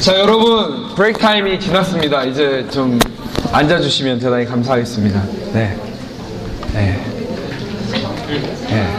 자 0.00 0.18
여러분 0.20 0.94
브레이크 0.94 1.18
타임이 1.18 1.58
지났습니다. 1.58 2.24
이제 2.24 2.66
좀 2.70 2.98
앉아주시면 3.52 4.20
대단히 4.20 4.44
감사하겠습니다. 4.44 5.22
네. 5.52 5.76
네. 6.72 7.00
네. 8.68 8.96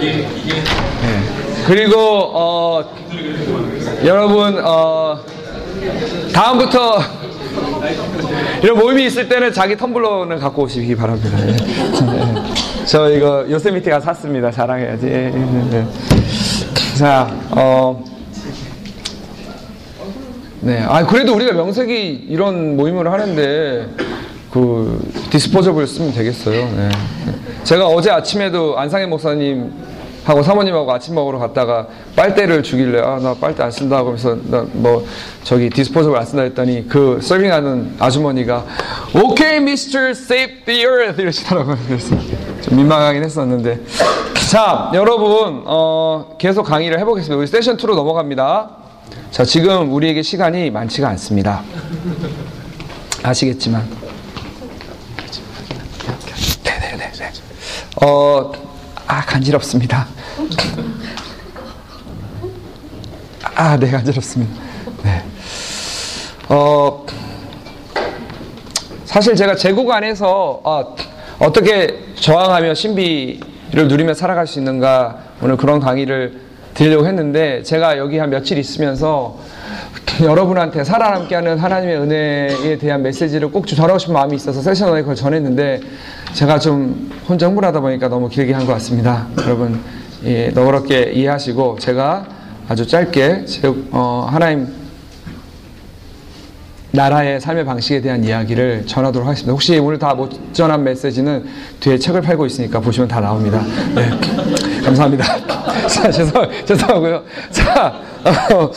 네. 0.00 1.22
그리고 1.66 1.96
어 1.98 2.84
여러분 4.04 4.60
어 4.64 5.18
다음부터 6.32 7.00
이런 8.62 8.78
모임이 8.78 9.06
있을 9.06 9.28
때는 9.28 9.52
자기 9.52 9.74
텀블러는 9.76 10.38
갖고 10.38 10.62
오시기 10.62 10.94
바랍니다. 10.94 11.38
네. 11.38 11.56
네. 11.56 12.34
저 12.86 13.10
이거 13.10 13.44
요세미티가 13.50 14.00
샀습니다. 14.00 14.50
자랑해야지. 14.50 15.06
네. 15.06 15.30
네. 15.70 15.86
자, 16.96 17.28
어. 17.50 18.17
네. 20.60 20.84
아, 20.88 21.06
그래도 21.06 21.34
우리가 21.34 21.52
명색이 21.52 22.26
이런 22.28 22.76
모임을 22.76 23.10
하는데, 23.12 23.88
그, 24.50 25.00
디스포저블 25.30 25.86
쓰면 25.86 26.12
되겠어요. 26.12 26.56
네. 26.56 26.88
제가 27.62 27.86
어제 27.86 28.10
아침에도 28.10 28.78
안상해 28.78 29.06
목사님 29.06 29.70
하고 30.24 30.42
사모님하고 30.42 30.92
아침 30.92 31.14
먹으러 31.14 31.38
갔다가 31.38 31.86
빨대를 32.16 32.62
주길래, 32.62 33.00
아, 33.00 33.18
나 33.20 33.34
빨대 33.34 33.62
안 33.62 33.70
쓴다. 33.70 34.02
그러면서, 34.02 34.36
나 34.50 34.66
뭐, 34.72 35.06
저기 35.44 35.70
디스포저블 35.70 36.18
안 36.18 36.26
쓴다 36.26 36.42
했더니 36.42 36.88
그 36.88 37.20
서빙하는 37.22 37.94
아주머니가, 38.00 38.64
오케이, 39.14 39.60
미스터, 39.60 40.08
save 40.08 40.64
the. 40.64 40.82
이러시더라고요. 41.18 41.78
그래서 41.86 42.16
좀 42.62 42.76
민망하긴 42.76 43.22
했었는데. 43.22 43.80
자, 44.50 44.90
여러분, 44.94 45.62
어, 45.66 46.34
계속 46.38 46.64
강의를 46.64 46.98
해보겠습니다. 46.98 47.36
우리 47.36 47.46
세션 47.46 47.76
2로 47.76 47.94
넘어갑니다. 47.94 48.87
자, 49.30 49.44
지금 49.44 49.92
우리에게 49.92 50.22
시간이 50.22 50.70
많지가 50.70 51.08
않습니다. 51.10 51.62
아시겠지만. 53.22 53.86
네네네. 56.64 57.12
어, 58.02 58.52
아, 59.06 59.20
간지럽습니다. 59.26 60.06
아, 63.54 63.76
네, 63.76 63.90
간지럽습니다. 63.90 64.62
네. 65.04 65.24
어, 66.48 67.06
사실 69.04 69.36
제가 69.36 69.56
제국 69.56 69.90
안에서, 69.90 70.60
아, 70.64 70.84
어떻게 71.38 72.06
저항하며 72.16 72.74
신비를 72.74 73.88
누리며 73.88 74.14
살아갈 74.14 74.46
수 74.46 74.58
있는가, 74.58 75.18
오늘 75.42 75.56
그런 75.56 75.80
강의를 75.80 76.47
드리려고 76.78 77.06
했는데, 77.06 77.60
제가 77.64 77.98
여기 77.98 78.18
한 78.18 78.30
며칠 78.30 78.56
있으면서 78.56 79.36
여러분한테 80.22 80.84
살아남게 80.84 81.34
하는 81.34 81.58
하나님의 81.58 81.96
은혜에 81.98 82.78
대한 82.78 83.02
메시지를 83.02 83.50
꼭 83.50 83.66
전하고 83.66 83.98
싶은 83.98 84.14
마음이 84.14 84.36
있어서 84.36 84.62
세션에 84.62 85.00
그걸 85.00 85.16
전했는데, 85.16 85.80
제가 86.34 86.60
좀 86.60 87.10
혼자 87.28 87.46
흥분하다 87.48 87.80
보니까 87.80 88.06
너무 88.08 88.28
길게 88.28 88.52
한 88.52 88.64
것 88.64 88.74
같습니다. 88.74 89.26
여러분, 89.38 89.80
예, 90.24 90.48
너그럽게 90.54 91.12
이해하시고, 91.14 91.78
제가 91.80 92.26
아주 92.68 92.86
짧게, 92.86 93.44
제, 93.46 93.72
어, 93.90 94.28
하나님 94.30 94.68
나라의 96.92 97.40
삶의 97.40 97.64
방식에 97.64 98.00
대한 98.00 98.22
이야기를 98.22 98.86
전하도록 98.86 99.26
하겠습니다. 99.26 99.52
혹시 99.52 99.78
오늘 99.78 99.98
다 99.98 100.14
못 100.14 100.30
전한 100.54 100.84
메시지는 100.84 101.44
뒤에 101.80 101.98
책을 101.98 102.22
팔고 102.22 102.46
있으니까 102.46 102.78
보시면 102.80 103.08
다 103.08 103.20
나옵니다. 103.20 103.62
네. 103.94 104.10
감사합니다. 104.98 105.24
자, 105.86 106.10
죄송, 106.10 106.48
죄송하고요. 106.64 107.22
자, 107.50 108.00
어, 108.24 108.70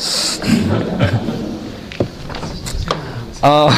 어, 3.41 3.69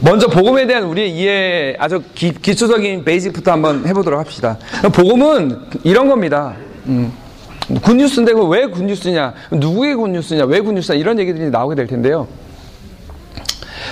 먼저 0.00 0.28
복음에 0.28 0.66
대한 0.66 0.84
우리의 0.84 1.10
이해 1.10 1.76
아주 1.78 2.02
기, 2.14 2.32
기초적인 2.32 3.04
베이직부터 3.04 3.52
한번 3.52 3.86
해보도록 3.86 4.20
합시다. 4.20 4.58
복음은 4.92 5.58
이런 5.82 6.08
겁니다. 6.08 6.54
음. 6.86 7.10
굿뉴스인데 7.82 8.34
왜 8.50 8.66
굿뉴스냐? 8.66 9.32
누구의 9.50 9.94
굿뉴스냐? 9.94 10.44
왜 10.44 10.60
굿뉴스냐? 10.60 10.98
이런 10.98 11.18
얘기들이 11.18 11.48
나오게 11.48 11.74
될 11.74 11.86
텐데요. 11.86 12.28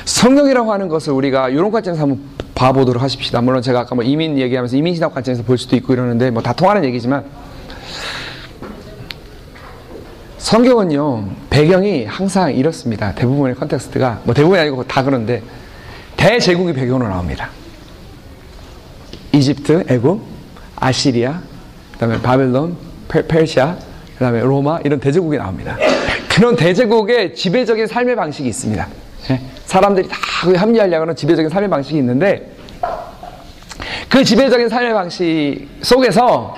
성경이라고 0.04 0.70
하는 0.70 0.88
것을 0.88 1.14
우리가 1.14 1.48
이런 1.48 1.70
관점에서 1.70 2.02
한번 2.02 2.20
봐보도록 2.54 3.02
하십시다. 3.02 3.40
물론 3.40 3.62
제가 3.62 3.80
아까 3.80 3.94
뭐 3.94 4.04
이민 4.04 4.38
얘기하면서 4.38 4.76
이민 4.76 4.94
신학 4.94 5.14
관점에서 5.14 5.42
볼 5.42 5.58
수도 5.58 5.76
있고 5.76 5.92
이러는데 5.92 6.30
뭐 6.30 6.42
다 6.42 6.52
통하는 6.52 6.84
얘기지만 6.84 7.24
성경은요 10.38 11.28
배경이 11.50 12.04
항상 12.04 12.54
이렇습니다. 12.54 13.14
대부분의 13.14 13.54
context가 13.56 14.22
뭐 14.24 14.34
대부분이 14.34 14.60
아니고 14.60 14.84
다 14.86 15.02
그런데 15.02 15.42
대제국이 16.16 16.72
배경으로 16.72 17.08
나옵니다. 17.08 17.50
이집트, 19.32 19.84
애굽, 19.88 20.20
아시리아, 20.76 21.40
그다음에 21.92 22.20
바벨론, 22.20 22.76
페르시아, 23.08 23.76
그 24.18 24.24
다음에 24.24 24.40
로마, 24.40 24.78
이런 24.84 25.00
대제국이 25.00 25.38
나옵니다. 25.38 25.76
그런 26.28 26.54
대제국의 26.54 27.34
지배적인 27.34 27.86
삶의 27.86 28.14
방식이 28.16 28.48
있습니다. 28.48 28.88
사람들이 29.72 30.06
다 30.06 30.16
합리하려고 30.60 31.02
하는 31.02 31.16
지배적인 31.16 31.48
삶의 31.48 31.70
방식이 31.70 31.96
있는데, 31.96 32.52
그 34.10 34.22
지배적인 34.22 34.68
삶의 34.68 34.92
방식 34.92 35.66
속에서 35.80 36.54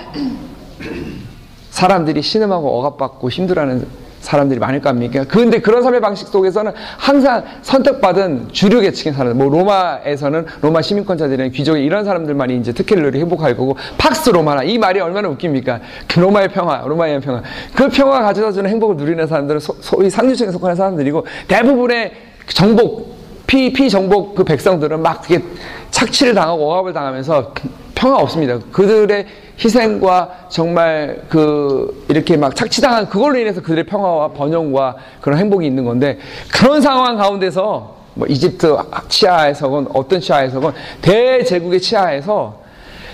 사람들이 1.69 2.21
신음하고 2.21 2.77
억압받고 2.79 3.29
힘들어하는 3.29 3.87
사람들이 4.19 4.59
많을 4.59 4.81
거 4.81 4.89
아닙니까? 4.89 5.23
그런데 5.29 5.61
그런 5.61 5.81
삶의 5.81 6.01
방식 6.01 6.27
속에서는 6.27 6.73
항상 6.97 7.45
선택받은 7.61 8.49
주류 8.51 8.81
계층의 8.81 9.13
사람들, 9.13 9.35
뭐 9.35 9.49
로마에서는 9.49 10.45
로마 10.59 10.81
시민권자들이나 10.81 11.49
귀족이 11.49 11.85
이런 11.85 12.03
사람들만이 12.03 12.57
이제 12.57 12.73
특혜를 12.73 13.03
누리 13.03 13.21
행복할 13.21 13.55
거고 13.55 13.77
팍스 13.97 14.31
로마나 14.31 14.63
이 14.63 14.77
말이 14.77 14.99
얼마나 14.99 15.29
웃깁니까? 15.29 15.79
그 16.09 16.19
로마의 16.19 16.49
평화, 16.49 16.83
로마의 16.85 17.21
평화. 17.21 17.41
그 17.75 17.87
평화 17.87 18.23
가져다 18.23 18.51
주는 18.51 18.69
행복을 18.69 18.97
누리는 18.97 19.25
사람들은 19.25 19.61
소, 19.61 19.73
소위 19.79 20.09
상류층에 20.09 20.51
속하는 20.51 20.75
사람들이고 20.75 21.25
대부분의 21.47 22.34
정복 22.47 23.15
피, 23.47 23.71
피 23.71 23.89
정복 23.89 24.35
그 24.35 24.43
백성들은 24.43 25.01
막 25.01 25.21
그게 25.21 25.43
착취를 25.91 26.33
당하고 26.33 26.71
억압을 26.71 26.93
당하면서 26.93 27.53
평화 27.93 28.17
없습니다. 28.17 28.59
그들의 28.71 29.25
희생과 29.63 30.47
정말 30.49 31.21
그 31.29 32.05
이렇게 32.09 32.35
막 32.35 32.55
착취당한 32.55 33.07
그걸로 33.07 33.37
인해서 33.37 33.61
그들의 33.61 33.85
평화와 33.85 34.29
번영과 34.29 34.97
그런 35.21 35.39
행복이 35.39 35.65
있는 35.65 35.85
건데 35.85 36.19
그런 36.51 36.81
상황 36.81 37.15
가운데서 37.15 37.95
뭐 38.15 38.27
이집트 38.27 38.75
치하에서건 39.07 39.89
어떤 39.93 40.19
치하에서건 40.19 40.73
대제국의 41.01 41.79
치하에서 41.79 42.59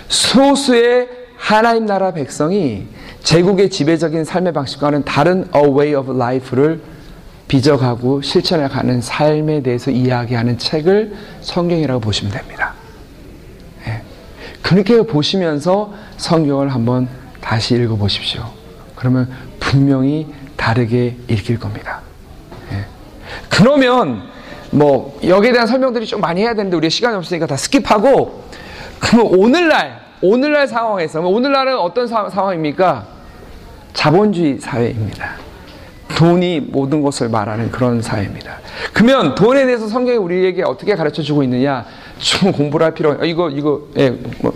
소수의 0.08 1.10
하나님 1.38 1.86
나라 1.86 2.12
백성이 2.12 2.88
제국의 3.24 3.70
지배적인 3.70 4.24
삶의 4.24 4.54
방식과는 4.54 5.04
다른 5.06 5.48
a 5.56 5.62
way 5.62 5.94
of 5.96 6.12
life를 6.12 6.82
비적하고 7.52 8.22
실천해 8.22 8.70
가는 8.70 9.02
삶에 9.02 9.62
대해서 9.62 9.92
이야기하는 9.92 10.58
책을 10.58 11.14
성경이라고 11.42 12.00
보시면 12.00 12.32
됩니다. 12.32 12.76
그렇게 14.62 15.02
보시면서 15.02 15.94
성경을 16.16 16.74
한번 16.74 17.10
다시 17.42 17.76
읽어 17.76 17.98
보십시오. 17.98 18.46
그러면 18.96 19.30
분명히 19.60 20.28
다르게 20.56 21.18
읽힐 21.28 21.60
겁니다. 21.60 22.00
예. 22.72 22.86
그러면 23.50 24.22
뭐 24.70 25.20
여기에 25.22 25.52
대한 25.52 25.68
설명들이 25.68 26.06
좀 26.06 26.22
많이 26.22 26.44
해야 26.44 26.54
되는데 26.54 26.78
우리 26.78 26.90
시간이 26.90 27.18
없으니까 27.18 27.48
다 27.48 27.56
skip하고 27.56 28.32
그러면 29.02 29.28
오늘날 29.38 30.00
오늘날 30.22 30.70
상황에서 30.70 31.20
오늘날은 31.20 31.78
어떤 31.78 32.08
사, 32.08 32.30
상황입니까? 32.30 33.06
자본주의 33.92 34.58
사회입니다. 34.58 35.51
돈이 36.18 36.60
모든 36.60 37.02
것을 37.02 37.30
말하는 37.30 37.72
그런 37.72 38.02
사회입니다. 38.02 38.60
그러면 38.94 39.36
돈에 39.36 39.66
대해서 39.66 39.88
성경이 39.88 40.18
우리에게 40.18 40.64
어떻게 40.64 40.96
가르쳐 40.96 41.22
주고 41.22 41.44
있느냐? 41.44 41.86
좀 42.20 42.52
공부를 42.52 42.86
할 42.86 42.94
필요가, 42.94 43.26
이거, 43.26 43.50
이거, 43.50 43.88
예, 43.98 44.12
뭐, 44.42 44.54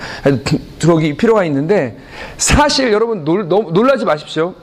들어오기 0.80 1.18
필요가 1.18 1.44
있는데, 1.46 1.98
사실 2.38 2.92
여러분 2.92 3.24
놀, 3.24 3.48
놀라지 3.48 4.06
마십시오. 4.06 4.54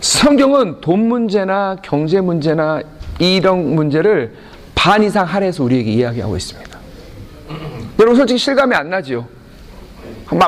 성경은 0.00 0.80
돈 0.80 1.08
문제나 1.08 1.76
경제 1.82 2.20
문제나 2.20 2.80
이런 3.18 3.74
문제를 3.74 4.34
반 4.74 5.02
이상 5.02 5.26
할애해서 5.26 5.64
우리에게 5.64 5.90
이야기하고 5.90 6.36
있습니다. 6.36 6.78
여러분 7.98 8.16
솔직히 8.16 8.38
실감이 8.38 8.74
안 8.74 8.90
나지요? 8.90 9.26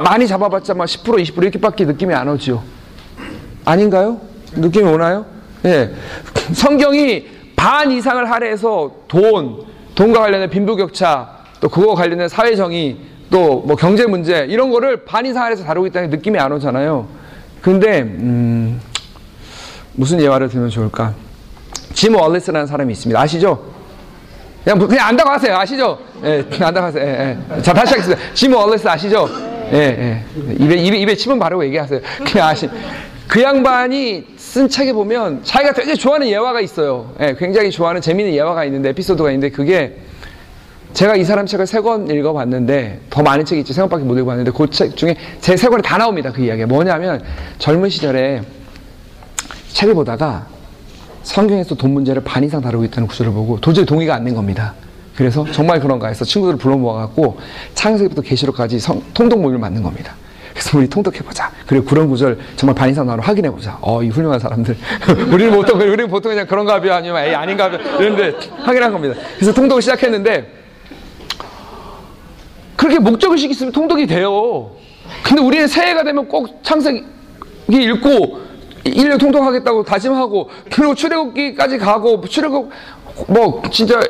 많이 0.02 0.26
잡아봤자 0.26 0.74
막 0.74 0.84
10% 0.84 1.22
20% 1.22 1.42
이렇게밖에 1.42 1.84
느낌이 1.84 2.12
안 2.14 2.28
오지요? 2.28 2.62
아닌가요? 3.64 4.20
느낌이 4.54 4.88
오나요? 4.88 5.26
예. 5.64 5.90
성경이 6.52 7.26
반 7.56 7.90
이상을 7.90 8.30
할애해서 8.30 8.92
돈, 9.08 9.64
돈과 9.94 10.20
관련된 10.20 10.50
빈부격차, 10.50 11.38
또 11.60 11.68
그거 11.68 11.94
관련된 11.94 12.28
사회정의, 12.28 12.96
또 13.30 13.62
뭐 13.66 13.76
경제 13.76 14.06
문제, 14.06 14.46
이런 14.48 14.70
거를 14.70 15.04
반 15.04 15.26
이상 15.26 15.42
할애해서 15.44 15.64
다루고 15.64 15.88
있다는 15.88 16.10
느낌이 16.10 16.38
안 16.38 16.52
오잖아요. 16.52 17.06
근데, 17.60 18.00
음, 18.02 18.80
무슨 19.92 20.20
예화를 20.20 20.48
들면 20.48 20.70
좋을까? 20.70 21.12
짐 21.92 22.14
월리스라는 22.14 22.66
사람이 22.66 22.92
있습니다. 22.92 23.20
아시죠? 23.20 23.60
그냥, 24.62 24.78
그냥 24.78 25.08
안다고 25.08 25.30
하세요. 25.30 25.56
아시죠? 25.56 25.98
예, 26.24 26.44
안다고 26.60 26.86
하세요. 26.86 27.04
예, 27.04 27.36
예. 27.56 27.62
자, 27.62 27.72
다시 27.74 27.94
하겠습니다. 27.94 28.22
짐 28.34 28.54
월리스 28.54 28.86
아시죠? 28.86 29.28
예, 29.72 29.76
예. 29.76 30.24
입에, 30.54 30.76
입에, 30.76 30.98
입에 30.98 31.14
침은 31.16 31.38
바르고 31.38 31.64
얘기하세요. 31.64 32.00
그냥 32.24 32.48
아시. 32.48 32.68
그 33.26 33.42
양반이 33.42 34.24
쓴 34.58 34.68
책에 34.68 34.92
보면 34.92 35.42
자기가 35.44 35.72
되게 35.72 35.94
좋아하는 35.94 36.26
예화가 36.26 36.60
있어요. 36.60 37.12
예, 37.20 37.36
굉장히 37.38 37.70
좋아하는 37.70 38.00
재미있는 38.00 38.34
예화가 38.36 38.64
있는데, 38.64 38.88
에피소드가 38.88 39.30
있는데, 39.30 39.50
그게 39.54 39.96
제가 40.94 41.14
이 41.14 41.22
사람 41.22 41.46
책을 41.46 41.64
세 41.68 41.80
권 41.80 42.10
읽어봤는데, 42.10 43.02
더 43.08 43.22
많은 43.22 43.44
책이 43.44 43.60
있지, 43.60 43.72
세 43.72 43.80
권밖에 43.82 44.02
못 44.02 44.18
읽어봤는데, 44.18 44.50
그 44.50 44.66
책 44.68 44.96
중에 44.96 45.14
제 45.40 45.56
세 45.56 45.68
권에 45.68 45.80
다 45.80 45.96
나옵니다. 45.96 46.32
그 46.32 46.42
이야기가. 46.42 46.66
뭐냐면, 46.66 47.22
젊은 47.58 47.88
시절에 47.88 48.42
책을 49.74 49.94
보다가 49.94 50.48
성경에서 51.22 51.76
돈 51.76 51.92
문제를 51.92 52.24
반 52.24 52.42
이상 52.42 52.60
다루고 52.60 52.82
있다는 52.86 53.06
구절을 53.06 53.30
보고 53.32 53.60
도저히 53.60 53.86
동의가 53.86 54.16
안 54.16 54.24
된 54.24 54.34
겁니다. 54.34 54.74
그래서 55.14 55.46
정말 55.52 55.78
그런가 55.78 56.08
해서 56.08 56.24
친구들을 56.24 56.58
불러 56.58 56.76
모아갖고 56.76 57.38
창세기부터 57.74 58.22
계시록까지 58.22 58.80
성- 58.80 59.02
통독 59.14 59.40
모임을 59.40 59.60
만든 59.60 59.84
겁니다. 59.84 60.14
그래서 60.58 60.76
우리 60.76 60.88
통독해보자. 60.88 61.52
그리고 61.68 61.84
그런 61.84 62.08
구절 62.08 62.36
정말 62.56 62.74
반 62.74 62.90
이상 62.90 63.06
나로 63.06 63.22
확인해보자. 63.22 63.78
어, 63.80 64.02
이 64.02 64.08
훌륭한 64.08 64.40
사람들. 64.40 64.76
우리는 65.30 65.52
보통, 65.54 65.78
우리는 65.80 66.08
보통 66.08 66.32
그냥 66.32 66.48
그런가 66.48 66.80
봐. 66.80 66.96
아니면 66.96 67.24
에이, 67.24 67.32
아닌가 67.32 67.70
봐. 67.70 67.78
이런데 68.00 68.34
확인한 68.62 68.92
겁니다. 68.92 69.14
그래서 69.36 69.54
통독을 69.54 69.80
시작했는데 69.82 70.52
그렇게 72.74 72.98
목적의식이 72.98 73.52
있으면 73.52 73.72
통독이 73.72 74.08
돼요. 74.08 74.72
근데 75.22 75.40
우리는 75.40 75.68
새해가 75.68 76.02
되면 76.02 76.26
꼭 76.26 76.60
창세기 76.64 77.04
읽고 77.68 78.40
1년 78.84 79.20
통독하겠다고 79.20 79.84
다짐하고 79.84 80.50
그리고 80.72 80.94
출애굽기까지 80.94 81.78
가고 81.78 82.20
출애굽 82.26 82.70
뭐 83.28 83.62
진짜 83.70 84.00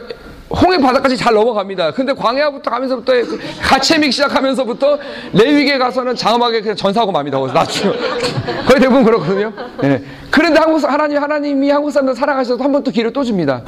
홍해 0.50 0.79
바다까지 0.79 1.17
잘 1.17 1.35
넘어갑니다. 1.35 1.91
근데 1.93 2.12
광야부터 2.15 2.71
가면서부터 2.71 3.12
그 3.12 3.39
가채믹 3.61 4.12
시작하면서부터 4.12 4.99
레위기에 5.35 5.77
가서는 5.79 6.17
장엄하게 6.17 6.62
그냥 6.62 6.75
전사하고 6.77 7.12
맙니다. 7.12 7.39
거기서 7.39 7.55
낮추 7.55 7.83
거의 8.67 8.81
대부분 8.81 9.05
그렇거든요. 9.05 9.53
예. 9.85 10.03
그런데 10.31 10.59
한국 10.59 10.79
사- 10.79 10.89
하나님 10.89 11.19
하나님이 11.23 11.71
한국 11.71 11.91
사람들 11.91 12.15
사랑하셔서 12.15 12.62
한 12.65 12.73
번 12.73 12.83
또 12.83 12.91
기회를 12.91 13.12
또 13.12 13.23
줍니다. 13.25 13.62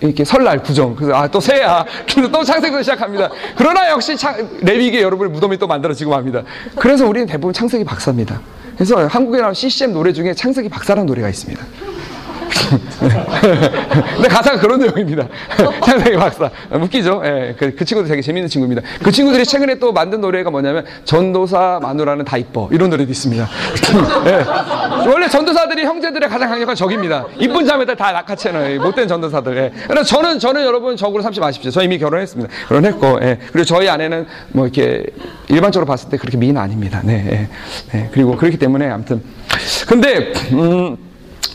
이렇게 0.00 0.24
설날 0.24 0.62
구정 0.62 0.94
그래서 0.96 1.14
아 1.14 1.26
또 1.28 1.40
새야 1.40 1.84
그래서 2.10 2.30
또 2.30 2.42
창세기부터 2.42 2.82
시작합니다. 2.82 3.30
그러나 3.56 3.90
역시 3.90 4.16
창, 4.16 4.34
레위기에 4.62 5.02
여러분의 5.02 5.32
무덤이 5.32 5.58
또 5.58 5.66
만들어지고 5.66 6.10
맙니다. 6.12 6.42
그래서 6.76 7.06
우리는 7.06 7.26
대부분 7.26 7.52
창세기 7.52 7.84
박사입니다. 7.84 8.40
그래서 8.74 9.06
한국에 9.06 9.40
나온 9.40 9.52
CCM 9.54 9.92
노래 9.92 10.12
중에 10.12 10.32
창세기 10.34 10.68
박사라는 10.70 11.06
노래가 11.06 11.28
있습니다. 11.28 11.62
근데 14.16 14.28
가사가 14.28 14.58
그런 14.58 14.80
내용입니다. 14.80 15.26
창세기 15.84 16.16
박사. 16.16 16.50
웃기죠? 16.70 17.22
예, 17.24 17.54
그, 17.58 17.74
그 17.74 17.84
친구도 17.84 18.08
되게 18.08 18.22
재밌는 18.22 18.48
친구입니다. 18.48 18.82
그 19.02 19.10
친구들이 19.10 19.44
최근에 19.44 19.78
또 19.78 19.92
만든 19.92 20.20
노래가 20.20 20.50
뭐냐면 20.50 20.84
전도사 21.04 21.80
마누라는 21.82 22.24
다 22.24 22.36
이뻐. 22.36 22.68
이런 22.72 22.90
노래도 22.90 23.10
있습니다. 23.10 23.48
예. 24.26 25.08
원래 25.08 25.28
전도사들이 25.28 25.84
형제들의 25.84 26.28
가장 26.28 26.48
강력한 26.48 26.74
적입니다. 26.74 27.26
이쁜 27.38 27.66
자매들 27.66 27.96
다 27.96 28.12
낙하채는 28.12 28.80
못된 28.82 29.08
전도사들. 29.08 29.56
예. 29.56 29.72
그래서 29.86 30.04
저는, 30.04 30.38
저는 30.38 30.64
여러분 30.64 30.96
적으로 30.96 31.22
삼지 31.22 31.40
마십시오. 31.40 31.70
저 31.70 31.82
이미 31.82 31.98
결혼했습니다. 31.98 32.52
결혼했고, 32.68 33.20
예. 33.22 33.38
그리고 33.52 33.64
저희 33.64 33.88
아내는 33.88 34.26
뭐 34.52 34.66
이렇게 34.66 35.04
일반적으로 35.48 35.86
봤을 35.86 36.08
때 36.08 36.16
그렇게 36.16 36.36
미인 36.36 36.56
아닙니다. 36.58 37.00
네. 37.04 37.48
예. 37.94 37.98
예. 37.98 38.08
그리고 38.12 38.36
그렇기 38.36 38.58
때문에 38.58 38.88
아무튼. 38.90 39.22
근데, 39.86 40.32
음, 40.52 40.96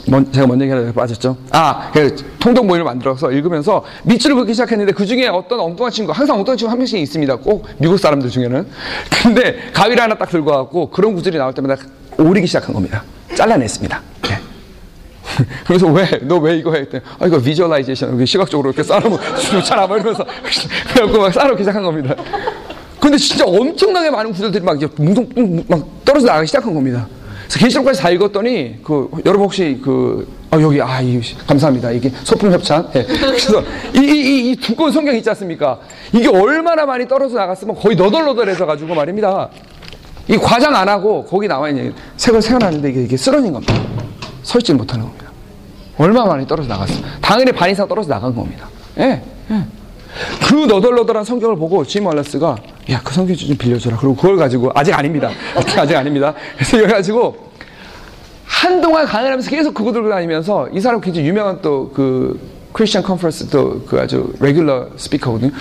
먼- 0.07 0.31
제가 0.31 0.47
먼저 0.47 0.65
얘기하다가 0.65 0.93
빠졌죠. 0.93 1.37
아, 1.51 1.89
그 1.93 2.15
통독 2.39 2.65
모임을 2.65 2.83
만들어서 2.85 3.31
읽으면서 3.31 3.83
밑줄을 4.03 4.35
긋기 4.35 4.53
시작했는데 4.53 4.93
그 4.93 5.05
중에 5.05 5.27
어떤 5.27 5.59
엉뚱한 5.59 5.91
친구, 5.91 6.11
항상 6.11 6.37
엉뚱한 6.37 6.57
친구 6.57 6.71
한 6.71 6.77
명씩 6.79 6.99
있습니다. 6.99 7.35
꼭 7.37 7.67
미국 7.77 7.97
사람들 7.97 8.29
중에는. 8.29 8.67
근데 9.23 9.57
가위를 9.73 10.01
하나 10.01 10.15
딱 10.15 10.29
들고 10.29 10.49
와갖고 10.51 10.89
그런 10.89 11.13
구절이 11.13 11.37
나올 11.37 11.53
때마다 11.53 11.81
오리기 12.17 12.47
시작한 12.47 12.73
겁니다. 12.73 13.03
잘라냈습니다. 13.35 14.01
네. 14.23 14.39
그래서 15.65 15.87
왜, 15.87 16.05
너 16.23 16.37
왜 16.39 16.57
이거 16.57 16.73
해? 16.73 16.79
했더니, 16.81 17.03
아, 17.19 17.27
이거 17.27 17.39
visualization, 17.39 18.25
시각적으로 18.25 18.69
이렇게 18.69 18.83
쌓아놓으면 18.83 19.19
좋잖아. 19.51 19.87
막 19.87 19.95
이러면서. 19.95 20.25
그래갖고 20.93 21.19
막 21.19 21.33
쌓아놓기 21.33 21.61
시작한 21.63 21.83
겁니다. 21.83 22.15
근데 22.99 23.17
진짜 23.17 23.45
엄청나게 23.45 24.09
많은 24.11 24.31
구절들이 24.31 24.63
막, 24.63 24.77
뭉tung, 24.97 25.63
막 25.67 25.87
떨어져 26.05 26.27
나가기 26.27 26.47
시작한 26.47 26.73
겁니다. 26.73 27.07
계시록까지 27.59 28.01
다 28.01 28.09
읽었더니, 28.09 28.79
그, 28.83 29.09
여러분 29.25 29.45
혹시 29.45 29.79
그, 29.83 30.27
아, 30.51 30.59
여기, 30.59 30.81
아, 30.81 31.01
이, 31.01 31.19
감사합니다. 31.47 31.91
이게 31.91 32.11
소품 32.23 32.51
협찬. 32.51 32.89
예. 32.95 33.03
그래서 33.03 33.61
이, 33.95 33.99
이, 33.99 34.01
이, 34.01 34.51
이 34.51 34.55
두꺼운 34.55 34.91
성경 34.91 35.15
있지 35.15 35.29
않습니까? 35.29 35.79
이게 36.13 36.27
얼마나 36.27 36.85
많이 36.85 37.07
떨어져 37.07 37.37
나갔으면 37.37 37.75
거의 37.75 37.95
너덜너덜해져 37.95 38.65
가지고 38.65 38.95
말입니다. 38.95 39.49
이 40.27 40.37
과장 40.37 40.75
안 40.75 40.87
하고 40.87 41.25
거기 41.25 41.47
나와 41.47 41.69
있는 41.69 41.93
색을 42.17 42.41
세워놨는데 42.41 42.89
이게, 42.89 43.03
이게 43.03 43.17
쓰러진 43.17 43.51
겁니다. 43.53 43.73
서 44.43 44.59
있지 44.59 44.73
못하는 44.73 45.05
겁니다. 45.05 45.31
얼마 45.97 46.25
많이 46.25 46.47
떨어져 46.47 46.69
나갔어. 46.69 46.93
당연히 47.21 47.51
반 47.51 47.69
이상 47.69 47.87
떨어져 47.87 48.09
나간 48.09 48.33
겁니다. 48.33 48.67
예, 48.97 49.21
예. 49.51 49.63
그 50.47 50.55
너덜너덜한 50.65 51.23
성경을 51.23 51.55
보고 51.55 51.83
짐 51.85 52.05
월러스가 52.05 52.57
야 52.89 53.01
그 53.03 53.13
성경 53.13 53.35
좀 53.35 53.55
빌려줘라. 53.57 53.97
그리고 53.97 54.15
그걸 54.15 54.37
가지고 54.37 54.71
아직 54.75 54.93
아닙니다. 54.93 55.29
아직 55.55 55.95
아닙니다. 55.95 56.33
그래서 56.55 56.77
이걸 56.77 56.89
가지고 56.89 57.51
한동안 58.45 59.05
강연 59.05 59.27
하면서 59.31 59.49
계속 59.49 59.73
그거 59.73 59.91
들고 59.91 60.09
다니면서 60.09 60.69
이 60.73 60.79
사람 60.79 60.99
굉장히 61.01 61.27
유명한 61.27 61.61
또 61.61 61.89
그 61.93 62.39
크리스천 62.73 63.03
컨퍼런스 63.03 63.49
또 63.49 63.81
그 63.87 63.99
아주 63.99 64.33
레귤러 64.39 64.89
스피커거든요. 64.97 65.51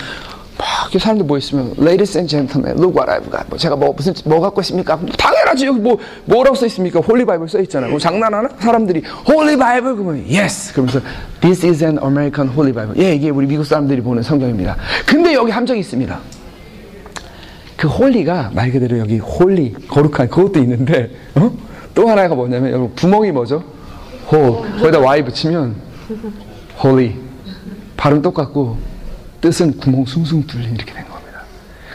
막 0.61 1.01
사람들 1.01 1.25
모여 1.25 1.39
있으면 1.39 1.73
Ladies 1.79 2.19
and 2.19 2.29
gentlemen, 2.29 2.77
look 2.77 2.95
what 2.95 3.11
I've 3.11 3.31
got. 3.31 3.49
뭐 3.49 3.57
제가 3.57 3.77
뭐 3.77 3.95
무슨 3.97 4.13
뭐 4.27 4.41
갖고 4.41 4.61
있습니까? 4.61 4.99
당연하지 5.17 5.67
여기 5.67 5.81
뭐 5.81 5.99
뭐라고 6.27 6.55
써 6.55 6.67
있습니까? 6.67 7.01
Holy 7.01 7.25
Bible 7.25 7.49
써 7.49 7.61
있잖아요. 7.61 7.91
뭐 7.91 7.99
장난하나? 7.99 8.49
사람들이 8.59 9.03
Holy 9.27 9.57
Bible 9.57 9.97
그러면 9.97 10.25
yes 10.29 10.73
그러면서 10.75 11.01
This 11.41 11.65
is 11.65 11.83
an 11.83 11.99
American 12.03 12.51
Holy 12.53 12.73
Bible. 12.75 13.03
예 13.03 13.15
이게 13.15 13.31
우리 13.31 13.47
미국 13.47 13.65
사람들이 13.65 14.03
보는 14.03 14.23
성경입니다. 14.23 14.77
근데 15.07 15.33
여기 15.33 15.51
함정이 15.51 15.81
있습니다. 15.81 16.21
그 17.77 17.89
holy가 17.89 18.51
말 18.55 18.71
그대로 18.71 18.99
여기 18.99 19.19
holy 19.19 19.75
거룩한 19.89 20.29
그것도 20.29 20.59
있는데 20.61 21.11
어? 21.37 21.51
또 21.95 22.07
하나가 22.09 22.35
뭐냐면 22.35 22.71
여러분 22.71 22.95
구멍이 22.95 23.33
뭐죠? 23.33 23.65
hole 24.31 24.61
거기다 24.79 24.99
Y 25.01 25.25
붙이면 25.25 25.75
holey 26.83 27.17
발음 27.97 28.21
똑같고 28.21 28.77
뜻은 29.41 29.79
구멍 29.79 30.05
숭숭 30.05 30.47
뚫린 30.47 30.75
이렇게 30.75 30.93
된 30.93 31.09
겁니다. 31.09 31.43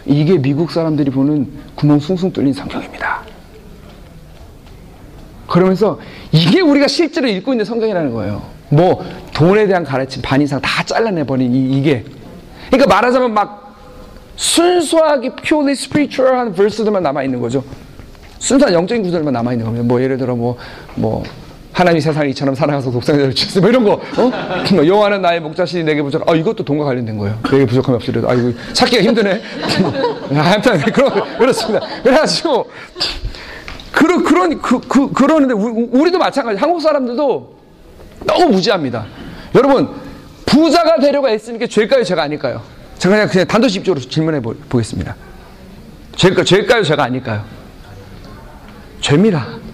이게 0.06 0.38
미국 0.38 0.72
사람들이 0.72 1.12
보는 1.12 1.50
구멍 1.75 2.00
숭숭 2.00 2.32
뚫린 2.32 2.54
성경입니다. 2.54 3.24
그러면서 5.48 6.00
이게 6.32 6.62
우리가 6.62 6.88
실제로 6.88 7.28
읽고 7.28 7.54
있는 7.54 7.66
성경이라는 7.66 8.14
거예요. 8.14 8.42
뭐 8.70 9.06
돈에 9.34 9.68
대한 9.68 9.84
가르침 9.84 10.22
반 10.22 10.42
이상 10.42 10.60
다 10.60 10.84
잘라내버린 10.84 11.54
이, 11.54 11.78
이게 11.78 12.04
그러니까 12.72 12.94
말하자면 12.94 13.34
막 13.34 13.75
순수하게 14.36 15.36
purely 15.36 15.72
spiritual한 15.74 16.54
verse들만 16.54 17.04
남아 17.04 17.24
있는 17.24 17.40
거죠. 17.40 17.64
순수한 18.40 18.74
영적인 18.74 19.04
구절만 19.04 19.34
남아 19.34 19.54
있는 19.54 19.66
겁니다. 19.66 19.86
뭐 19.88 20.02
예를 20.02 20.18
들어 20.18 20.36
뭐뭐 20.36 21.24
하나님이 21.75 22.00
세상을 22.00 22.29
이처럼 22.29 22.55
사랑하서 22.55 22.89
독생자를 22.89 23.36
주셨어 23.36 23.60
뭐 23.60 23.70
이런 23.70 23.84
거 23.84 23.91
어? 23.94 24.32
뭐 24.74 24.88
여호와는 24.88 25.22
나의 25.22 25.41
목자시니 25.41 25.84
내게 25.84 26.01
부족하 26.01 26.32
아 26.32 26.34
이것도 26.34 26.63
돈과 26.63 26.86
관련된 26.86 27.17
거예요. 27.17 27.38
내게 27.51 27.65
부족함이 27.65 27.98
없으려도 27.98 28.29
아이고 28.29 28.53
찾기가 28.72 29.03
힘드네. 29.03 29.41
아무튼 30.34 30.79
그런 30.94 31.38
그렇습니다. 31.38 31.86
그래가지고 32.01 32.72
그런 33.91 34.24
그런 34.24 34.62
그, 34.62 34.79
그 34.79 35.12
그러는데 35.12 35.53
우- 35.53 35.89
우리 35.91 36.12
도 36.12 36.17
마찬가지. 36.17 36.58
한국 36.58 36.79
사람들도 36.79 37.55
너무 38.25 38.46
무지합니다. 38.53 39.05
여러분 39.53 39.89
부자가 40.46 40.98
되려고 41.01 41.27
애쓰는 41.27 41.60
게 41.60 41.67
죄일까요, 41.67 42.05
죄가 42.05 42.24
아닐까요? 42.24 42.62
제가 43.00 43.15
그냥 43.15 43.27
그냥 43.27 43.48
단도직입적으로 43.48 44.00
질문해 44.00 44.39
보, 44.39 44.53
보겠습니다. 44.70 45.13
죄일까, 46.15 46.46
죄일까요, 46.46 46.84
죄가 46.84 47.03
아닐까요? 47.03 47.44
죄입니다. 49.01 49.65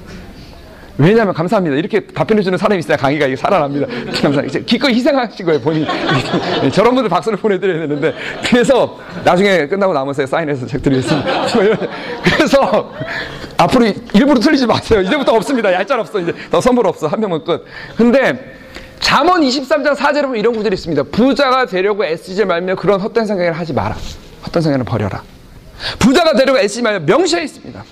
왜냐하면 1.01 1.33
감사합니다. 1.33 1.75
이렇게 1.75 2.01
답변해주는 2.01 2.57
사람이 2.57 2.79
있어야 2.79 2.95
강의가 2.95 3.25
이게 3.25 3.35
살아납니다. 3.35 3.87
감사합니다. 4.21 4.59
기꺼이 4.59 4.93
희생하신 4.93 5.45
거예요, 5.47 5.59
본인. 5.59 5.87
저런 6.71 6.93
분들 6.93 7.09
박수를 7.09 7.39
보내드려야 7.39 7.79
되는데. 7.87 8.13
그래서 8.45 8.99
나중에 9.23 9.67
끝나고 9.67 9.93
남으세요. 9.93 10.27
사인해서 10.27 10.67
책 10.67 10.83
드리겠습니다. 10.83 11.45
그래서 12.23 12.93
앞으로 13.57 13.91
일부러 14.13 14.39
틀리지 14.39 14.67
마세요. 14.67 15.01
이제부터 15.01 15.33
없습니다. 15.33 15.73
얄짤 15.73 15.99
없어. 15.99 16.19
이제 16.19 16.33
더 16.51 16.61
선물 16.61 16.85
없어. 16.85 17.07
한 17.07 17.19
명은 17.19 17.43
끝. 17.43 17.65
근데 17.97 18.57
잠언 18.99 19.41
23장 19.41 19.95
4절에 19.95 20.21
보면 20.23 20.37
이런 20.37 20.53
구절이 20.53 20.75
있습니다. 20.75 21.03
부자가 21.11 21.65
되려고 21.65 22.05
애쓰지 22.05 22.45
말며 22.45 22.75
그런 22.75 23.01
헛된 23.01 23.25
생각을 23.25 23.53
하지 23.53 23.73
마라. 23.73 23.95
헛된 24.45 24.61
생각을 24.61 24.85
버려라. 24.85 25.23
부자가 25.97 26.33
되려고 26.33 26.59
애쓰지 26.59 26.83
말며 26.83 27.05
명시해 27.07 27.43
있습니다. 27.43 27.83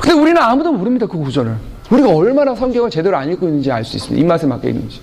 근데 0.00 0.14
우리는 0.14 0.36
아무도 0.40 0.70
모릅니다. 0.70 1.06
그 1.06 1.16
구절을. 1.16 1.73
우리가 1.90 2.08
얼마나 2.08 2.54
성경을 2.54 2.90
제대로 2.90 3.16
안 3.16 3.30
읽고 3.32 3.46
있는지 3.46 3.70
알 3.70 3.84
수 3.84 3.96
있습니다. 3.96 4.20
입맛에 4.20 4.46
맞게 4.46 4.68
읽는지. 4.70 5.00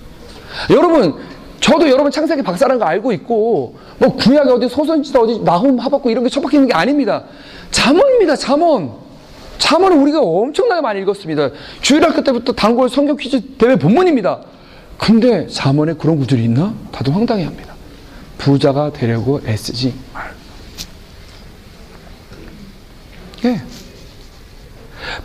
여러분, 0.70 1.14
저도 1.60 1.88
여러분 1.88 2.10
창세기 2.10 2.42
박사라는 2.42 2.78
거 2.80 2.84
알고 2.86 3.12
있고, 3.12 3.76
뭐 3.98 4.16
구약에 4.16 4.50
어디 4.50 4.68
소선지다 4.68 5.20
어디 5.20 5.40
나훔 5.40 5.78
하박고 5.78 6.10
이런 6.10 6.24
게 6.24 6.30
처박혀 6.30 6.56
있는 6.56 6.68
게 6.68 6.74
아닙니다. 6.74 7.24
잠언입니다, 7.70 8.36
잠언. 8.36 8.90
잠언은 9.58 9.98
우리가 10.00 10.20
엄청나게 10.20 10.80
많이 10.80 11.00
읽었습니다. 11.02 11.50
주일학교 11.80 12.22
때부터 12.22 12.52
단골 12.52 12.88
성경 12.88 13.16
퀴즈 13.16 13.40
대회 13.58 13.76
본문입니다. 13.76 14.40
근데 14.98 15.46
잠언에 15.46 15.94
그런 15.94 16.18
구절이 16.18 16.44
있나? 16.44 16.74
다들 16.90 17.14
황당해 17.14 17.44
합니다. 17.44 17.74
부자가 18.38 18.92
되려고 18.92 19.40
애쓰지 19.46 19.94
말. 20.12 20.32
예. 23.44 23.60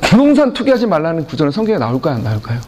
부동산 0.02 0.54
투기하지 0.54 0.86
말라는 0.88 1.26
구절은 1.26 1.52
성경에 1.52 1.78
나올까요? 1.78 2.16
안 2.16 2.24
나올까요? 2.24 2.60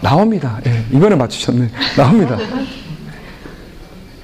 나옵니다. 0.00 0.60
예, 0.66 0.84
이번에 0.92 1.14
맞추셨네. 1.14 1.70
나옵니다. 1.96 2.38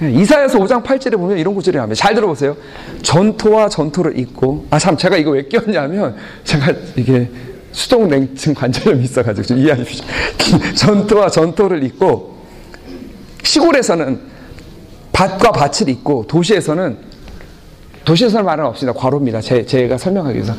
예, 0.03 0.11
이사야서 0.11 0.59
5장 0.59 0.83
8절에 0.83 1.17
보면 1.17 1.39
이런 1.39 1.55
구절이 1.55 1.77
나옵니다. 1.77 1.99
잘 1.99 2.15
들어보세요. 2.15 2.57
전토와 3.03 3.69
전토를 3.69 4.19
잇고, 4.19 4.67
아, 4.71 4.79
참, 4.79 4.97
제가 4.97 5.17
이거 5.17 5.31
왜 5.31 5.43
끼웠냐면, 5.43 6.17
제가 6.45 6.73
이게 6.97 7.31
수동 7.73 8.09
냉증 8.09 8.55
관절염이 8.55 9.05
있어가지고 9.05 9.47
좀 9.47 9.59
이해해 9.59 9.77
주십시오. 9.85 10.05
전토와 10.77 11.31
전토를 11.31 11.83
잇고, 11.85 12.37
시골에서는 13.43 14.21
밭과 15.13 15.53
밭을 15.53 15.89
잇고, 15.89 16.27
도시에서는, 16.27 16.99
도시에서는 18.05 18.45
말은 18.45 18.67
없습니다. 18.67 18.99
과로입니다. 18.99 19.41
제, 19.41 19.65
제가 19.65 19.97
설명하기 19.99 20.37
위해서. 20.37 20.55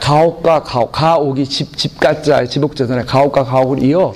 가옥과 0.00 0.62
가옥, 0.62 0.92
가옥이 0.92 1.44
집, 1.46 1.76
집가자, 1.76 2.44
집옥자잖아요. 2.44 3.06
가옥과 3.06 3.44
가옥을 3.44 3.82
이어 3.82 4.12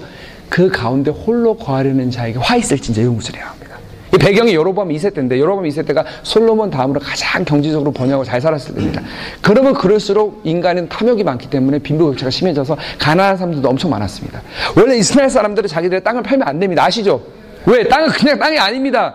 그 0.48 0.68
가운데 0.68 1.10
홀로 1.10 1.56
거하려는 1.56 2.10
자에게 2.10 2.38
화 2.38 2.56
있을진저 2.56 3.00
이런 3.00 3.16
구절이 3.16 3.38
나옵니다. 3.38 3.76
이 4.14 4.16
배경이 4.16 4.54
여로보암 4.54 4.88
2세 4.90 5.12
때인데 5.12 5.40
여로보암 5.40 5.68
2세 5.68 5.86
때가 5.86 6.04
솔로몬 6.22 6.70
다음으로 6.70 7.00
가장 7.00 7.44
경제적으로 7.44 7.90
번영하고 7.90 8.24
잘 8.24 8.40
살았을 8.40 8.74
때입니다. 8.74 9.02
그러면 9.42 9.74
그럴수록 9.74 10.40
인간은 10.44 10.88
탐욕이 10.88 11.24
많기 11.24 11.50
때문에 11.50 11.80
빈부격차가 11.80 12.30
심해져서 12.30 12.76
가난한 12.98 13.36
사람들도 13.36 13.68
엄청 13.68 13.90
많았습니다. 13.90 14.42
원래 14.76 14.96
이스라엘 14.96 15.28
사람들은 15.28 15.68
자기들의 15.68 16.04
땅을 16.04 16.22
팔면 16.22 16.46
안 16.46 16.60
됩니다. 16.60 16.84
아시죠? 16.84 17.20
왜? 17.66 17.88
땅은 17.88 18.10
그냥 18.10 18.38
땅이 18.38 18.58
아닙니다. 18.58 19.14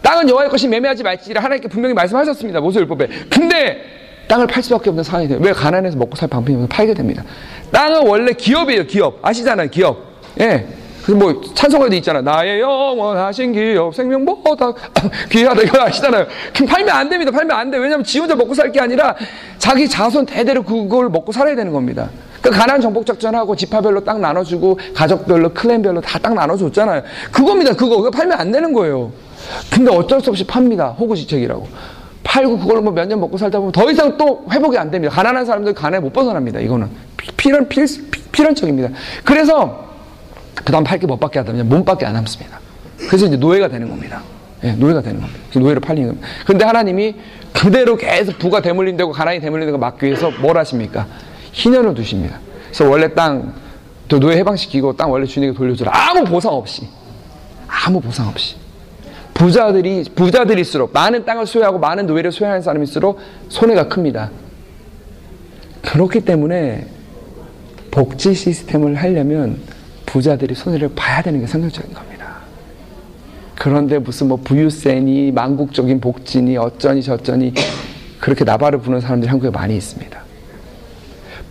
땅은 0.00 0.28
여호와의 0.28 0.48
것이 0.48 0.68
매매하지 0.68 1.02
말지라 1.02 1.42
하나님께 1.42 1.68
분명히 1.68 1.94
말씀하셨습니다. 1.94 2.60
모세율법에. 2.60 3.08
근데 3.28 3.97
땅을 4.28 4.46
팔 4.46 4.62
수밖에 4.62 4.90
없는 4.90 5.02
상황이 5.04 5.26
돼요. 5.28 5.38
왜 5.42 5.52
가난해서 5.52 5.96
먹고 5.96 6.14
살 6.16 6.28
방법이 6.28 6.52
없어서 6.54 6.68
팔게 6.68 6.94
됩니다. 6.94 7.24
땅은 7.72 8.06
원래 8.06 8.32
기업이에요, 8.32 8.84
기업. 8.86 9.18
아시잖아요, 9.22 9.68
기업. 9.70 9.96
예. 10.40 10.66
그뭐 11.04 11.40
찬송가도 11.54 11.94
있잖아. 11.96 12.20
나의 12.20 12.60
영원하신 12.60 13.52
기업 13.54 13.94
생명보다 13.94 14.72
귀하다 15.32 15.62
이거 15.62 15.80
아시잖아요. 15.82 16.26
팔면 16.68 16.94
안 16.94 17.08
됩니다. 17.08 17.30
팔면 17.32 17.56
안 17.56 17.70
돼. 17.70 17.78
왜냐하면 17.78 18.04
지 18.04 18.18
혼자 18.18 18.36
먹고 18.36 18.52
살 18.52 18.70
게 18.70 18.78
아니라 18.80 19.16
자기 19.56 19.88
자손 19.88 20.26
대대로 20.26 20.62
그걸 20.62 21.08
먹고 21.08 21.32
살아야 21.32 21.56
되는 21.56 21.72
겁니다. 21.72 22.10
그 22.42 22.50
가난 22.50 22.82
정복 22.82 23.06
작전하고 23.06 23.56
지파별로 23.56 24.04
땅 24.04 24.20
나눠주고 24.20 24.78
가족별로 24.94 25.54
클랜별로 25.54 26.02
다땅 26.02 26.34
나눠줬잖아요. 26.34 27.02
그겁니다. 27.32 27.72
그거 27.72 27.96
그거 27.96 28.10
팔면 28.10 28.38
안 28.38 28.52
되는 28.52 28.74
거예요. 28.74 29.10
근데 29.72 29.90
어쩔 29.90 30.20
수 30.20 30.28
없이 30.28 30.44
팝니다. 30.46 30.88
호구지책이라고. 30.88 31.66
팔고 32.28 32.58
그걸로 32.58 32.82
뭐 32.82 32.92
몇 32.92 33.06
년 33.08 33.20
먹고 33.20 33.38
살다 33.38 33.58
보면 33.58 33.72
더 33.72 33.90
이상 33.90 34.16
또 34.18 34.44
회복이 34.52 34.76
안 34.76 34.90
됩니다. 34.90 35.14
가난한 35.14 35.46
사람들 35.46 35.72
가난에 35.72 36.00
못 36.00 36.12
벗어납니다. 36.12 36.60
이거는 36.60 36.88
필연 37.36 37.68
필 37.68 37.86
필연적입니다. 38.32 38.90
그래서 39.24 39.88
그다음 40.54 40.84
팔게 40.84 41.06
못밖에 41.06 41.38
하다 41.38 41.52
보면 41.52 41.68
몸밖에 41.68 42.04
안 42.04 42.12
남습니다. 42.14 42.60
그래서 43.08 43.26
이제 43.26 43.36
노예가 43.36 43.68
되는 43.68 43.88
겁니다. 43.88 44.20
예, 44.64 44.72
노예가 44.72 45.00
되는 45.00 45.20
겁니다. 45.20 45.40
노예로 45.54 45.80
팔리는 45.80 46.08
겁니다. 46.08 46.28
근데 46.44 46.64
하나님이 46.64 47.14
그대로 47.54 47.96
계속 47.96 48.38
부가 48.38 48.60
대물림되고 48.60 49.10
가난이 49.12 49.40
대물림되고 49.40 49.78
막기 49.78 50.04
위해서 50.06 50.30
뭘 50.42 50.58
하십니까? 50.58 51.06
희년을 51.52 51.94
두십니다. 51.94 52.38
그래서 52.66 52.88
원래 52.90 53.14
땅, 53.14 53.54
또 54.08 54.18
노예 54.20 54.36
해방시키고 54.36 54.96
땅 54.96 55.10
원래 55.10 55.24
주인에게 55.26 55.56
돌려주라. 55.56 55.92
아무 55.94 56.24
보상 56.24 56.52
없이. 56.52 56.86
아무 57.68 58.00
보상 58.00 58.28
없이. 58.28 58.56
부자들이, 59.38 60.04
부자들일수록 60.16 60.92
많은 60.92 61.24
땅을 61.24 61.46
소유하고 61.46 61.78
많은 61.78 62.06
노예를 62.06 62.32
소유하는 62.32 62.60
사람일수록 62.60 63.20
손해가 63.48 63.86
큽니다. 63.86 64.30
그렇기 65.80 66.22
때문에 66.22 66.86
복지 67.92 68.34
시스템을 68.34 68.96
하려면 68.96 69.58
부자들이 70.06 70.56
손해를 70.56 70.90
봐야 70.96 71.22
되는 71.22 71.40
게 71.40 71.46
성경적인 71.46 71.94
겁니다. 71.94 72.38
그런데 73.54 74.00
무슨 74.00 74.26
뭐 74.26 74.38
부유세니 74.42 75.30
망국적인 75.30 76.00
복지니 76.00 76.56
어쩌니 76.56 77.02
저쩌니 77.02 77.54
그렇게 78.18 78.42
나발을 78.42 78.80
부는 78.80 79.00
사람들이 79.00 79.30
한국에 79.30 79.50
많이 79.50 79.76
있습니다. 79.76 80.20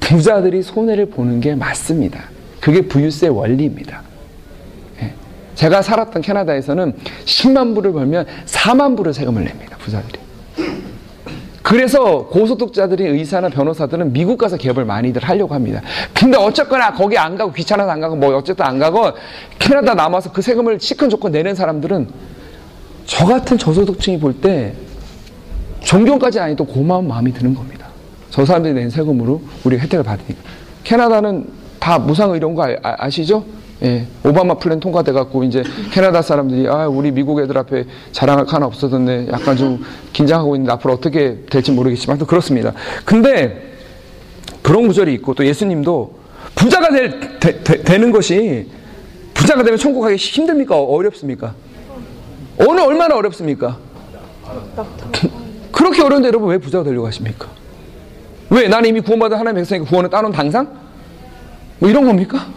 부자들이 0.01 0.61
손해를 0.61 1.05
보는 1.05 1.39
게 1.39 1.55
맞습니다. 1.55 2.25
그게 2.59 2.81
부유세 2.81 3.29
원리입니다. 3.29 4.06
예. 5.57 5.59
제가 5.59 5.81
살았던 5.81 6.21
캐나다에서는 6.21 6.93
10만 7.25 7.73
불을 7.75 7.91
벌면 7.93 8.25
4만 8.45 8.95
불을 8.95 9.13
세금을 9.13 9.43
냅니다. 9.43 9.75
부자들이. 9.77 10.19
그래서 11.63 12.27
고소득자들이 12.27 13.05
의사나 13.07 13.49
변호사들은 13.49 14.13
미국 14.13 14.37
가서 14.37 14.55
기업을 14.55 14.85
많이들 14.85 15.21
하려고 15.23 15.53
합니다. 15.53 15.81
근데 16.13 16.37
어쨌거나 16.37 16.93
거기 16.93 17.17
안 17.17 17.35
가고 17.37 17.51
귀찮아서 17.51 17.91
안 17.91 17.99
가고 17.99 18.15
뭐 18.15 18.33
어쨌든 18.37 18.65
안 18.65 18.79
가고 18.79 19.11
캐나다 19.59 19.93
남아서 19.93 20.31
그 20.31 20.41
세금을 20.41 20.79
시큰 20.79 21.09
조건 21.09 21.33
내는 21.33 21.55
사람들은 21.55 22.07
저 23.05 23.25
같은 23.25 23.57
저소득층이 23.57 24.19
볼 24.19 24.39
때 24.39 24.73
존경까지 25.81 26.39
아니도 26.39 26.65
고마운 26.65 27.07
마음이 27.07 27.33
드는 27.33 27.53
겁니다. 27.53 27.87
저 28.29 28.45
사람들이 28.45 28.73
낸 28.73 28.89
세금으로 28.89 29.41
우리가 29.63 29.83
혜택을 29.83 30.03
받으니까. 30.05 30.35
캐나다는 30.83 31.47
다 31.79 31.97
무상 31.99 32.31
의료인 32.31 32.55
거 32.55 32.67
아, 32.81 33.09
시죠 33.09 33.43
예, 33.83 34.07
오바마 34.23 34.55
플랜 34.55 34.79
통과돼 34.79 35.11
갖고 35.11 35.43
이제 35.43 35.63
캐나다 35.91 36.23
사람들이 36.23 36.67
아 36.67 36.87
우리 36.87 37.11
미국 37.11 37.39
애들 37.39 37.55
앞에 37.57 37.85
자랑할 38.11 38.45
거 38.45 38.55
하나 38.55 38.65
없어졌네 38.65 39.27
약간 39.31 39.55
좀 39.55 39.83
긴장하고 40.13 40.55
있는데 40.55 40.71
앞으로 40.73 40.93
어떻게 40.93 41.45
될지 41.49 41.71
모르겠지만 41.71 42.17
또 42.17 42.25
그렇습니다. 42.25 42.73
근데 43.05 43.75
그런 44.63 44.87
구절이 44.87 45.13
있고 45.15 45.35
또 45.35 45.45
예수님도 45.45 46.17
부자가 46.55 46.89
될, 46.89 47.39
되, 47.39 47.63
되, 47.63 47.83
되는 47.83 48.11
것이 48.11 48.67
부자가 49.35 49.63
되면 49.63 49.77
천국 49.77 50.01
가기 50.01 50.15
힘듭니까 50.15 50.75
어렵습니까? 50.81 51.53
어느 52.59 52.81
얼마나 52.81 53.15
어렵습니까? 53.15 53.77
그렇게 55.71 56.01
어려운데 56.01 56.29
여러분 56.29 56.49
왜 56.49 56.57
부자가 56.57 56.83
되려고 56.83 57.05
하십니까? 57.05 57.47
왜 58.49 58.67
나는 58.67 58.89
이미 58.89 59.01
구원받은 59.01 59.37
하나님의 59.37 59.61
백성이니까 59.63 59.89
구원을 59.89 60.09
따놓은 60.09 60.33
당상? 60.33 60.67
뭐 61.77 61.87
이런 61.87 62.05
겁니까? 62.07 62.47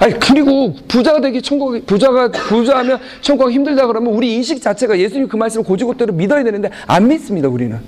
아니 0.00 0.18
그리고 0.18 0.74
부자가 0.88 1.20
되기 1.20 1.42
천국 1.42 1.84
부자가 1.86 2.30
부자하면 2.30 2.98
천국가 3.20 3.50
힘들다 3.50 3.86
그러면 3.86 4.14
우리 4.14 4.34
인식 4.34 4.60
자체가 4.60 4.98
예수님 4.98 5.28
그 5.28 5.36
말씀을 5.36 5.64
고지고대로 5.64 6.14
믿어야 6.14 6.42
되는데 6.42 6.70
안 6.86 7.06
믿습니다 7.06 7.48
우리는. 7.48 7.78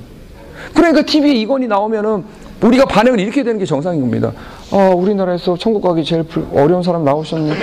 그러니까 0.75 1.03
TV에 1.03 1.33
이건이 1.35 1.67
나오면은 1.69 2.25
우리가 2.63 2.85
반응을 2.85 3.19
이렇게 3.21 3.43
되는 3.43 3.59
게 3.59 3.65
정상인 3.67 4.01
겁니다. 4.01 4.33
어, 4.71 4.93
우리나라에서 4.95 5.57
천국 5.59 5.83
가기 5.83 6.05
제일 6.05 6.25
어려운 6.55 6.83
사람 6.83 7.05
나오셨네. 7.05 7.55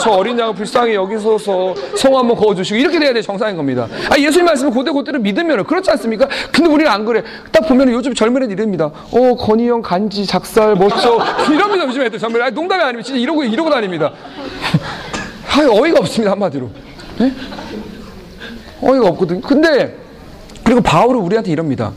저 0.00 0.10
어린 0.10 0.38
양을 0.38 0.54
불쌍히 0.54 0.94
여기서서 0.94 1.74
성 1.96 2.16
한번 2.16 2.36
거어주시고 2.36 2.78
이렇게 2.78 2.98
돼야 2.98 3.12
돼 3.12 3.20
정상인 3.20 3.56
겁니다. 3.56 3.88
아, 4.08 4.18
예수님 4.18 4.46
말씀을 4.46 4.72
고대 4.72 4.90
고대로 4.90 5.18
믿으면 5.18 5.64
그렇지 5.64 5.90
않습니까? 5.90 6.28
근데 6.52 6.70
우리는 6.70 6.90
안 6.90 7.04
그래. 7.04 7.22
딱 7.50 7.66
보면 7.66 7.90
요즘 7.90 8.14
젊은 8.14 8.42
애들 8.44 8.58
이럽니다. 8.58 8.86
어, 8.86 9.36
건희형, 9.36 9.82
간지, 9.82 10.24
작살, 10.24 10.74
멋져. 10.76 11.18
이럽니다, 11.50 11.86
요즘 11.86 12.02
애들 12.02 12.18
젊은 12.18 12.40
애들. 12.40 12.54
농담이 12.54 12.82
아니면 12.82 13.02
진짜 13.02 13.20
이러고, 13.20 13.42
이러고 13.42 13.68
다닙니다. 13.68 14.12
아, 15.50 15.68
어이가 15.68 15.98
없습니다, 16.00 16.30
한마디로. 16.32 16.70
네? 17.18 17.32
어이가 18.80 19.08
없거든. 19.08 19.40
근데, 19.40 19.96
그리고 20.62 20.80
바울은 20.80 21.20
우리한테 21.20 21.50
이럽니다. 21.50 21.92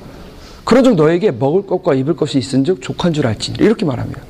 그런즉 0.63 0.95
너에게 0.95 1.31
먹을 1.31 1.65
것과 1.65 1.93
입을 1.93 2.15
것이 2.15 2.37
있은즉 2.37 2.81
족한 2.81 3.13
줄 3.13 3.27
알지 3.27 3.53
이렇게 3.59 3.85
말합니다. 3.85 4.21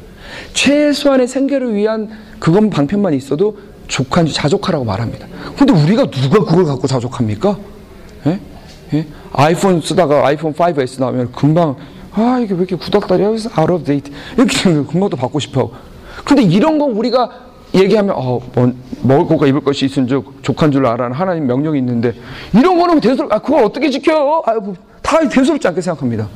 최소한의 0.54 1.28
생계를 1.28 1.75
위한 1.75 2.10
그건 2.40 2.70
방편만 2.70 3.13
있어도 3.13 3.58
족한 3.88 4.25
줄 4.25 4.34
자족하라고 4.34 4.86
말합니다. 4.86 5.28
근데 5.58 5.74
우리가 5.74 6.10
누가 6.10 6.44
그걸 6.44 6.66
갖고 6.66 6.88
자족합니까? 6.88 7.58
예? 8.28 8.40
예? 8.94 9.08
아이폰 9.32 9.82
쓰다가 9.82 10.25
아이폰 10.25 10.54
5S 10.54 11.00
나오면 11.00 11.32
금방 11.32 11.75
아 12.12 12.40
이게 12.42 12.54
왜 12.54 12.60
이렇게 12.60 12.75
구닥다리야? 12.75 13.28
out 13.28 13.72
of 13.72 13.84
date 13.84 14.13
이렇게 14.38 14.74
금방 14.86 15.10
또 15.10 15.18
받고 15.18 15.40
싶어. 15.40 15.72
근데 16.24 16.44
이런 16.44 16.78
거 16.78 16.86
우리가 16.86 17.30
얘기하면 17.74 18.16
어, 18.16 18.40
뭐, 18.54 18.74
먹을 19.02 19.25
것과 19.25 19.48
입을 19.48 19.62
것이 19.62 19.86
있은즉 19.86 20.44
족한 20.44 20.72
줄 20.72 20.86
알아는 20.86 21.16
하나님 21.16 21.48
명령이 21.48 21.80
있는데 21.80 22.13
이런 22.54 22.78
거는 22.78 23.00
대수 23.00 23.28
아 23.30 23.40
그걸 23.40 23.63
어떻게 23.63 23.90
지켜? 23.90 24.44
아, 24.46 24.54
뭐, 24.56 24.75
다 25.04 25.20
대수롭지 25.30 25.68
않게 25.68 25.82
생각합니다. 25.82 26.28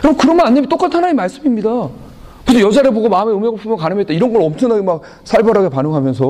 그럼 0.00 0.16
그러면 0.16 0.46
안 0.46 0.54
되면 0.54 0.68
똑같은 0.68 0.96
하나의 0.96 1.14
말씀입니다. 1.14 1.88
그래서 2.44 2.66
여자를 2.66 2.90
보고 2.90 3.08
마음에 3.08 3.32
음욕을 3.32 3.60
품어 3.60 3.76
가늠했다. 3.76 4.12
이런 4.12 4.32
걸 4.32 4.42
엄청나게 4.42 4.82
막 4.82 5.02
살벌하게 5.24 5.68
반응하면서 5.68 6.26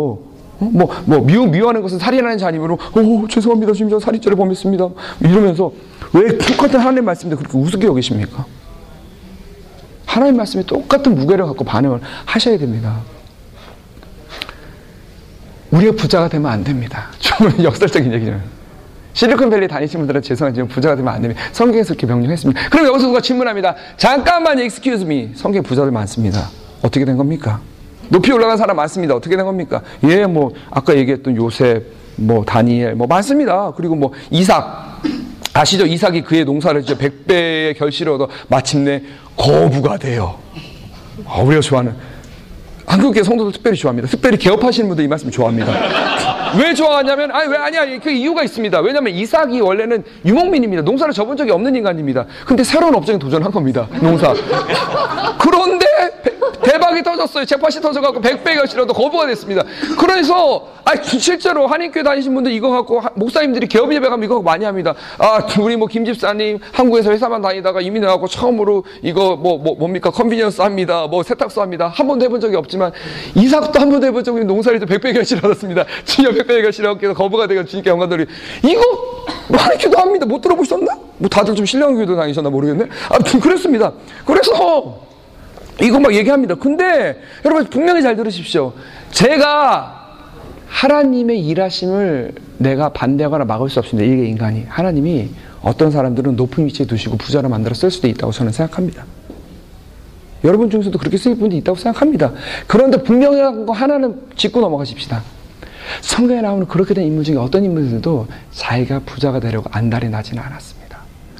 어? 0.58 0.70
뭐, 0.72 0.90
뭐, 1.04 1.20
미워, 1.20 1.46
미워하는 1.46 1.82
것은 1.82 1.98
살인하는 1.98 2.38
자님으로, 2.38 2.78
오, 2.94 3.28
죄송합니다. 3.28 3.74
저 3.74 4.00
살인죄를 4.00 4.36
범했습니다. 4.38 4.88
이러면서, 5.20 5.70
왜 6.14 6.38
똑같은 6.38 6.80
하나님 6.80 7.04
말씀인데 7.04 7.36
그렇게 7.36 7.58
우습게 7.58 7.86
여기십니까? 7.86 8.46
하나님 10.06 10.38
말씀에 10.38 10.62
똑같은 10.62 11.14
무게를 11.14 11.44
갖고 11.44 11.62
반응을 11.62 12.00
하셔야 12.24 12.56
됩니다. 12.56 13.00
우리가 15.70 15.92
부자가 15.92 16.28
되면 16.28 16.50
안 16.50 16.64
됩니다. 16.64 17.08
정말 17.20 17.62
역설적인 17.62 18.12
얘기죠. 18.14 18.40
실리콘밸리 19.16 19.66
다니신 19.66 20.00
분들은 20.00 20.20
죄송하지만 20.20 20.68
부자가 20.68 20.94
되면 20.94 21.12
안 21.12 21.22
됩니다. 21.22 21.42
성경에서 21.52 21.94
이렇게 21.94 22.06
명령했습니다. 22.06 22.68
그럼 22.68 22.86
여기서 22.86 23.06
누가 23.06 23.20
질문합니다. 23.22 23.74
잠깐만 23.96 24.58
excuse 24.58 25.04
me. 25.06 25.30
성경에 25.34 25.62
부자들 25.62 25.90
많습니다. 25.90 26.50
어떻게 26.82 27.06
된 27.06 27.16
겁니까? 27.16 27.60
높이 28.10 28.30
올라간 28.30 28.58
사람 28.58 28.76
많습니다. 28.76 29.14
어떻게 29.14 29.34
된 29.36 29.46
겁니까? 29.46 29.80
예, 30.04 30.26
뭐 30.26 30.52
아까 30.70 30.94
얘기했던 30.94 31.34
요셉, 31.36 31.86
뭐 32.16 32.44
다니엘, 32.44 32.94
뭐 32.94 33.06
많습니다. 33.06 33.72
그리고 33.74 33.94
뭐 33.94 34.12
이삭 34.30 35.00
아시죠? 35.54 35.86
이삭이 35.86 36.20
그의 36.20 36.44
농사를 36.44 36.82
이제 36.82 36.98
백배의 36.98 37.74
결실을 37.74 38.12
얻어 38.12 38.28
마침내 38.48 39.02
거부가 39.34 39.96
돼요. 39.96 40.36
아, 41.24 41.40
우리가 41.40 41.62
좋아하는 41.62 41.94
한국계 42.86 43.22
성도들 43.22 43.52
특별히 43.52 43.76
좋아합니다. 43.76 44.08
특별히 44.08 44.38
개업하시는 44.38 44.88
분들 44.88 45.04
이 45.04 45.08
말씀 45.08 45.30
좋아합니다. 45.30 45.72
왜 46.58 46.72
좋아하냐면, 46.72 47.30
아니, 47.32 47.50
왜, 47.50 47.56
아니야. 47.58 47.98
그 47.98 48.10
이유가 48.10 48.42
있습니다. 48.42 48.80
왜냐면 48.80 49.12
이삭이 49.12 49.60
원래는 49.60 50.04
유목민입니다. 50.24 50.82
농사를 50.82 51.12
접은 51.12 51.36
적이 51.36 51.50
없는 51.50 51.74
인간입니다. 51.74 52.26
근데 52.46 52.62
새로운 52.62 52.94
업종에 52.94 53.18
도전한 53.18 53.50
겁니다. 53.50 53.88
농사. 54.00 54.32
그런데 55.38 55.85
대박이 56.96 57.02
터졌어요. 57.02 57.44
잭팟이 57.44 57.80
터져갖고 57.82 58.20
100배 58.20 58.54
결실 58.54 58.79
얻어 58.79 58.94
거부가 58.94 59.26
됐습니다. 59.26 59.62
그래서 59.98 60.68
아 60.84 60.94
실제로 61.02 61.66
한인교회 61.66 62.02
다니신 62.02 62.32
분들 62.34 62.52
이거 62.52 62.70
갖고 62.70 63.02
목사님들이 63.14 63.66
개업 63.66 63.92
예배 63.92 64.08
가면 64.08 64.24
이거 64.24 64.40
많이 64.40 64.64
합니다. 64.64 64.94
아 65.18 65.46
우리 65.60 65.76
뭐 65.76 65.86
김 65.88 66.04
집사님 66.04 66.58
한국에서 66.72 67.10
회사만 67.10 67.40
다니다가 67.42 67.80
이민을 67.80 68.08
하고 68.08 68.26
처음으로 68.26 68.84
이거 69.02 69.36
뭐, 69.36 69.58
뭐 69.58 69.74
뭡니까 69.76 70.10
convenience 70.10 70.62
합니다. 70.62 71.06
뭐 71.06 71.22
세탁소 71.22 71.60
합니다. 71.62 71.88
한 71.88 72.06
번도 72.06 72.24
해본 72.24 72.40
적이 72.40 72.56
없지만 72.56 72.92
이삭도 73.34 73.78
한 73.78 73.90
번도 73.90 74.06
해본 74.06 74.24
적이 74.24 74.44
농사일도 74.44 74.86
100배 74.86 75.14
결실 75.14 75.38
얻었습니다. 75.38 75.84
진짜 76.04 76.30
100배 76.30 76.62
결실 76.62 76.86
얻고 76.86 77.14
거부가 77.14 77.46
되고 77.46 77.64
주님께 77.64 77.90
영광 77.90 78.14
돌리 78.14 78.26
이거 78.64 78.80
뭐 79.48 79.58
한인교도 79.58 79.98
합니다. 79.98 80.26
못 80.26 80.40
들어보셨나? 80.40 80.92
뭐 81.18 81.28
다들 81.28 81.54
좀 81.54 81.64
신령교도 81.64 82.16
다니셨나 82.16 82.50
모르겠네. 82.50 82.86
아무튼 83.10 83.40
그랬습니다. 83.40 83.92
그래서 84.24 85.06
이거 85.82 86.00
막 86.00 86.14
얘기합니다. 86.14 86.54
근데 86.54 87.20
여러분 87.44 87.66
분명히 87.66 88.02
잘 88.02 88.16
들으십시오. 88.16 88.72
제가 89.10 90.04
하나님의 90.68 91.40
일하심을 91.46 92.32
내가 92.58 92.90
반대하거나 92.90 93.44
막을 93.44 93.68
수 93.68 93.78
없습니다. 93.78 94.10
이게 94.10 94.26
인간이. 94.26 94.64
하나님이 94.68 95.30
어떤 95.62 95.90
사람들은 95.90 96.36
높은 96.36 96.64
위치에 96.66 96.86
두시고 96.86 97.16
부자로 97.16 97.48
만들어 97.48 97.74
쓸 97.74 97.90
수도 97.90 98.08
있다고 98.08 98.32
저는 98.32 98.52
생각합니다. 98.52 99.04
여러분 100.44 100.70
중에서도 100.70 100.96
그렇게 100.98 101.16
쓰일 101.16 101.36
분이 101.36 101.56
있다고 101.58 101.76
생각합니다. 101.76 102.32
그런데 102.66 103.02
분명한 103.02 103.66
거 103.66 103.72
하나는 103.72 104.20
짚고 104.36 104.60
넘어가십시다. 104.60 105.22
성경에 106.00 106.40
나오는 106.40 106.66
그렇게 106.66 106.94
된 106.94 107.06
인물 107.06 107.24
중에 107.24 107.36
어떤 107.36 107.64
인물들도 107.64 108.26
자기가 108.52 109.00
부자가 109.00 109.40
되려고 109.40 109.68
안달이 109.72 110.08
나지는 110.08 110.42
않았습니다. 110.42 110.85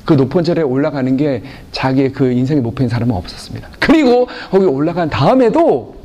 그 0.06 0.14
높은 0.14 0.44
절에 0.44 0.62
올라가는 0.62 1.16
게 1.16 1.42
자기의 1.72 2.12
그 2.12 2.30
인생의 2.30 2.62
목표인 2.62 2.88
사람은 2.88 3.14
없었습니다. 3.14 3.68
그리고 3.80 4.28
거기 4.50 4.64
올라간 4.64 5.10
다음에도 5.10 5.96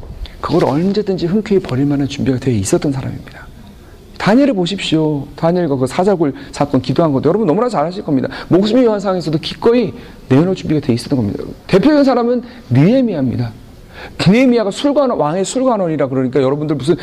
그걸 0.41 0.65
언제든지 0.65 1.27
흔쾌히 1.27 1.59
버릴 1.59 1.85
만한 1.85 2.07
준비가 2.07 2.39
되어 2.39 2.53
있었던 2.55 2.91
사람입니다. 2.91 3.47
다니엘을 4.17 4.53
보십시오. 4.53 5.27
다니엘과 5.35 5.75
그 5.77 5.87
사자굴 5.87 6.33
사건 6.51 6.81
기도한 6.81 7.11
것도 7.11 7.29
여러분 7.29 7.47
너무나 7.47 7.69
잘 7.69 7.85
아실 7.85 8.03
겁니다. 8.03 8.27
목숨이 8.49 8.81
위한 8.81 8.99
상황에서도 8.99 9.37
기꺼이 9.39 9.93
내놓을 10.29 10.55
준비가 10.55 10.81
되어 10.81 10.95
있었던 10.95 11.17
겁니다. 11.17 11.43
대표적인 11.67 12.03
사람은 12.03 12.43
느헤미야입니다. 12.69 13.51
느헤미야가 14.19 14.71
술관 14.71 15.11
왕의 15.11 15.45
술관원이라 15.45 16.07
그러니까 16.07 16.41
여러분들 16.41 16.75
무슨 16.75 16.95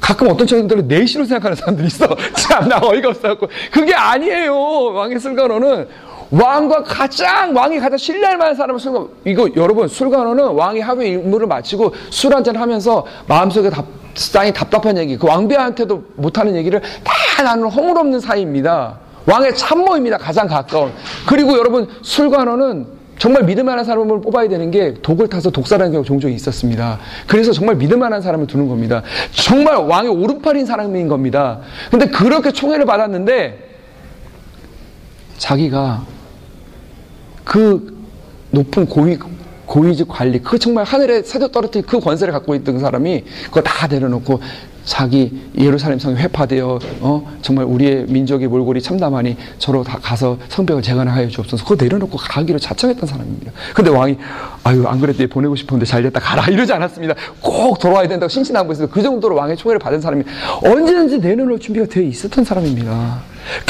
가끔 0.00 0.28
어떤 0.28 0.46
청년들은 0.46 0.88
내시로 0.88 1.24
생각하는 1.24 1.56
사람들이 1.56 1.86
있어. 1.86 2.08
참, 2.34 2.68
나 2.68 2.80
어이가 2.82 3.10
없어갖고. 3.10 3.48
그게 3.70 3.94
아니에요. 3.94 4.92
왕의 4.92 5.20
술관원은 5.20 5.86
왕과 6.32 6.82
가장 6.82 7.54
왕이 7.54 7.78
가장 7.78 7.98
신뢰할 7.98 8.38
만한 8.38 8.54
사람을 8.54 8.80
술관 8.80 9.06
이거 9.26 9.48
여러분 9.54 9.86
술관원은 9.86 10.48
왕이 10.48 10.80
하루 10.80 11.04
임무를 11.04 11.46
마치고 11.46 11.92
술 12.08 12.34
한잔 12.34 12.56
하면서 12.56 13.04
마음속에 13.28 13.68
답, 13.68 13.84
땅이 14.32 14.52
답답한 14.54 14.96
얘기 14.96 15.18
그 15.18 15.26
왕비한테도 15.26 16.02
못하는 16.16 16.56
얘기를 16.56 16.80
다 17.04 17.42
나누는 17.42 17.70
허물없는 17.70 18.20
사이입니다. 18.20 18.98
왕의 19.26 19.54
참모입니다. 19.56 20.18
가장 20.18 20.48
가까운. 20.48 20.92
그리고 21.28 21.56
여러분 21.56 21.86
술관원은 22.02 22.86
정말 23.18 23.44
믿을 23.44 23.62
만한 23.62 23.84
사람을 23.84 24.22
뽑아야 24.22 24.48
되는 24.48 24.70
게 24.70 24.94
독을 24.94 25.28
타서 25.28 25.50
독살하는 25.50 25.92
경우가 25.92 26.06
종종 26.06 26.32
있었습니다. 26.32 26.98
그래서 27.26 27.52
정말 27.52 27.76
믿을 27.76 27.96
만한 27.98 28.22
사람을 28.22 28.46
두는 28.46 28.68
겁니다. 28.68 29.02
정말 29.32 29.76
왕의 29.76 30.10
오른팔인 30.10 30.64
사람인 30.66 31.08
겁니다. 31.08 31.60
근데 31.90 32.06
그렇게 32.06 32.50
총애를 32.50 32.86
받았는데 32.86 33.70
자기가 35.36 36.04
그 37.44 38.02
높은 38.50 38.86
고위, 38.86 39.18
고위직 39.66 40.08
관리, 40.08 40.40
그 40.40 40.58
정말 40.58 40.84
하늘에 40.84 41.22
새도 41.22 41.48
떨어뜨린 41.48 41.86
그 41.86 41.98
권세를 42.00 42.32
갖고 42.32 42.54
있던 42.54 42.78
사람이 42.78 43.24
그거 43.44 43.62
다 43.62 43.86
내려놓고 43.86 44.40
자기 44.84 45.40
예루살렘 45.56 45.98
성이 45.98 46.16
회파되어 46.16 46.78
어 47.00 47.38
정말 47.40 47.64
우리의 47.66 48.06
민족의 48.08 48.48
몰골이 48.48 48.82
참담하니 48.82 49.36
저로 49.58 49.84
다 49.84 49.98
가서 50.02 50.38
성벽을 50.48 50.82
재건하여 50.82 51.28
주옵소서 51.28 51.64
그거 51.64 51.82
내려놓고 51.82 52.18
가기로 52.18 52.58
자청했던 52.58 53.08
사람입니다. 53.08 53.52
근데 53.74 53.90
왕이 53.90 54.18
아유 54.64 54.84
안 54.86 55.00
그래도 55.00 55.26
보내고 55.28 55.54
싶었는데 55.54 55.86
잘 55.86 56.02
됐다 56.02 56.18
가라 56.18 56.46
이러지 56.48 56.72
않았습니다. 56.72 57.14
꼭 57.40 57.78
돌아와야 57.78 58.08
된다고 58.08 58.28
신신하고 58.28 58.72
있어서 58.72 58.90
그 58.90 59.02
정도로 59.02 59.36
왕의 59.36 59.56
총애를 59.56 59.78
받은 59.78 60.00
사람이 60.00 60.24
언제든지 60.64 61.18
내려놓을 61.18 61.60
준비가 61.60 61.86
되어 61.86 62.02
있었던 62.02 62.44
사람입니다. 62.44 63.20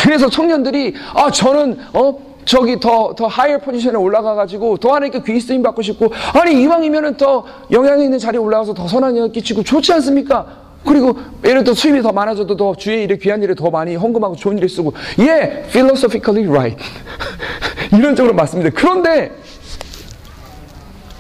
그래서 0.03 0.31
청년들이 0.31 0.95
아 1.15 1.31
저는 1.31 1.79
어 1.93 2.32
저기 2.45 2.81
더, 2.81 3.15
더 3.17 3.27
하이어 3.27 3.59
포지션에 3.59 3.95
올라가가지고 3.95 4.79
더 4.79 4.95
하나님께 4.95 5.23
귀 5.25 5.41
쓰임 5.41 5.63
받고 5.63 5.83
싶고, 5.83 6.13
아니, 6.35 6.61
이왕이면은 6.63 7.17
더 7.17 7.45
영향이 7.71 8.05
있는 8.05 8.19
자리에 8.19 8.39
올라가서 8.39 8.75
더 8.75 8.89
선한 8.89 9.17
영향 9.17 9.33
끼치고 9.33 9.63
좋지 9.63 9.93
않습니까? 9.95 10.63
그리고 10.85 11.17
예를 11.45 11.63
들어 11.63 11.75
수입이 11.75 12.03
더 12.03 12.11
많아져도 12.11 12.57
더 12.57 12.75
주의 12.75 13.05
일에 13.05 13.17
귀한 13.17 13.43
일에 13.43 13.55
더 13.55 13.71
많이 13.71 13.95
헌금하고 13.95 14.35
좋은 14.37 14.59
일에 14.59 14.67
쓰고, 14.67 14.93
예, 15.21 15.65
philosophically 15.71 16.49
right. 16.49 16.83
이런 17.97 18.17
쪽으로 18.17 18.35
맞습니다. 18.35 18.71
그런데, 18.75 19.31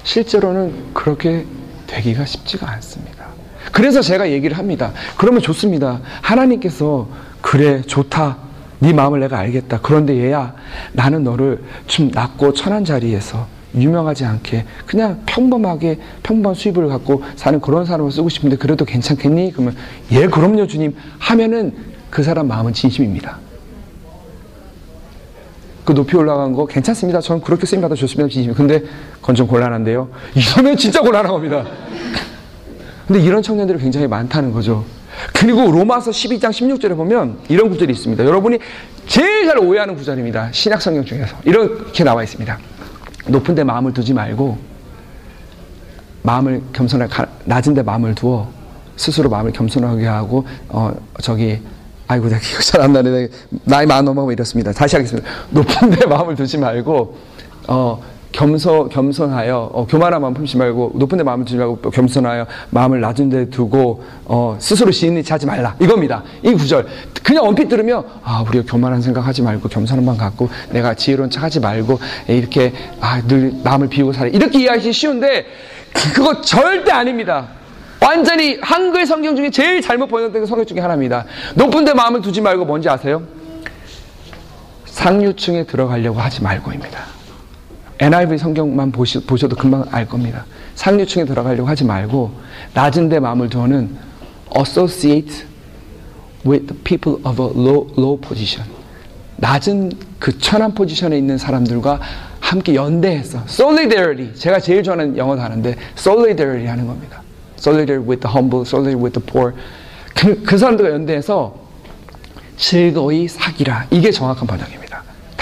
실제로는 0.02 0.92
그렇게 0.92 1.46
되기가 1.86 2.24
쉽지가 2.24 2.68
않습니다. 2.72 3.26
그래서 3.70 4.02
제가 4.02 4.30
얘기를 4.30 4.58
합니다. 4.58 4.92
그러면 5.16 5.40
좋습니다. 5.40 6.00
하나님께서, 6.22 7.06
그래, 7.40 7.82
좋다. 7.82 8.51
네 8.82 8.92
마음을 8.92 9.20
내가 9.20 9.38
알겠다. 9.38 9.78
그런데 9.80 10.16
얘야, 10.16 10.54
나는 10.92 11.22
너를 11.22 11.62
좀 11.86 12.10
낮고 12.12 12.52
천한 12.52 12.84
자리에서 12.84 13.46
유명하지 13.76 14.24
않게 14.24 14.64
그냥 14.86 15.22
평범하게 15.24 16.00
평범한 16.24 16.56
수입을 16.56 16.88
갖고 16.88 17.22
사는 17.36 17.60
그런 17.60 17.86
사람을 17.86 18.10
쓰고 18.10 18.28
싶은데 18.28 18.56
그래도 18.56 18.84
괜찮겠니? 18.84 19.52
그러면 19.52 19.76
예, 20.10 20.26
그럼요, 20.26 20.66
주님. 20.66 20.96
하면은 21.20 21.72
그 22.10 22.24
사람 22.24 22.48
마음은 22.48 22.72
진심입니다. 22.72 23.38
그 25.84 25.94
높이 25.94 26.16
올라간 26.16 26.52
거 26.52 26.66
괜찮습니다. 26.66 27.20
저는 27.20 27.40
그렇게 27.40 27.66
쓰임 27.66 27.82
받아 27.82 27.94
줬습니다. 27.94 28.28
진심. 28.32 28.52
근데 28.52 28.82
그건 29.20 29.36
좀 29.36 29.46
곤란한데요. 29.46 30.08
이러면 30.34 30.76
진짜 30.76 31.00
곤란한 31.00 31.30
겁니다. 31.30 31.64
근데 33.06 33.22
이런 33.22 33.42
청년들이 33.42 33.78
굉장히 33.78 34.08
많다는 34.08 34.52
거죠. 34.52 34.84
그리고 35.34 35.70
로마서 35.70 36.10
12장 36.10 36.50
16절에 36.50 36.96
보면 36.96 37.38
이런 37.48 37.70
구절이 37.70 37.92
있습니다. 37.92 38.24
여러분이 38.24 38.58
제일 39.06 39.46
잘 39.46 39.58
오해하는 39.58 39.96
구절입니다. 39.96 40.50
신약 40.52 40.80
성경 40.80 41.04
중에서. 41.04 41.36
이렇게 41.44 42.04
나와 42.04 42.22
있습니다. 42.22 42.58
높은 43.28 43.54
데 43.54 43.64
마음을 43.64 43.92
두지 43.92 44.14
말고 44.14 44.58
마음을 46.22 46.62
겸손하게 46.72 47.12
낮은 47.44 47.74
데 47.74 47.82
마음을 47.82 48.14
두어 48.14 48.48
스스로 48.96 49.28
마음을 49.28 49.52
겸손하게 49.52 50.06
하고 50.06 50.46
어 50.68 50.92
저기 51.20 51.60
아이고 52.06 52.28
내가 52.28 52.40
기억 52.40 52.60
잘안 52.62 52.92
나네 52.92 53.28
나이 53.64 53.86
많은 53.86 54.04
넘어가면 54.04 54.32
이렇습니다 54.32 54.72
다시 54.72 54.96
하겠습니다 54.96 55.28
높은 55.50 55.90
데 55.90 56.06
마음을 56.06 56.34
두지 56.36 56.58
말고 56.58 57.16
어 57.68 58.02
겸손, 58.32 58.88
겸손하여, 58.88 59.70
어, 59.72 59.86
교만한 59.86 60.20
마음 60.20 60.34
품지 60.34 60.56
말고, 60.56 60.92
높은 60.94 61.18
데 61.18 61.24
마음을 61.24 61.44
두지 61.44 61.58
말고, 61.58 61.90
겸손하여, 61.90 62.46
마음을 62.70 63.00
낮은 63.00 63.28
데 63.28 63.50
두고, 63.50 64.02
어, 64.24 64.56
스스로 64.58 64.90
시인이 64.90 65.22
하지 65.28 65.46
말라. 65.46 65.76
이겁니다. 65.80 66.22
이 66.42 66.52
구절. 66.52 66.86
그냥 67.22 67.44
언핏 67.44 67.68
들으면, 67.68 68.04
아, 68.24 68.42
우리가 68.48 68.64
교만한 68.66 69.02
생각 69.02 69.26
하지 69.26 69.42
말고, 69.42 69.68
겸손한 69.68 70.04
마음 70.04 70.16
갖고, 70.16 70.48
내가 70.70 70.94
지혜로운 70.94 71.30
척 71.30 71.42
하지 71.42 71.60
말고, 71.60 72.00
이렇게, 72.26 72.72
아, 73.00 73.22
늘 73.26 73.52
남을 73.62 73.88
비우고 73.88 74.12
살아. 74.14 74.28
이렇게 74.28 74.60
이해하기 74.60 74.92
쉬운데, 74.92 75.46
그거 75.92 76.40
절대 76.40 76.90
아닙니다. 76.90 77.48
완전히 78.00 78.58
한글 78.60 79.06
성경 79.06 79.36
중에 79.36 79.50
제일 79.50 79.80
잘못 79.80 80.08
번역된 80.08 80.46
성경 80.46 80.66
중에 80.66 80.80
하나입니다. 80.80 81.24
높은 81.54 81.84
데 81.84 81.92
마음을 81.92 82.20
두지 82.20 82.40
말고 82.40 82.64
뭔지 82.64 82.88
아세요? 82.88 83.22
상류층에 84.86 85.64
들어가려고 85.64 86.18
하지 86.18 86.42
말고입니다. 86.42 87.21
NIV 88.02 88.36
성경만 88.36 88.90
보시, 88.90 89.20
보셔도 89.24 89.54
금방 89.54 89.84
알 89.92 90.08
겁니다. 90.08 90.44
상류층에 90.74 91.24
들어가려고 91.24 91.68
하지 91.68 91.84
말고 91.84 92.32
낮은 92.74 93.08
데 93.08 93.20
마음을 93.20 93.48
두어는 93.48 93.96
associate 94.58 95.44
with 96.44 96.66
the 96.66 96.82
people 96.82 97.22
of 97.24 97.40
a 97.40 97.48
low, 97.50 97.86
low 97.96 98.20
position. 98.20 98.68
낮은 99.36 99.92
그 100.18 100.36
천한 100.38 100.74
포지션에 100.74 101.16
있는 101.16 101.38
사람들과 101.38 102.00
함께 102.40 102.74
연대해서 102.74 103.44
solidarity 103.48 104.34
제가 104.34 104.58
제일 104.58 104.82
좋아하는 104.82 105.16
영어도 105.16 105.40
하는데 105.40 105.76
solidarity 105.96 106.66
하는 106.66 106.88
겁니다. 106.88 107.22
solidarity 107.56 108.04
with 108.04 108.20
the 108.20 108.36
humble, 108.36 108.66
solidarity 108.66 109.00
with 109.00 109.14
the 109.14 109.24
poor. 109.24 109.54
그, 110.16 110.42
그 110.42 110.58
사람들과 110.58 110.92
연대해서 110.92 111.54
즐거이 112.56 113.28
사기라. 113.28 113.86
이게 113.92 114.10
정확한 114.10 114.48
번역입니다. 114.48 114.81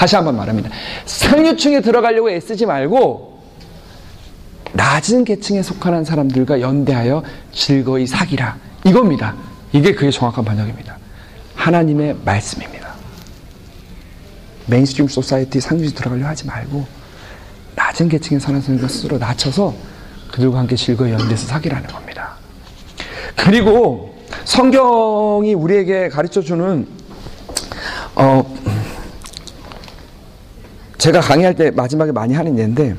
다시 0.00 0.16
한번 0.16 0.34
말합니다. 0.34 0.70
상류층에 1.04 1.82
들어가려고 1.82 2.30
애쓰지 2.30 2.64
말고 2.64 3.42
낮은 4.72 5.24
계층에 5.24 5.62
속하는 5.62 6.04
사람들과 6.04 6.62
연대하여 6.62 7.22
즐거이 7.52 8.06
사기라. 8.06 8.56
이겁니다. 8.86 9.34
이게 9.74 9.94
그게 9.94 10.10
정확한 10.10 10.42
번역입니다. 10.42 10.96
하나님의 11.54 12.16
말씀입니다. 12.24 12.94
mainstream 14.68 15.07
society 15.07 15.61
상류층에 15.60 15.94
들어가려 15.94 16.28
하지 16.28 16.46
말고 16.46 16.86
낮은 17.76 18.08
계층에 18.08 18.38
사는 18.38 18.58
사람들과 18.58 18.88
스스로 18.88 19.18
낮춰서 19.18 19.74
그들과 20.32 20.60
함께 20.60 20.76
즐거이 20.76 21.12
연대해서 21.12 21.46
살라는 21.46 21.87
겁니다. 21.88 22.36
그리고 23.36 24.16
성경이 24.46 25.52
우리에게 25.52 26.08
가르쳐 26.08 26.40
주는 26.40 26.88
어, 28.14 28.60
제가 31.00 31.20
강의할 31.20 31.54
때 31.54 31.70
마지막에 31.70 32.12
많이 32.12 32.34
하는 32.34 32.58
예인데 32.58 32.94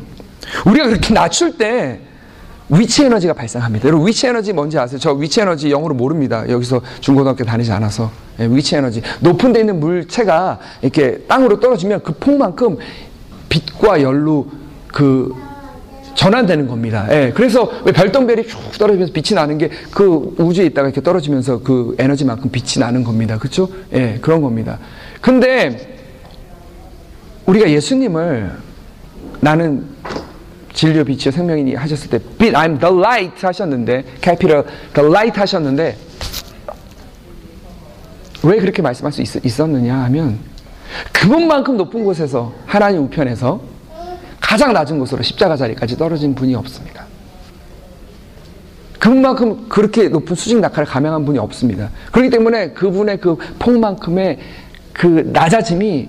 우리가 0.66 0.88
그렇게 0.88 1.14
낮출 1.14 1.58
때 1.58 2.00
위치 2.68 3.04
에너지가 3.06 3.34
발생합니다. 3.34 3.88
여러분 3.88 4.08
위치 4.08 4.26
에너지 4.28 4.54
뭔지 4.54 4.80
아세요? 4.80 4.98
저 5.00 5.12
위치 5.14 5.40
에너지 5.40 5.70
영어로 5.70 5.94
모릅니다. 5.94 6.44
여기서 6.50 6.82
중고등학교 7.00 7.44
다니지 7.44 7.72
않아서 7.74 8.12
예, 8.40 8.48
위치 8.48 8.76
에너지 8.76 9.02
높은 9.20 9.54
데 9.54 9.60
있는 9.60 9.80
물체가 9.80 10.60
이렇게 10.82 11.20
땅으로 11.28 11.60
떨어지면 11.60 12.02
그 12.02 12.14
폭만큼 12.14 12.78
빛과 13.50 14.02
열로 14.02 14.48
그 14.88 15.36
전환되는 16.16 16.68
겁니다. 16.68 17.08
예, 17.12 17.32
그래서 17.36 17.70
왜 17.86 17.92
별똥별이 17.92 18.48
쭉 18.48 18.58
떨어지면서 18.80 19.14
빛이 19.14 19.36
나는 19.36 19.58
게 19.58 19.70
그 19.92 20.34
우주에 20.40 20.66
있다가 20.68 20.88
이렇게 20.88 21.02
떨어지면서 21.02 21.60
그 21.60 21.96
에너지만큼 22.00 22.50
빛이 22.50 22.80
나는 22.80 23.04
겁니다. 23.04 23.38
그렇죠? 23.38 23.70
예, 23.94 24.18
그런 24.22 24.42
겁니다. 24.42 24.80
근데 25.20 25.91
우리가 27.52 27.70
예수님을 27.70 28.50
나는 29.42 29.86
진료 30.74 31.04
빛이요 31.04 31.32
생명이니 31.32 31.76
하셨을 31.76 32.10
때 32.10 32.20
빛, 32.38 32.54
I'm 32.54 32.80
the 32.80 32.96
light 32.96 33.46
하셨는데 33.46 34.06
capital 34.24 34.64
the 34.94 35.10
light 35.10 35.38
하셨는데 35.38 35.98
왜 38.44 38.58
그렇게 38.58 38.82
말씀할 38.82 39.12
수 39.12 39.22
있, 39.22 39.60
었느냐 39.60 39.96
하면 40.06 40.40
그분만큼 41.12 41.76
높은 41.76 42.06
곳에서 42.06 42.54
하나님 42.66 43.04
우편에서 43.04 43.62
가장 44.40 44.72
낮은 44.74 44.98
곳으로 45.00 45.22
십자가 45.22 45.58
자리까지 45.58 45.98
떨어진 45.98 46.34
분이 46.34 46.56
없습니다. 46.56 47.06
그분만큼 48.98 49.68
그렇게 49.68 50.08
높은 50.08 50.36
수직 50.36 50.60
낙하를 50.60 50.86
감행한 50.86 51.26
분이 51.26 51.38
없습니다. 51.38 51.90
그렇기 52.12 52.30
때문에 52.30 52.72
그분의 52.72 53.20
그 53.20 53.36
폭만큼의 53.60 54.40
그 54.94 55.30
낮아짐이 55.34 56.08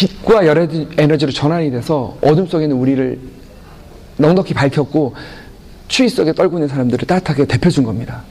빛과 0.00 0.46
열 0.46 0.66
에너지로 0.96 1.30
전환이 1.30 1.70
돼서 1.70 2.16
어둠 2.22 2.46
속에 2.46 2.64
있는 2.64 2.76
우리를 2.78 3.18
넉넉히 4.16 4.54
밝혔고 4.54 5.14
추위 5.88 6.08
속에 6.08 6.32
떨고 6.32 6.56
있는 6.56 6.68
사람들을 6.68 7.06
따뜻하게 7.06 7.44
대표준 7.44 7.84
겁니다. 7.84 8.22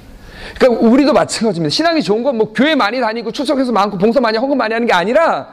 그러니까 0.58 0.88
우리도 0.88 1.14
마찬가지입니다. 1.14 1.70
신앙이 1.70 2.02
좋은 2.02 2.24
건 2.24 2.36
뭐 2.38 2.54
교회 2.54 2.74
많이 2.74 3.00
다니고 3.00 3.32
출석해서 3.32 3.72
많고 3.72 4.00
봉사 4.00 4.20
많이 4.20 4.38
헌금 4.38 4.58
많이 4.58 4.74
하는 4.74 4.88
게 4.88 4.94
아니라 4.94 5.50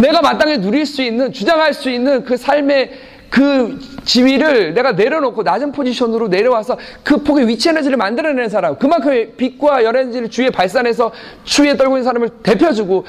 내가 0.00 0.20
마땅히 0.20 0.58
누릴 0.58 0.86
수 0.86 1.02
있는 1.02 1.32
주장할 1.32 1.74
수 1.74 1.90
있는 1.90 2.24
그 2.24 2.36
삶의 2.36 2.92
그 3.32 3.78
지위를 4.04 4.74
내가 4.74 4.92
내려놓고 4.92 5.42
낮은 5.42 5.72
포지션으로 5.72 6.28
내려와서 6.28 6.76
그 7.02 7.22
폭의 7.22 7.48
위치 7.48 7.70
에너지를 7.70 7.96
만들어내는 7.96 8.50
사람 8.50 8.76
그만큼의 8.76 9.32
빛과 9.38 9.84
열 9.84 9.96
에너지를 9.96 10.28
주위에 10.28 10.50
발산해서 10.50 11.10
추위에 11.44 11.78
떨고 11.78 11.94
있는 11.94 12.04
사람을 12.04 12.28
데펴주고 12.42 13.06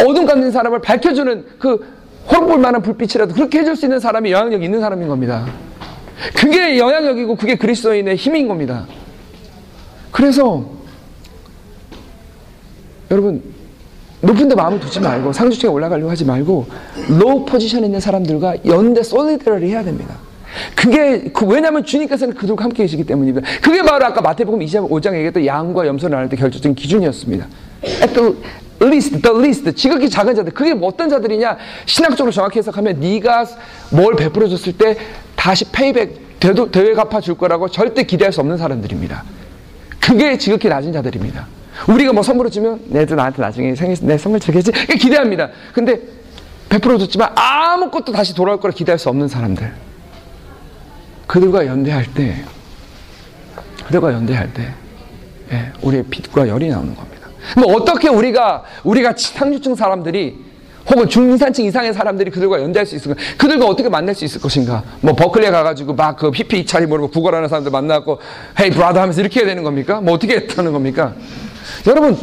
어둠 0.00 0.24
감는 0.24 0.50
사람을 0.50 0.80
밝혀주는 0.80 1.44
그 1.58 1.86
호롱불만 2.32 2.58
한 2.58 2.80
불빛이라도 2.80 3.34
그렇게 3.34 3.58
해줄 3.58 3.76
수 3.76 3.84
있는 3.84 4.00
사람이 4.00 4.32
영향력 4.32 4.62
있는 4.62 4.80
사람인 4.80 5.08
겁니다. 5.08 5.44
그게 6.34 6.78
영향력이고 6.78 7.36
그게 7.36 7.56
그리스도인의 7.56 8.16
힘인 8.16 8.48
겁니다. 8.48 8.86
그래서 10.10 10.64
여러분 13.10 13.42
높은 14.20 14.48
데 14.48 14.54
마음을 14.54 14.80
두지 14.80 15.00
말고 15.00 15.32
상류층에 15.32 15.70
올라가려고 15.70 16.10
하지 16.10 16.24
말고 16.24 16.66
low 17.20 17.44
position에 17.44 17.84
있는 17.84 18.00
사람들과 18.00 18.56
연대 18.66 19.02
solidarity를 19.02 19.62
해야 19.62 19.84
됩니다. 19.84 20.14
그게 20.74 21.24
그 21.32 21.44
왜냐하면 21.44 21.84
주님께서는 21.84 22.34
그들과 22.34 22.64
함께 22.64 22.82
계시기 22.84 23.04
때문입니다. 23.04 23.46
그게 23.60 23.82
바로 23.82 24.06
아까 24.06 24.20
마태복음 24.22 24.60
25장 24.60 25.14
얘기했던 25.14 25.44
양과 25.44 25.86
염소를 25.86 26.14
나눌 26.14 26.28
때 26.28 26.36
결정적인 26.36 26.74
기준이었습니다. 26.74 27.46
At 27.84 28.14
the 28.14 28.34
least, 28.82 29.20
the 29.20 29.38
least, 29.38 29.72
지극히 29.74 30.08
작은 30.08 30.34
자들. 30.34 30.52
그게 30.52 30.72
뭐 30.72 30.88
어떤 30.88 31.10
자들이냐? 31.10 31.58
신학적으로 31.84 32.32
정확히 32.32 32.58
해석하면 32.58 33.00
네가 33.00 33.46
뭘 33.90 34.16
베풀어 34.16 34.48
줬을 34.48 34.72
때 34.72 34.96
다시 35.34 35.64
페이백 35.66 36.40
되도 36.40 36.70
되게 36.70 36.94
갚아 36.94 37.20
줄 37.20 37.36
거라고 37.36 37.68
절대 37.68 38.04
기대할 38.04 38.32
수 38.32 38.40
없는 38.40 38.56
사람들입니다. 38.56 39.24
그게 40.00 40.38
지극히 40.38 40.68
낮은 40.68 40.92
자들입니다. 40.92 41.46
우리가 41.88 42.12
뭐 42.12 42.22
선물을 42.22 42.50
주면 42.50 42.80
내도 42.86 43.14
나한테 43.14 43.42
나중에 43.42 43.74
생일 43.74 43.96
내 44.02 44.18
선물 44.18 44.40
주겠지 44.40 44.72
기대합니다. 44.72 45.50
근데 45.72 46.00
베풀어 46.68 46.98
줬지만 46.98 47.30
아무것도 47.34 48.12
다시 48.12 48.34
돌아올 48.34 48.58
거라 48.60 48.72
기대할 48.74 48.98
수 48.98 49.08
없는 49.08 49.28
사람들. 49.28 49.72
그들과 51.26 51.66
연대할 51.66 52.06
때, 52.14 52.44
그들과 53.86 54.12
연대할 54.12 54.52
때, 54.52 54.72
예, 55.52 55.72
우리의 55.82 56.04
빛과 56.04 56.48
열이 56.48 56.68
나오는 56.68 56.94
겁니다. 56.94 57.28
뭐 57.56 57.74
어떻게 57.74 58.08
우리가 58.08 58.64
우리가 58.84 59.14
상류층 59.16 59.74
사람들이 59.74 60.44
혹은 60.88 61.08
중산층 61.08 61.64
이상의 61.64 61.92
사람들이 61.92 62.30
그들과 62.30 62.60
연대할 62.62 62.86
수 62.86 62.94
있을까? 62.94 63.20
그들과 63.36 63.66
어떻게 63.66 63.88
만날 63.88 64.14
수 64.14 64.24
있을 64.24 64.40
것인가? 64.40 64.84
뭐 65.00 65.14
버클리에 65.14 65.50
가가지고 65.50 65.94
막 65.94 66.16
그 66.16 66.30
히피 66.32 66.64
차리 66.64 66.86
모르고 66.86 67.10
구걸하는 67.10 67.48
사람들 67.48 67.72
만나고 67.72 68.20
헤이 68.60 68.70
브라더 68.70 69.00
하면서 69.00 69.20
이렇게 69.20 69.40
해야 69.40 69.48
되는 69.48 69.62
겁니까? 69.64 70.00
뭐 70.00 70.14
어떻게 70.14 70.36
했다는 70.36 70.72
겁니까? 70.72 71.14
여러분 71.86 72.16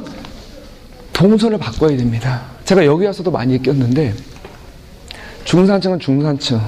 동선을 1.13 1.57
바꿔야 1.57 1.95
됩니다. 1.95 2.41
제가 2.65 2.85
여기 2.85 3.05
와서도 3.05 3.31
많이 3.31 3.61
꼈는데 3.61 4.13
중산층은 5.45 5.99
중산층, 5.99 6.59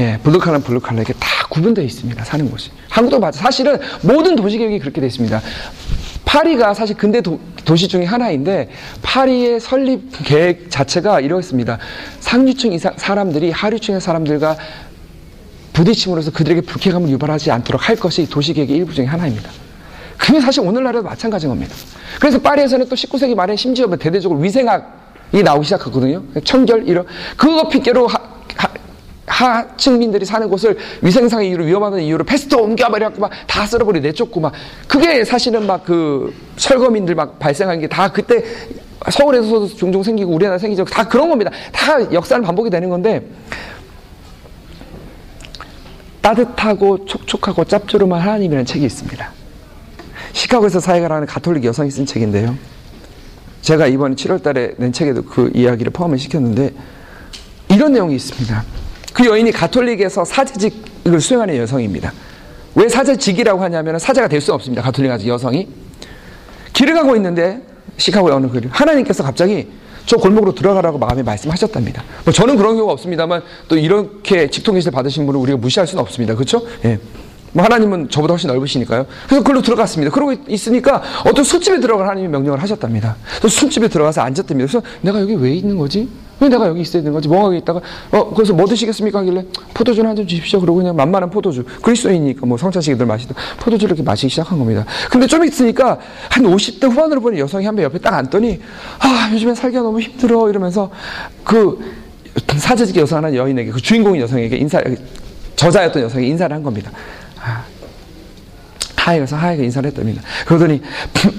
예, 0.00 0.18
블루칼라는 0.22 0.62
블루칼라 0.62 0.96
이렇게 0.96 1.12
다 1.14 1.28
구분되어 1.50 1.84
있습니다. 1.84 2.24
사는 2.24 2.50
곳이. 2.50 2.70
한국도 2.88 3.20
맞아. 3.20 3.40
사실은 3.40 3.78
모든 4.02 4.34
도시계획이 4.36 4.78
그렇게 4.78 5.00
되어 5.00 5.08
있습니다. 5.08 5.40
파리가 6.24 6.74
사실 6.74 6.96
근대 6.96 7.20
도, 7.20 7.40
시 7.76 7.88
중에 7.88 8.04
하나인데 8.04 8.68
파리의 9.02 9.60
설립 9.60 10.10
계획 10.24 10.70
자체가 10.70 11.20
이렇습니다. 11.20 11.78
상류층 12.20 12.72
이상 12.72 12.94
사람들이 12.96 13.50
하류층의 13.50 14.00
사람들과 14.00 14.56
부딪힘으로써 15.72 16.30
그들에게 16.32 16.62
불쾌감을 16.62 17.08
유발하지 17.10 17.50
않도록 17.50 17.88
할 17.88 17.96
것이 17.96 18.28
도시 18.28 18.52
계획의 18.52 18.76
일부 18.76 18.94
중에 18.94 19.06
하나입니다. 19.06 19.50
그게 20.20 20.40
사실 20.40 20.60
오늘날에도 20.60 21.02
마찬가지인 21.02 21.50
겁니다. 21.50 21.74
그래서 22.20 22.38
파리에서는 22.38 22.88
또 22.88 22.94
19세기 22.94 23.34
말에 23.34 23.56
심지어 23.56 23.86
뭐 23.86 23.96
대대적으로 23.96 24.38
위생학이 24.40 25.42
나오기 25.42 25.64
시작했거든요. 25.64 26.22
청결, 26.44 26.86
이런. 26.86 27.06
그거 27.36 27.68
핑계로 27.68 28.06
하, 28.06 28.18
하, 28.56 28.68
하층민들이 29.26 30.24
사는 30.26 30.46
곳을 30.48 30.76
위생상의 31.00 31.48
이유로 31.48 31.64
위험하다는 31.64 32.04
이유로 32.04 32.24
패스트 32.24 32.54
옮겨봐 32.54 32.98
이래갖고 32.98 33.20
막 33.22 33.30
다 33.46 33.64
쓸어버리 33.66 34.00
내쫓고 34.00 34.40
막 34.40 34.52
그게 34.86 35.24
사실은 35.24 35.66
막 35.66 35.82
그 35.84 36.34
철거민들 36.56 37.14
막 37.14 37.38
발생한 37.38 37.80
게 37.80 37.88
다 37.88 38.12
그때 38.12 38.44
서울에서도 39.10 39.68
종종 39.68 40.02
생기고 40.02 40.30
우리나라 40.32 40.58
생기죠. 40.58 40.84
다 40.84 41.08
그런 41.08 41.30
겁니다. 41.30 41.50
다 41.72 42.12
역사는 42.12 42.44
반복이 42.44 42.68
되는 42.68 42.90
건데 42.90 43.26
따뜻하고 46.20 47.06
촉촉하고 47.06 47.64
짭조름한 47.64 48.20
하나님이라는 48.20 48.66
책이 48.66 48.84
있습니다. 48.84 49.39
시카고에서 50.32 50.80
사회가 50.80 51.14
하는 51.14 51.26
가톨릭 51.26 51.64
여성이 51.64 51.90
쓴 51.90 52.06
책인데요. 52.06 52.56
제가 53.62 53.86
이번 53.86 54.16
7월 54.16 54.42
달에 54.42 54.72
낸 54.76 54.92
책에도 54.92 55.22
그 55.22 55.50
이야기를 55.54 55.92
포함을 55.92 56.18
시켰는데 56.18 56.72
이런 57.68 57.92
내용이 57.92 58.14
있습니다. 58.16 58.64
그 59.12 59.26
여인이 59.26 59.52
가톨릭에서 59.52 60.24
사제직을 60.24 61.20
수행하는 61.20 61.56
여성입니다. 61.56 62.12
왜 62.74 62.88
사제직이라고 62.88 63.60
하냐면 63.62 63.98
사제가 63.98 64.28
될 64.28 64.40
수 64.40 64.54
없습니다. 64.54 64.82
가톨릭 64.82 65.10
아직 65.10 65.28
여성이. 65.28 65.68
길을 66.72 66.94
가고 66.94 67.16
있는데 67.16 67.60
시카고의 67.96 68.34
어느 68.34 68.46
그 68.46 68.60
하나님께서 68.70 69.22
갑자기 69.22 69.68
저 70.06 70.16
골목으로 70.16 70.54
들어가라고 70.54 70.98
마음에 70.98 71.22
말씀하셨답니다. 71.22 72.02
뭐 72.24 72.32
저는 72.32 72.56
그런 72.56 72.74
경우가 72.74 72.92
없습니다만 72.94 73.42
또 73.68 73.76
이렇게 73.76 74.48
직통 74.48 74.74
계시를 74.74 74.92
받으신 74.92 75.26
분을 75.26 75.38
우리가 75.40 75.58
무시할 75.58 75.86
수는 75.86 76.00
없습니다. 76.02 76.34
그렇죠? 76.34 76.66
예. 76.84 76.98
뭐 77.52 77.64
하나님은 77.64 78.08
저보다 78.10 78.32
훨씬 78.34 78.48
넓으시니까요. 78.48 79.06
그래서 79.26 79.42
그걸로 79.42 79.62
들어갔습니다. 79.62 80.12
그러고 80.12 80.34
있으니까 80.48 81.02
어떤 81.24 81.44
술집에 81.44 81.80
들어갈 81.80 82.06
하나님이 82.06 82.28
명령을 82.28 82.62
하셨답니다. 82.62 83.16
그래서 83.38 83.48
술집에 83.60 83.88
들어가서 83.88 84.20
앉았답니다. 84.20 84.70
그래서 84.70 84.82
내가 85.00 85.20
여기 85.20 85.34
왜 85.34 85.52
있는 85.54 85.76
거지? 85.76 86.08
왜 86.38 86.48
내가 86.48 86.66
여기 86.68 86.80
있어야 86.80 87.02
되는 87.02 87.12
거지? 87.12 87.28
멍하게 87.28 87.58
있다가 87.58 87.80
어 88.12 88.32
그래서 88.32 88.54
뭐 88.54 88.64
드시겠습니까? 88.66 89.18
하길래 89.18 89.44
포도주를 89.74 90.08
한잔 90.08 90.26
주십시오. 90.26 90.58
그러고 90.60 90.78
그냥 90.78 90.96
만만한 90.96 91.28
포도주. 91.28 91.64
그리스도이니까 91.82 92.46
뭐 92.46 92.56
성찬식이들 92.56 93.04
마시던 93.04 93.36
포도주를 93.58 93.90
이렇게 93.90 94.02
마시기 94.02 94.30
시작한 94.30 94.58
겁니다. 94.58 94.86
근데 95.10 95.26
좀 95.26 95.44
있으니까 95.44 95.98
한 96.30 96.44
50대 96.44 96.84
후반으로 96.90 97.20
보는 97.20 97.38
여성이 97.38 97.66
한 97.66 97.74
명 97.74 97.84
옆에 97.84 97.98
딱 97.98 98.14
앉더니 98.14 98.58
아 99.00 99.30
요즘에 99.34 99.54
살기가 99.54 99.82
너무 99.82 100.00
힘들어 100.00 100.48
이러면서 100.48 100.90
그 101.44 101.78
사제직 102.56 102.96
여성 102.96 103.18
하나 103.18 103.34
여인에게 103.34 103.70
그 103.72 103.80
주인공인 103.82 104.22
여성에게 104.22 104.56
인사 104.56 104.80
저자였던 105.56 106.02
여성에게 106.04 106.26
인사를 106.28 106.56
한 106.56 106.62
겁니다. 106.62 106.90
하이가서 108.96 109.36
하이가 109.36 109.62
인사를 109.62 109.88
했답니다. 109.88 110.22
그러더니 110.46 110.82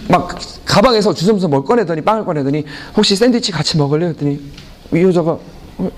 막 0.09 0.37
가방에서 0.65 1.13
주섬주섬 1.13 1.51
뭘 1.51 1.63
꺼내더니 1.63 2.01
빵을 2.01 2.25
꺼내더니 2.25 2.65
혹시 2.95 3.15
샌드위치 3.15 3.51
같이 3.51 3.77
먹을래요? 3.77 4.09
했더니 4.09 4.39
이 4.93 5.01
여자가 5.01 5.37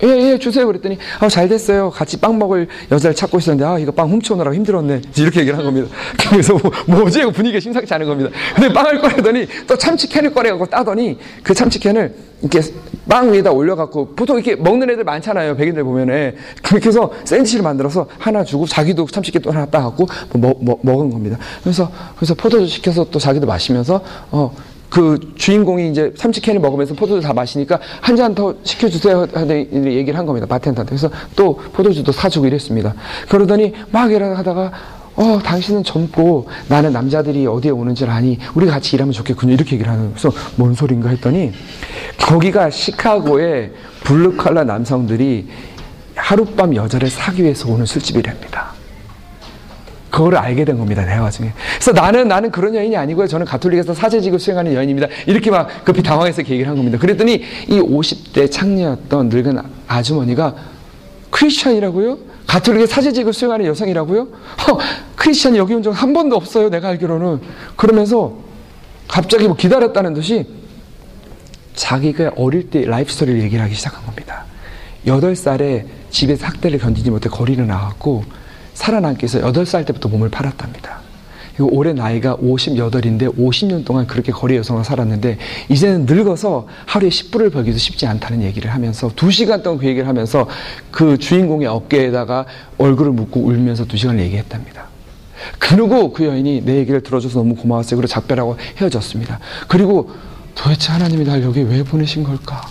예, 0.03 0.07
예, 0.07 0.39
주세요. 0.39 0.65
그랬더니, 0.67 0.97
아, 1.19 1.27
잘 1.27 1.47
됐어요. 1.49 1.89
같이 1.89 2.17
빵 2.17 2.37
먹을 2.37 2.67
여자를 2.91 3.15
찾고 3.15 3.37
있었는데, 3.37 3.65
아, 3.65 3.79
이거 3.79 3.91
빵 3.91 4.09
훔쳐오느라고 4.09 4.55
힘들었네. 4.55 5.01
이렇게 5.17 5.41
얘기를 5.41 5.57
한 5.57 5.65
겁니다. 5.65 5.87
그래서 6.29 6.53
뭐, 6.53 6.71
뭐지? 6.87 7.23
분위기가 7.31 7.59
심상치 7.59 7.93
않은 7.93 8.07
겁니다. 8.07 8.29
근데 8.55 8.71
빵을 8.73 9.01
꺼내더니, 9.01 9.47
또 9.67 9.77
참치캔을 9.77 10.33
꺼내갖고 10.33 10.65
따더니, 10.67 11.17
그 11.43 11.53
참치캔을 11.53 12.13
이렇게 12.41 12.61
빵 13.07 13.31
위에다 13.33 13.51
올려갖고, 13.51 14.15
보통 14.15 14.37
이렇게 14.37 14.55
먹는 14.55 14.89
애들 14.89 15.03
많잖아요. 15.03 15.55
백인들 15.55 15.83
보면은. 15.83 16.35
그렇게 16.61 16.87
해서 16.87 17.11
샌드위치를 17.25 17.63
만들어서 17.63 18.07
하나 18.17 18.43
주고, 18.43 18.65
자기도 18.65 19.05
참치캔 19.05 19.41
또 19.41 19.51
하나 19.51 19.65
따갖고, 19.65 20.07
뭐, 20.33 20.53
뭐, 20.59 20.79
먹은 20.81 21.09
겁니다. 21.09 21.37
그래서, 21.63 21.91
그래서 22.15 22.33
포도주 22.33 22.67
시켜서 22.67 23.05
또 23.09 23.19
자기도 23.19 23.45
마시면서, 23.45 24.01
어, 24.31 24.53
그 24.93 25.17
주인공이 25.35 25.89
이제 25.89 26.13
삼치캔을 26.15 26.61
먹으면서 26.61 26.93
포도주 26.93 27.19
다 27.25 27.33
마시니까 27.33 27.79
한 27.99 28.15
잔 28.15 28.35
더 28.35 28.53
시켜주세요 28.63 29.25
하는 29.33 29.87
얘기를 29.91 30.19
한 30.19 30.27
겁니다. 30.27 30.45
바텐더한테. 30.45 30.89
그래서 30.91 31.09
또 31.35 31.55
포도주도 31.73 32.11
사주고 32.11 32.45
이랬습니다. 32.45 32.93
그러더니 33.27 33.73
막 33.91 34.11
일하다가 34.11 34.71
어, 35.15 35.39
당신은 35.43 35.83
젊고 35.83 36.47
나는 36.67 36.93
남자들이 36.93 37.47
어디에 37.47 37.71
오는지 37.71 38.05
아니. 38.05 38.37
우리 38.53 38.67
같이 38.67 38.95
일하면 38.95 39.13
좋겠군요. 39.13 39.53
이렇게 39.53 39.73
얘기를 39.73 39.91
하는 39.91 40.11
그래서 40.13 40.31
뭔 40.57 40.75
소린가 40.75 41.09
했더니 41.09 41.51
거기가 42.19 42.69
시카고의 42.69 43.71
블루칼라 44.03 44.63
남성들이 44.63 45.47
하룻밤 46.15 46.75
여자를 46.75 47.09
사기 47.09 47.41
위해서 47.41 47.67
오는 47.67 47.87
술집이랍니다. 47.87 48.72
그거를 50.13 50.37
알게 50.37 50.63
된 50.63 50.77
겁니다. 50.77 51.03
대화 51.03 51.27
중에. 51.31 51.51
그래서 51.73 51.91
나는 51.91 52.27
나는 52.27 52.51
그런 52.51 52.75
여인이 52.75 52.95
아니고요. 52.95 53.25
저는 53.25 53.47
가톨릭에서 53.47 53.95
사제직을 53.95 54.37
수행하는 54.37 54.75
여인입니다. 54.75 55.07
이렇게 55.25 55.49
막 55.49 55.83
급히 55.83 56.03
당황해서 56.03 56.43
얘기를 56.43 56.67
한 56.67 56.75
겁니다. 56.75 56.99
그랬더니 56.99 57.41
이 57.67 57.79
50대 57.79 58.51
창녀였던 58.51 59.29
늙은 59.29 59.57
아주머니가 59.87 60.53
크리스천이라고요? 61.31 62.19
가톨릭의 62.45 62.85
사제직을 62.85 63.33
수행하는 63.33 63.65
여성이라고요? 63.65 64.21
어, 64.21 64.77
크리스천이 65.15 65.57
여기 65.57 65.73
온 65.73 65.81
적 65.81 65.91
한 65.91 66.13
번도 66.13 66.35
없어요. 66.35 66.69
내가 66.69 66.89
알기로는. 66.89 67.39
그러면서 67.75 68.37
갑자기 69.07 69.47
뭐 69.47 69.55
기다렸다는 69.55 70.13
듯이 70.13 70.45
자기가 71.73 72.33
어릴 72.35 72.69
때 72.69 72.85
life 72.85 73.11
story를 73.11 73.41
얘기를 73.41 73.63
하기 73.63 73.73
시작한 73.73 74.05
겁니다. 74.05 74.45
8살에 75.07 75.85
집에서 76.11 76.45
학대를 76.45 76.77
견디지 76.77 77.09
못해 77.09 77.29
거리를 77.29 77.65
나왔고 77.65 78.42
살아남기 78.73 79.25
위해서 79.25 79.39
8살 79.39 79.85
때부터 79.85 80.09
몸을 80.09 80.29
팔았답니다. 80.29 81.01
그리고 81.55 81.75
올해 81.75 81.93
나이가 81.93 82.35
58인데 82.37 83.37
50년 83.37 83.85
동안 83.85 84.07
그렇게 84.07 84.31
거리 84.31 84.55
여성을 84.55 84.83
살았는데 84.83 85.37
이제는 85.69 86.05
늙어서 86.07 86.67
하루에 86.85 87.09
10불을 87.09 87.53
벌기도 87.53 87.77
쉽지 87.77 88.07
않다는 88.07 88.41
얘기를 88.41 88.73
하면서 88.73 89.09
2시간 89.09 89.61
동안 89.61 89.79
그 89.79 89.85
얘기를 89.85 90.07
하면서 90.07 90.47
그 90.89 91.17
주인공의 91.17 91.67
어깨에다가 91.67 92.45
얼굴을 92.79 93.11
묻고 93.11 93.41
울면서 93.41 93.85
2시간을 93.85 94.19
얘기했답니다. 94.19 94.87
그리고 95.59 96.11
그 96.13 96.25
여인이 96.25 96.61
내 96.65 96.77
얘기를 96.77 97.01
들어줘서 97.01 97.39
너무 97.39 97.55
고마웠어요. 97.55 97.97
그리고 97.97 98.07
작별하고 98.07 98.57
헤어졌습니다. 98.77 99.39
그리고 99.67 100.11
도대체 100.55 100.91
하나님이 100.91 101.25
날 101.25 101.43
여기 101.43 101.61
왜 101.61 101.83
보내신 101.83 102.23
걸까? 102.23 102.61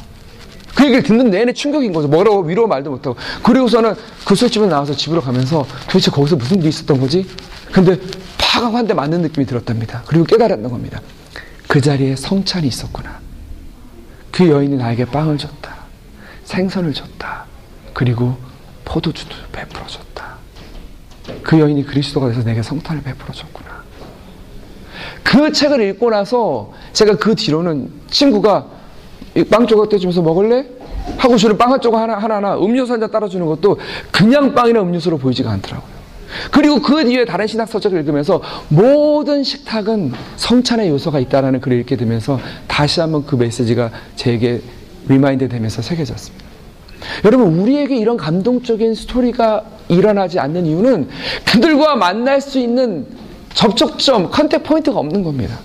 그 0.75 0.85
얘기를 0.85 1.03
듣는 1.03 1.31
내내 1.31 1.53
충격인 1.53 1.93
거죠. 1.93 2.09
뭐라고 2.09 2.43
위로 2.43 2.67
말도 2.67 2.91
못하고. 2.91 3.17
그리고서는 3.43 3.95
그 4.25 4.35
술집을 4.35 4.69
나와서 4.69 4.95
집으로 4.95 5.21
가면서 5.21 5.67
도대체 5.87 6.11
거기서 6.11 6.37
무슨 6.37 6.59
일이 6.59 6.69
있었던 6.69 6.99
거지? 7.01 7.27
근데 7.71 7.99
파강 8.39 8.77
한대 8.77 8.95
맞는 8.95 9.23
느낌이 9.23 9.47
들었답니다. 9.47 10.03
그리고 10.07 10.25
깨달았던 10.25 10.71
겁니다. 10.71 11.01
그 11.69 11.81
자리에 11.81 12.17
성찬이 12.17 12.67
있었구나. 12.67 13.21
그 14.31 14.49
여인이 14.49 14.77
나에게 14.77 15.05
빵을 15.07 15.39
줬다. 15.39 15.77
생선을 16.45 16.93
줬다. 16.95 17.45
그리고 17.93 18.37
포도주도 18.85 19.35
베풀어 19.53 19.87
줬다. 19.87 20.37
그 21.43 21.59
여인이 21.61 21.85
그리스도가 21.87 22.29
돼서 22.29 22.43
내게 22.43 22.63
성탄을 22.63 23.03
베풀어 23.03 23.33
줬구나. 23.33 23.83
그 25.23 25.53
책을 25.53 25.81
읽고 25.81 26.11
나서 26.11 26.73
제가 26.93 27.17
그 27.17 27.35
뒤로는 27.35 27.91
친구가 28.11 28.67
빵 29.51 29.67
조각 29.67 29.89
떼주면서 29.89 30.23
먹을래? 30.23 30.67
하고 31.17 31.37
주는 31.37 31.57
빵 31.59 31.73
한 31.73 31.81
조각 31.81 32.01
하나, 32.01 32.17
하나나 32.19 32.57
음료수 32.59 32.93
한 32.93 33.01
잔 33.01 33.11
따라주는 33.11 33.45
것도 33.47 33.79
그냥 34.11 34.55
빵이나 34.55 34.83
음료수로 34.83 35.19
보이지가 35.19 35.51
않더라고요. 35.51 36.03
그리고 36.51 36.81
그 36.81 37.05
뒤에 37.05 37.25
다른 37.25 37.47
신학 37.47 37.69
서적을 37.69 37.99
읽으면서 38.01 38.41
모든 38.69 39.43
식탁은 39.45 40.13
성찬의 40.37 40.89
요소가 40.89 41.19
있다라는 41.19 41.61
글을 41.61 41.81
읽게 41.81 41.97
되면서 41.97 42.41
다시 42.67 43.01
한번 43.01 43.27
그 43.27 43.37
메시지가 43.37 43.91
제게 44.17 44.61
remind 45.09 45.49
되면서 45.49 45.83
새겨졌습니다. 45.83 46.45
여러분, 47.25 47.59
우리에게 47.59 47.97
이런 47.97 48.17
감동적인 48.17 48.95
스토리가 48.95 49.65
일어나지 49.89 50.39
않는 50.39 50.65
이유는 50.67 51.09
그들과 51.45 51.97
만날 51.97 52.41
수 52.41 52.59
있는 52.59 53.07
접촉점, 53.53 54.31
contact 54.31 54.63
point가 54.63 54.99
없는 55.01 55.23
겁니다. 55.25 55.59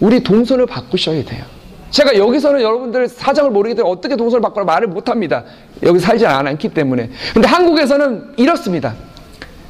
우리 0.00 0.22
동선을 0.22 0.66
바꾸셔야 0.66 1.24
돼요. 1.24 1.44
제가 1.96 2.14
여기서는 2.14 2.60
여러분들 2.60 3.08
사정을 3.08 3.50
모르기 3.50 3.74
때문에 3.74 3.90
어떻게 3.90 4.16
동선을 4.16 4.42
바꾸라 4.42 4.66
말을 4.66 4.88
못합니다. 4.88 5.44
여기 5.82 5.98
살지 5.98 6.26
않기 6.26 6.74
때문에. 6.74 7.08
근데 7.32 7.48
한국에서는 7.48 8.34
이렇습니다. 8.36 8.94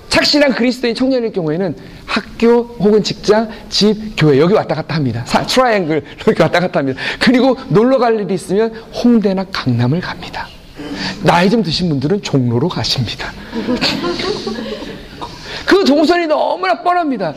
착실한 0.09 0.53
그리스도인 0.53 0.97
청년일 0.97 1.33
경우에는 1.33 1.77
학교 2.05 2.63
혹은 2.81 3.05
직장, 3.05 3.49
집, 3.69 4.17
교회 4.17 4.41
여기 4.41 4.55
왔다 4.55 4.75
갔다 4.75 4.97
합니다. 4.97 5.23
사, 5.25 5.47
트라이앵글 5.47 6.03
이렇게 6.27 6.43
왔다 6.43 6.59
갔다 6.59 6.81
합니다. 6.81 7.01
그리고 7.21 7.57
놀러 7.69 7.99
갈 7.99 8.19
일이 8.19 8.35
있으면 8.35 8.75
홍대나 8.75 9.45
강남을 9.53 10.01
갑니다. 10.01 10.49
나이 11.23 11.49
좀 11.49 11.63
드신 11.63 11.89
분들은 11.89 12.23
종로로 12.23 12.69
가십니다. 12.69 13.31
그 15.65 15.85
동선이 15.85 16.27
너무나 16.27 16.83
뻔합니다. 16.83 17.35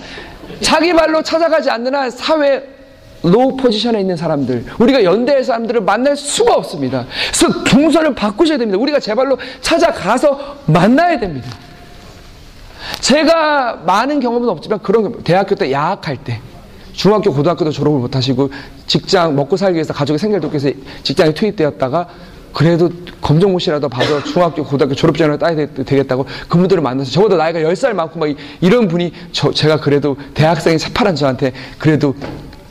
자기 0.61 0.93
발로 0.93 1.21
찾아가지 1.21 1.69
않는 1.69 1.93
한 1.93 2.09
사회 2.09 2.78
low 3.23 3.57
position에 3.57 3.99
있는 3.99 4.15
사람들, 4.15 4.65
우리가 4.79 5.03
연대할 5.03 5.43
사람들을 5.43 5.81
만날 5.81 6.15
수가 6.15 6.55
없습니다. 6.55 7.05
그래서 7.33 7.63
동선을 7.63 8.15
바꾸셔야 8.15 8.57
됩니다. 8.57 8.79
우리가 8.79 8.99
제발로 8.99 9.37
찾아가서 9.61 10.57
만나야 10.67 11.19
됩니다. 11.19 11.49
제가 13.01 13.81
많은 13.85 14.19
경험은 14.19 14.47
없지만 14.49 14.79
그런 14.79 15.23
대학교 15.23 15.55
때 15.55 15.71
야학할 15.71 16.17
때 16.17 16.41
중학교 16.93 17.33
고등학교도 17.33 17.71
졸업을 17.71 17.99
못하시고 17.99 18.49
직장 18.87 19.35
먹고 19.35 19.57
살기 19.57 19.75
위해서 19.75 19.93
가족의 19.93 20.19
생계를 20.19 20.41
돕기 20.41 20.57
위해서 20.57 20.77
직장에 21.03 21.33
투입되었다가 21.33 22.07
그래도 22.53 22.89
검정고시라도 23.21 23.89
봐서 23.89 24.23
중학교 24.23 24.63
고등학교 24.63 24.95
졸업장을 24.95 25.37
따야 25.37 25.55
되겠다고 25.55 26.25
그분들을 26.47 26.81
만나서 26.81 27.11
저보다 27.11 27.37
나이가 27.37 27.59
10살 27.59 27.93
많고 27.93 28.19
막 28.19 28.29
이런 28.59 28.87
분이 28.87 29.13
저, 29.31 29.51
제가 29.51 29.79
그래도 29.79 30.17
대학생이 30.33 30.79
새파란 30.79 31.15
저한테 31.15 31.53
그래도 31.77 32.15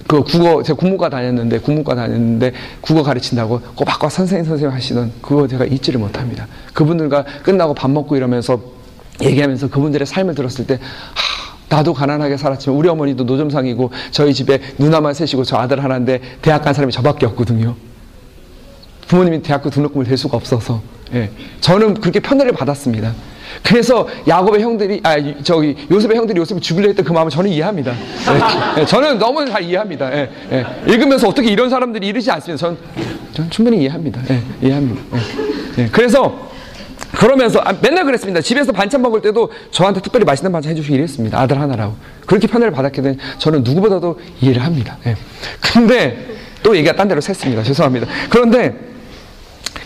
그 0.08 0.22
국어 0.24 0.62
제가 0.62 0.76
국문과 0.78 1.10
다녔는데 1.10 1.58
국문과 1.60 1.94
다녔는데 1.94 2.52
국어 2.80 3.02
가르친다고 3.02 3.60
꼬박꼬박 3.74 4.10
선생님 4.10 4.46
선생님 4.46 4.74
하시던 4.74 5.12
그거 5.20 5.46
제가 5.46 5.66
잊지를 5.66 6.00
못합니다. 6.00 6.48
그분들과 6.72 7.24
끝나고 7.42 7.74
밥 7.74 7.90
먹고 7.90 8.16
이러면서 8.16 8.58
얘기하면서 9.20 9.68
그분들의 9.68 10.06
삶을 10.06 10.34
들었을 10.34 10.66
때 10.66 10.78
하, 10.80 11.76
나도 11.76 11.92
가난하게 11.92 12.38
살았지만 12.38 12.78
우리 12.78 12.88
어머니도 12.88 13.24
노점상이고 13.24 13.90
저희 14.10 14.32
집에 14.32 14.60
누나만 14.78 15.12
셋이고 15.12 15.44
저 15.44 15.58
아들 15.58 15.84
하나인데 15.84 16.22
대학 16.40 16.64
간 16.64 16.72
사람이 16.72 16.90
저밖에 16.90 17.26
없거든요. 17.26 17.76
부모님이 19.08 19.42
대학교 19.42 19.68
등록금을 19.68 20.06
댈 20.06 20.16
수가 20.16 20.38
없어서 20.38 20.80
예. 21.12 21.30
저는 21.60 21.94
그렇게 22.00 22.20
편애를 22.20 22.52
받았습니다. 22.52 23.12
그래서 23.62 24.06
야곱의 24.26 24.62
형들이 24.62 25.00
아 25.02 25.16
저기 25.42 25.76
요셉의 25.90 26.16
형들이 26.16 26.38
요셉을 26.40 26.60
죽이려 26.60 26.88
했던 26.88 27.04
그 27.04 27.12
마음을 27.12 27.30
저는 27.30 27.50
이해합니다. 27.50 27.92
예. 27.92 28.80
예. 28.80 28.86
저는 28.86 29.18
너무 29.18 29.46
잘 29.46 29.62
이해합니다. 29.62 30.12
예. 30.14 30.30
예. 30.52 30.66
읽으면서 30.86 31.28
어떻게 31.28 31.50
이런 31.50 31.70
사람들이 31.70 32.06
이러지 32.06 32.30
않습니다. 32.30 32.58
저는, 32.58 32.78
저는 33.32 33.50
충분히 33.50 33.78
이해합니다. 33.82 34.20
예. 34.30 34.42
이해합니다. 34.62 35.02
예. 35.78 35.82
예. 35.82 35.88
그래서 35.90 36.48
그러면서 37.12 37.60
아, 37.60 37.74
맨날 37.80 38.04
그랬습니다. 38.04 38.40
집에서 38.40 38.72
반찬 38.72 39.02
먹을 39.02 39.22
때도 39.22 39.50
저한테 39.70 40.00
특별히 40.00 40.24
맛있는 40.24 40.52
반찬 40.52 40.72
해주시기 40.72 40.94
이랬습니다. 40.94 41.40
아들 41.40 41.60
하나라고. 41.60 41.94
그렇게 42.26 42.46
편애를 42.46 42.72
받았기 42.72 42.96
때문에 43.02 43.16
저는 43.38 43.62
누구보다도 43.64 44.20
이해를 44.40 44.62
합니다. 44.62 44.98
예. 45.06 45.16
근데 45.60 46.26
또 46.62 46.76
얘기가 46.76 46.94
딴 46.94 47.08
데로 47.08 47.20
샜습니다. 47.20 47.64
죄송합니다. 47.64 48.06
그런데 48.28 48.74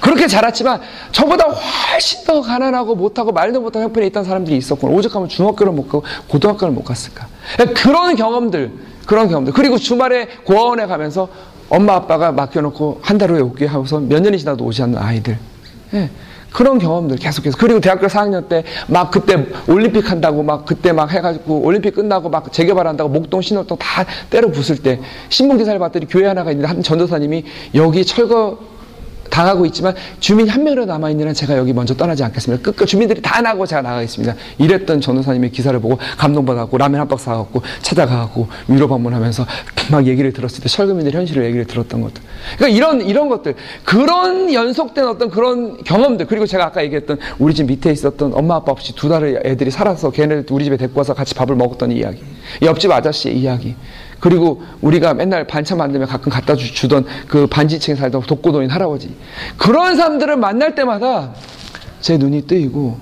그렇게 0.03 0.27
자랐지만 0.27 0.81
저보다 1.13 1.45
훨씬 1.45 2.25
더 2.25 2.43
가난하고 2.43 2.97
못하고 2.97 3.31
말도 3.31 3.61
못하는 3.61 3.87
형편에 3.87 4.07
있던 4.09 4.25
사람들이 4.25 4.57
있었고 4.57 4.89
오죽하면 4.89 5.29
중학교를 5.29 5.73
못 5.73 5.85
가고 5.89 6.05
고등학교를 6.29 6.75
못 6.75 6.83
갔을까. 6.85 7.29
그런 7.77 8.17
경험들, 8.17 8.73
그런 9.07 9.29
경험들. 9.29 9.53
그리고 9.53 9.79
주말에 9.79 10.27
고아원에 10.45 10.87
가면서 10.87 11.29
엄마 11.69 11.95
아빠가 11.95 12.33
맡겨놓고 12.33 12.99
한 13.01 13.17
달 13.17 13.31
후에 13.31 13.41
오게 13.41 13.67
하고서 13.67 14.01
몇 14.01 14.21
년이 14.21 14.39
지나도 14.39 14.65
오지 14.65 14.83
않는 14.83 14.99
아이들. 14.99 15.39
예. 15.95 16.11
그런 16.53 16.79
경험들 16.79 17.17
계속해서 17.17 17.57
그리고 17.57 17.81
대학교 17.81 18.09
4학년 18.09 18.47
때 18.49 18.63
막 18.89 19.11
그때 19.11 19.47
올림픽 19.69 20.11
한다고 20.11 20.43
막 20.43 20.67
그때 20.67 20.93
막 20.93 21.11
해가지고 21.11 21.61
올림픽 21.61 21.95
끝나고 21.95 22.29
막 22.29 22.53
재개발한다고 22.53 23.09
목동 23.09 23.41
신월동 23.41 23.79
다 23.79 24.05
때려 24.29 24.51
부술 24.51 24.77
때 24.83 25.01
신문 25.31 25.57
기사를 25.57 25.79
봤더니 25.79 26.07
교회 26.09 26.27
하나가 26.27 26.51
있는데 26.51 26.69
한 26.69 26.83
전도사님이 26.83 27.45
여기 27.75 28.05
철거 28.05 28.59
당하고 29.33 29.65
있지만 29.67 29.95
주민 30.21 30.49
한 30.49 30.63
명이라도 30.63 30.93
남아있는 30.93 31.29
한 31.29 31.35
제가 31.35 31.57
여기 31.57 31.73
먼저 31.73 31.95
떠나지 31.95 32.23
않겠습니다. 32.23 32.63
끝끝 32.63 32.87
주민들이 32.87 33.23
다 33.23 33.41
나고 33.41 33.65
제가 33.65 33.81
나가겠습니다. 33.81 34.35
이랬던 34.59 35.01
전도사님의 35.01 35.51
기사를 35.51 35.79
보고 35.81 35.99
감동받았고 36.19 36.77
라면 36.77 37.01
한 37.01 37.09
박스 37.09 37.25
사갖고 37.25 37.63
찾아가고 37.81 38.47
위로 38.69 38.87
방문하면서 38.89 39.47
막 39.91 40.07
얘기를 40.07 40.33
들었을 40.33 40.63
때 40.63 40.69
철거민들 40.69 41.13
현실을 41.15 41.47
얘기를 41.47 41.67
들었던 41.67 42.03
것들. 42.03 42.23
그러니까 42.59 42.77
이런 42.77 43.01
이런 43.01 43.29
것들 43.31 43.55
그런 43.85 44.53
연속된 44.53 45.07
어떤 45.07 45.31
그런 45.31 45.83
경험들 45.83 46.27
그리고 46.27 46.45
제가 46.45 46.67
아까 46.67 46.85
얘기했던 46.85 47.19
우리 47.39 47.55
집 47.55 47.67
밑에 47.67 47.91
있었던 47.91 48.35
엄마 48.35 48.57
아빠 48.57 48.73
없이 48.73 48.95
두 48.95 49.09
달을 49.09 49.41
애들이 49.47 49.71
살아서 49.71 50.11
걔네들 50.11 50.45
우리 50.51 50.65
집에 50.65 50.77
데리고 50.77 51.01
와서 51.01 51.15
같이 51.15 51.35
밥을 51.35 51.57
먹었던 51.57 51.91
이야기. 51.91 52.23
옆집 52.61 52.93
아저씨의 52.93 53.39
이야기. 53.39 53.75
그리고 54.23 54.63
우리가 54.83 55.15
맨날 55.15 55.49
반찬 55.49 55.79
만들면 55.79 56.07
가끔 56.07 56.31
갖다 56.31 56.55
주, 56.55 56.87
던그 56.87 57.49
반지층에 57.49 57.97
살던 57.97 58.23
독고도인 58.23 58.71
할아버지. 58.71 59.13
그런 59.57 59.97
사람들을 59.97 60.37
만날 60.37 60.77
때마다 60.77 61.35
제 62.01 62.17
눈이 62.17 62.47
뜨이고 62.47 62.97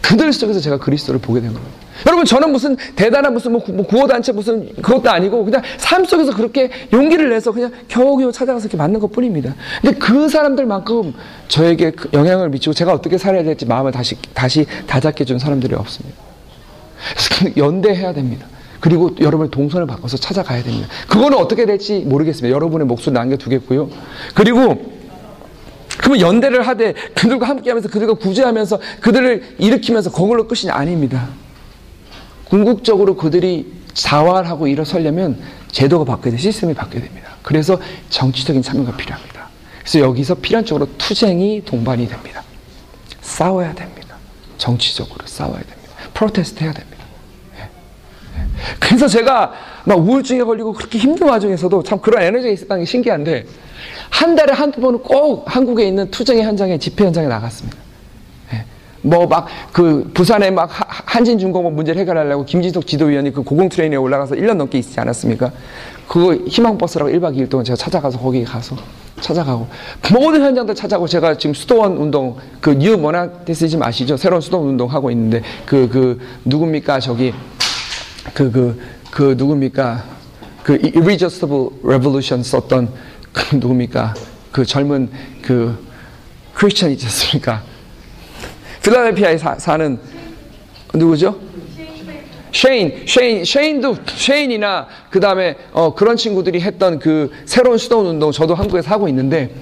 그들 0.00 0.32
속에서 0.32 0.60
제가 0.60 0.78
그리스도를 0.78 1.20
보게 1.20 1.40
된 1.40 1.52
겁니다. 1.52 1.74
여러분 2.06 2.24
저는 2.24 2.52
무슨 2.52 2.76
대단한 2.94 3.32
무슨 3.34 3.50
뭐, 3.50 3.64
뭐 3.66 3.84
구호단체 3.84 4.30
무슨 4.30 4.72
그것도 4.76 5.10
아니고 5.10 5.44
그냥 5.44 5.60
삶 5.76 6.04
속에서 6.04 6.36
그렇게 6.36 6.70
용기를 6.92 7.30
내서 7.30 7.50
그냥 7.50 7.72
겨우겨우 7.88 8.30
찾아가서 8.30 8.66
이렇게 8.66 8.76
맞는 8.76 9.00
것 9.00 9.10
뿐입니다. 9.10 9.56
근데 9.82 9.98
그 9.98 10.28
사람들만큼 10.28 11.14
저에게 11.48 11.90
그 11.90 12.10
영향을 12.12 12.48
미치고 12.48 12.74
제가 12.74 12.92
어떻게 12.92 13.18
살아야 13.18 13.42
될지 13.42 13.66
마음을 13.66 13.90
다시 13.90 14.16
다시 14.34 14.66
다잡게 14.86 15.24
준 15.24 15.40
사람들이 15.40 15.74
없습니다. 15.74 16.16
연대해야 17.58 18.12
됩니다. 18.12 18.46
그리고 18.80 19.10
여러분의 19.20 19.50
동선을 19.50 19.86
바꿔서 19.86 20.16
찾아가야 20.16 20.62
됩니다. 20.62 20.88
그거는 21.08 21.38
어떻게 21.38 21.66
될지 21.66 22.00
모르겠습니다. 22.00 22.54
여러분의 22.54 22.86
목소리 22.86 23.14
남겨두겠고요. 23.14 23.90
그리고 24.34 25.00
그러면 25.98 26.20
연대를 26.20 26.66
하되 26.66 26.94
그들과 27.14 27.48
함께하면서 27.48 27.88
그들과 27.90 28.14
구제하면서 28.14 28.80
그들을 29.00 29.56
일으키면서 29.58 30.10
그걸로 30.10 30.48
끝이 30.48 30.70
아닙니다. 30.70 31.28
궁극적으로 32.48 33.16
그들이 33.16 33.72
자활하고 33.92 34.66
일어서려면 34.66 35.38
제도가 35.70 36.04
바뀌어야 36.04 36.32
돼, 36.32 36.38
시스템이 36.38 36.74
바뀌어야 36.74 37.04
됩니다. 37.04 37.30
그래서 37.42 37.78
정치적인 38.08 38.62
참여가 38.62 38.96
필요합니다. 38.96 39.48
그래서 39.80 40.00
여기서 40.00 40.36
필연적으로 40.36 40.88
투쟁이 40.96 41.62
동반이 41.64 42.08
됩니다. 42.08 42.42
싸워야 43.20 43.74
됩니다. 43.74 44.16
정치적으로 44.58 45.26
싸워야 45.26 45.60
됩니다. 45.60 45.90
protest 46.14 46.64
해야 46.64 46.72
됩니다. 46.72 46.89
그래서 48.78 49.08
제가 49.08 49.52
막 49.84 49.98
우울증에 49.98 50.42
걸리고 50.42 50.72
그렇게 50.72 50.98
힘든 50.98 51.28
와중에서도 51.28 51.82
참 51.82 51.98
그런 52.00 52.22
에너지가 52.22 52.52
있었다는 52.52 52.82
게 52.84 52.86
신기한데 52.86 53.44
한 54.10 54.34
달에 54.36 54.52
한두 54.52 54.80
번은 54.80 55.00
꼭 55.00 55.44
한국에 55.46 55.86
있는 55.86 56.10
투쟁의 56.10 56.44
현장에 56.44 56.78
집회 56.78 57.04
현장에 57.04 57.26
나갔습니다. 57.28 57.78
예. 58.52 58.64
뭐막 59.02 59.46
그 59.72 60.10
부산에 60.12 60.50
막 60.50 60.68
한진중공업 60.70 61.72
문제를 61.72 62.00
해결하려고 62.00 62.44
김진숙 62.44 62.86
지도위원이 62.86 63.32
그 63.32 63.42
고공 63.42 63.68
크레인에 63.68 63.96
올라가서 63.96 64.34
1년 64.34 64.54
넘게 64.54 64.78
있지 64.78 64.98
않았습니까? 65.00 65.52
그거 66.08 66.34
희망버스라고 66.34 67.10
1박 67.12 67.36
2일 67.36 67.48
동안 67.48 67.64
제가 67.64 67.76
찾아가서 67.76 68.18
거기 68.18 68.44
가서 68.44 68.76
찾아가고 69.20 69.68
모든 70.12 70.42
현장들 70.42 70.74
찾아가고 70.74 71.06
제가 71.06 71.36
지금 71.36 71.54
수도원 71.54 71.96
운동 71.96 72.36
그 72.60 72.70
New 72.74 72.96
Monasticism 72.96 73.82
아시죠? 73.82 74.16
새로운 74.16 74.40
수도원 74.40 74.68
운동 74.68 74.90
하고 74.90 75.10
있는데 75.10 75.42
그그 75.66 75.88
그 75.88 76.18
누굽니까 76.46 77.00
저기 77.00 77.32
그, 78.34 78.50
그, 78.50 78.80
그 79.10 79.34
누굽니까? 79.36 80.04
그 80.62 80.74
Irresistible 80.74 81.70
Revolution 81.82 82.42
썼던 82.42 82.92
그 83.32 83.56
누굽니까? 83.56 84.14
그 84.52 84.64
젊은 84.64 85.10
그 85.42 85.76
크리스천이 86.54 86.94
있지 86.94 87.06
않습니까? 87.06 87.62
필라델피아에 88.82 89.38
사, 89.38 89.76
는 89.76 89.98
누구죠? 90.94 91.38
쉐인, 92.52 93.04
쉐인, 93.06 93.44
쉐인도, 93.44 93.96
쉐인이나 94.06 94.88
그 95.08 95.20
다음에 95.20 95.56
어, 95.72 95.94
그런 95.94 96.16
친구들이 96.16 96.60
했던 96.60 96.98
그 96.98 97.30
새로운 97.46 97.78
수도원 97.78 98.06
운동 98.06 98.32
저도 98.32 98.54
한국에서 98.54 98.90
하고 98.90 99.08
있는데 99.08 99.54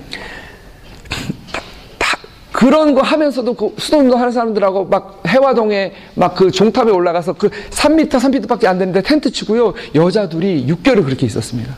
그런 2.59 2.93
거 2.93 3.03
하면서도 3.03 3.55
그 3.55 3.73
수도 3.79 3.99
운동 3.99 4.19
하는 4.19 4.33
사람들하고 4.33 4.87
막 4.87 5.23
해화동에 5.29 5.93
막 6.17 6.35
그 6.35 6.51
종탑에 6.51 6.91
올라가서 6.91 7.35
그 7.35 7.51
3m, 7.51 8.11
3m밖에 8.11 8.67
안 8.67 8.79
되는데 8.81 9.01
텐트 9.01 9.31
치고요. 9.31 9.75
여자들이 9.95 10.67
6개월을 10.67 11.05
그렇게 11.05 11.25
있었습니다. 11.27 11.77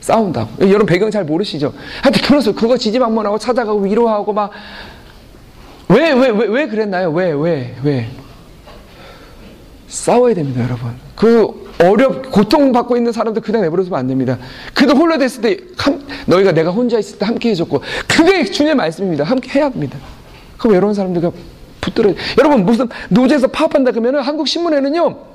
싸운다고. 0.00 0.68
여러분 0.68 0.86
배경 0.86 1.08
잘 1.08 1.24
모르시죠? 1.24 1.72
하여튼 2.02 2.20
그래서 2.26 2.52
그거 2.52 2.76
지지방문하고 2.76 3.38
찾아가고 3.38 3.78
위로하고 3.78 4.32
막 4.32 4.50
왜, 5.88 6.10
왜, 6.10 6.30
왜, 6.30 6.46
왜 6.48 6.66
그랬나요? 6.66 7.12
왜, 7.12 7.30
왜, 7.30 7.76
왜? 7.84 8.08
싸워야 9.86 10.34
됩니다, 10.34 10.64
여러분. 10.64 10.90
그 11.14 11.63
어렵 11.82 12.30
고통받고 12.30 12.96
있는 12.96 13.12
사람들 13.12 13.42
그냥 13.42 13.62
내버려두면 13.62 13.98
안 13.98 14.06
됩니다. 14.06 14.38
그도 14.74 14.94
홀로 14.94 15.18
됐을 15.18 15.42
때 15.42 15.56
함, 15.76 16.02
너희가 16.26 16.52
내가 16.52 16.70
혼자 16.70 16.98
있을 16.98 17.18
때 17.18 17.26
함께 17.26 17.50
해줬고 17.50 17.82
그게 18.06 18.44
주님의 18.44 18.76
말씀입니다. 18.76 19.24
함께 19.24 19.58
해야 19.58 19.66
합니다. 19.66 19.98
그럼 20.58 20.76
여러분 20.76 20.94
사람들과 20.94 21.32
붙들어 21.80 22.14
여러분 22.38 22.64
무슨 22.64 22.88
노제에서 23.10 23.48
파업한다 23.48 23.90
그러면 23.90 24.22
한국 24.22 24.48
신문에는요. 24.48 25.34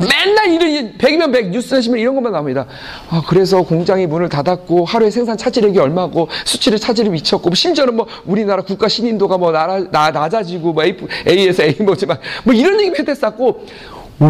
맨날 0.00 0.48
이런 0.48 0.96
100이면 0.96 1.32
100 1.32 1.50
뉴스 1.50 1.74
하시면 1.74 1.98
이런 1.98 2.14
것만 2.14 2.32
나옵니다. 2.32 2.66
아, 3.10 3.22
그래서 3.28 3.62
공장이 3.62 4.06
문을 4.06 4.28
닫았고 4.28 4.84
하루에 4.86 5.10
생산 5.10 5.36
차질액이 5.36 5.78
얼마고 5.78 6.28
수치를 6.44 6.78
차질이 6.78 7.10
미쳤고 7.10 7.50
뭐 7.50 7.54
심지어는 7.54 7.96
뭐 7.96 8.06
우리나라 8.24 8.62
국가 8.62 8.88
신인도가 8.88 9.36
뭐 9.36 9.52
나라, 9.52 9.80
나, 9.90 10.10
낮아지고 10.10 10.72
뭐 10.72 10.84
A, 10.84 10.96
A에서 11.28 11.64
A 11.64 11.76
뭐지만 11.80 12.18
뭐 12.44 12.54
이런 12.54 12.80
얘기 12.80 12.90
맨날 12.92 13.14
쌓고 13.14 13.66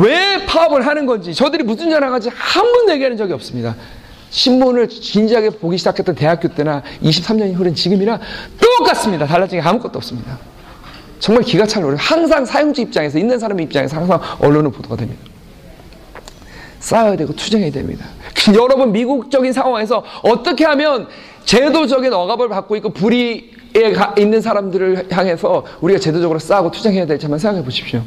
왜 0.01 0.47
파업을 0.47 0.87
하는 0.87 1.05
건지 1.05 1.35
저들이 1.35 1.65
무슨 1.65 1.91
전화가지 1.91 2.31
한 2.35 2.73
번도 2.73 2.93
얘기하는 2.93 3.17
적이 3.17 3.35
없습니다. 3.35 3.77
신문을 4.31 4.89
진지하게 4.89 5.51
보기 5.51 5.77
시작했던 5.77 6.15
대학교 6.15 6.49
때나 6.49 6.83
23년이 7.03 7.55
흐른 7.55 7.75
지금이나 7.75 8.19
똑같습니다. 8.59 9.27
달라진 9.27 9.61
게 9.61 9.69
아무것도 9.69 9.99
없습니다. 9.99 10.39
정말 11.19 11.45
기가 11.45 11.67
찰 11.67 11.83
노래. 11.83 11.97
항상 11.99 12.47
사용자 12.47 12.81
입장에서 12.81 13.19
있는 13.19 13.39
사람의 13.39 13.67
입장에서 13.67 13.97
항상 13.97 14.19
언론은 14.41 14.73
보도가 14.73 14.97
됩니다. 14.97 15.21
싸워야 16.81 17.17
되고 17.17 17.35
투쟁해야 17.35 17.71
됩니다. 17.71 18.07
여러분 18.57 18.91
미국적인 18.93 19.53
상황에서 19.53 20.03
어떻게 20.23 20.65
하면 20.65 21.07
제도적인 21.45 22.13
억압을 22.13 22.49
받고 22.49 22.75
있고 22.77 22.91
불의에 22.91 23.51
있는 24.19 24.41
사람들을 24.41 25.09
향해서 25.11 25.65
우리가 25.81 26.01
제도적으로 26.01 26.39
싸우고 26.39 26.71
투쟁해야 26.71 27.07
될지 27.07 27.27
한번 27.27 27.39
생각해 27.39 27.63
보십시오. 27.65 28.03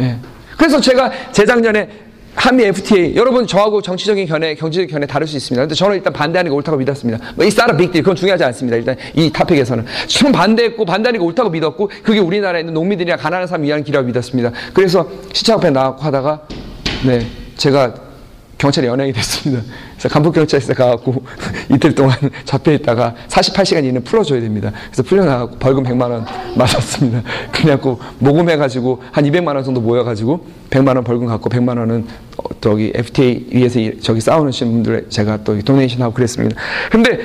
예. 0.00 0.18
그래서 0.56 0.80
제가 0.80 1.10
재작년에 1.32 1.88
한미 2.34 2.64
FTA 2.64 3.16
여러분 3.16 3.46
저하고 3.46 3.80
정치적인 3.80 4.26
견해, 4.26 4.54
경제적인 4.54 4.90
견해 4.90 5.06
다를 5.06 5.26
수 5.26 5.36
있습니다. 5.36 5.62
근데 5.62 5.74
저는 5.74 5.96
일단 5.96 6.12
반대하는 6.12 6.50
게 6.50 6.54
옳다고 6.54 6.76
믿었습니다. 6.76 7.18
뭐 7.34 7.44
not 7.46 7.72
a 7.72 7.76
deal. 7.76 8.02
그건 8.02 8.14
중요하지 8.14 8.44
않습니다. 8.44 8.76
일단 8.76 8.96
이 9.14 9.30
타픽에서는 9.32 9.86
좀 10.06 10.32
반대했고 10.32 10.84
반대하는 10.84 11.18
게 11.18 11.24
옳다고 11.24 11.48
믿었고 11.48 11.90
그게 12.02 12.18
우리나라에 12.18 12.60
있는 12.60 12.74
농민들이나 12.74 13.16
가난한 13.16 13.46
사람 13.46 13.64
위한 13.64 13.82
길이라고 13.82 14.06
믿었습니다. 14.06 14.52
그래서 14.74 15.08
시청 15.32 15.56
앞에 15.56 15.70
나가고 15.70 16.02
하다가 16.02 16.42
네 17.06 17.26
제가 17.56 18.05
경찰에 18.58 18.86
연행이 18.86 19.12
됐습니다. 19.12 19.62
그래서 19.92 20.08
간부경찰서 20.08 20.74
가갖고 20.74 21.22
이틀 21.72 21.94
동안 21.94 22.16
잡혀 22.44 22.72
있다가 22.72 23.14
48시간 23.28 23.84
이내에 23.84 24.00
풀어줘야 24.00 24.40
됩니다. 24.40 24.72
그래서 24.86 25.02
풀려나가고 25.02 25.56
벌금 25.58 25.84
100만 25.84 26.10
원 26.10 26.24
맞았습니다. 26.56 27.22
그래갖고 27.52 28.00
모금해가지고 28.18 29.02
한 29.12 29.24
200만 29.24 29.54
원 29.54 29.62
정도 29.62 29.80
모여가지고 29.80 30.46
100만 30.70 30.94
원 30.94 31.04
벌금 31.04 31.26
갖고 31.26 31.50
100만 31.50 31.78
원은 31.78 32.06
어, 32.38 32.42
저기 32.60 32.92
FTA 32.94 33.46
위에서 33.50 33.80
저기 34.02 34.20
싸우는 34.20 34.52
분들 34.52 35.06
제가 35.10 35.44
또 35.44 35.60
도네이션하고 35.60 36.14
그랬습니다. 36.14 36.56
근데 36.90 37.18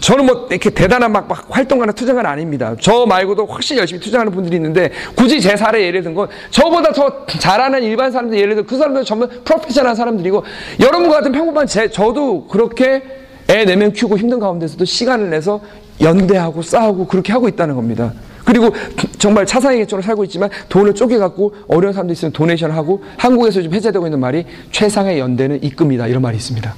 저는 0.00 0.26
뭐 0.26 0.46
이렇게 0.50 0.70
대단한 0.70 1.12
막, 1.12 1.28
막 1.28 1.46
활동가나 1.48 1.92
투자가는 1.92 2.28
아닙니다. 2.28 2.74
저 2.80 3.06
말고도 3.06 3.46
훨씬 3.46 3.76
열심히 3.76 4.00
투자하는 4.00 4.32
분들이 4.32 4.56
있는데 4.56 4.90
굳이 5.14 5.40
제 5.40 5.56
사례 5.56 5.82
예를 5.86 6.02
든 6.02 6.14
건 6.14 6.28
저보다 6.50 6.92
더 6.92 7.26
잘하는 7.26 7.82
일반 7.82 8.12
사람들 8.12 8.38
예를 8.38 8.54
들어 8.54 8.66
그 8.66 8.76
사람들 8.78 9.04
전부 9.04 9.28
프로페셔널한 9.44 9.96
사람들이고 9.96 10.44
여러분과 10.80 11.16
같은 11.16 11.32
평범한 11.32 11.66
제 11.66 11.90
저도 11.90 12.46
그렇게 12.46 13.02
애 13.50 13.64
내면 13.64 13.92
키우고 13.92 14.16
힘든 14.16 14.38
가운데서도 14.38 14.84
시간을 14.84 15.28
내서 15.30 15.60
연대하고 16.00 16.62
싸우고 16.62 17.06
그렇게 17.06 17.32
하고 17.32 17.48
있다는 17.48 17.74
겁니다. 17.74 18.12
그리고 18.44 18.74
정말 19.18 19.46
차상의 19.46 19.78
계층으로 19.78 20.02
살고 20.02 20.24
있지만 20.24 20.50
돈을 20.68 20.94
쪼개갖고 20.94 21.54
어려운 21.68 21.92
사람들 21.92 22.12
있으면 22.12 22.32
도네이션 22.32 22.70
하고 22.70 23.02
한국에서 23.16 23.60
지금 23.62 23.74
해제되고 23.74 24.06
있는 24.06 24.20
말이 24.20 24.44
최상의 24.70 25.18
연대는 25.18 25.62
입금이다 25.62 26.06
이런 26.06 26.22
말이 26.22 26.36
있습니다. 26.36 26.74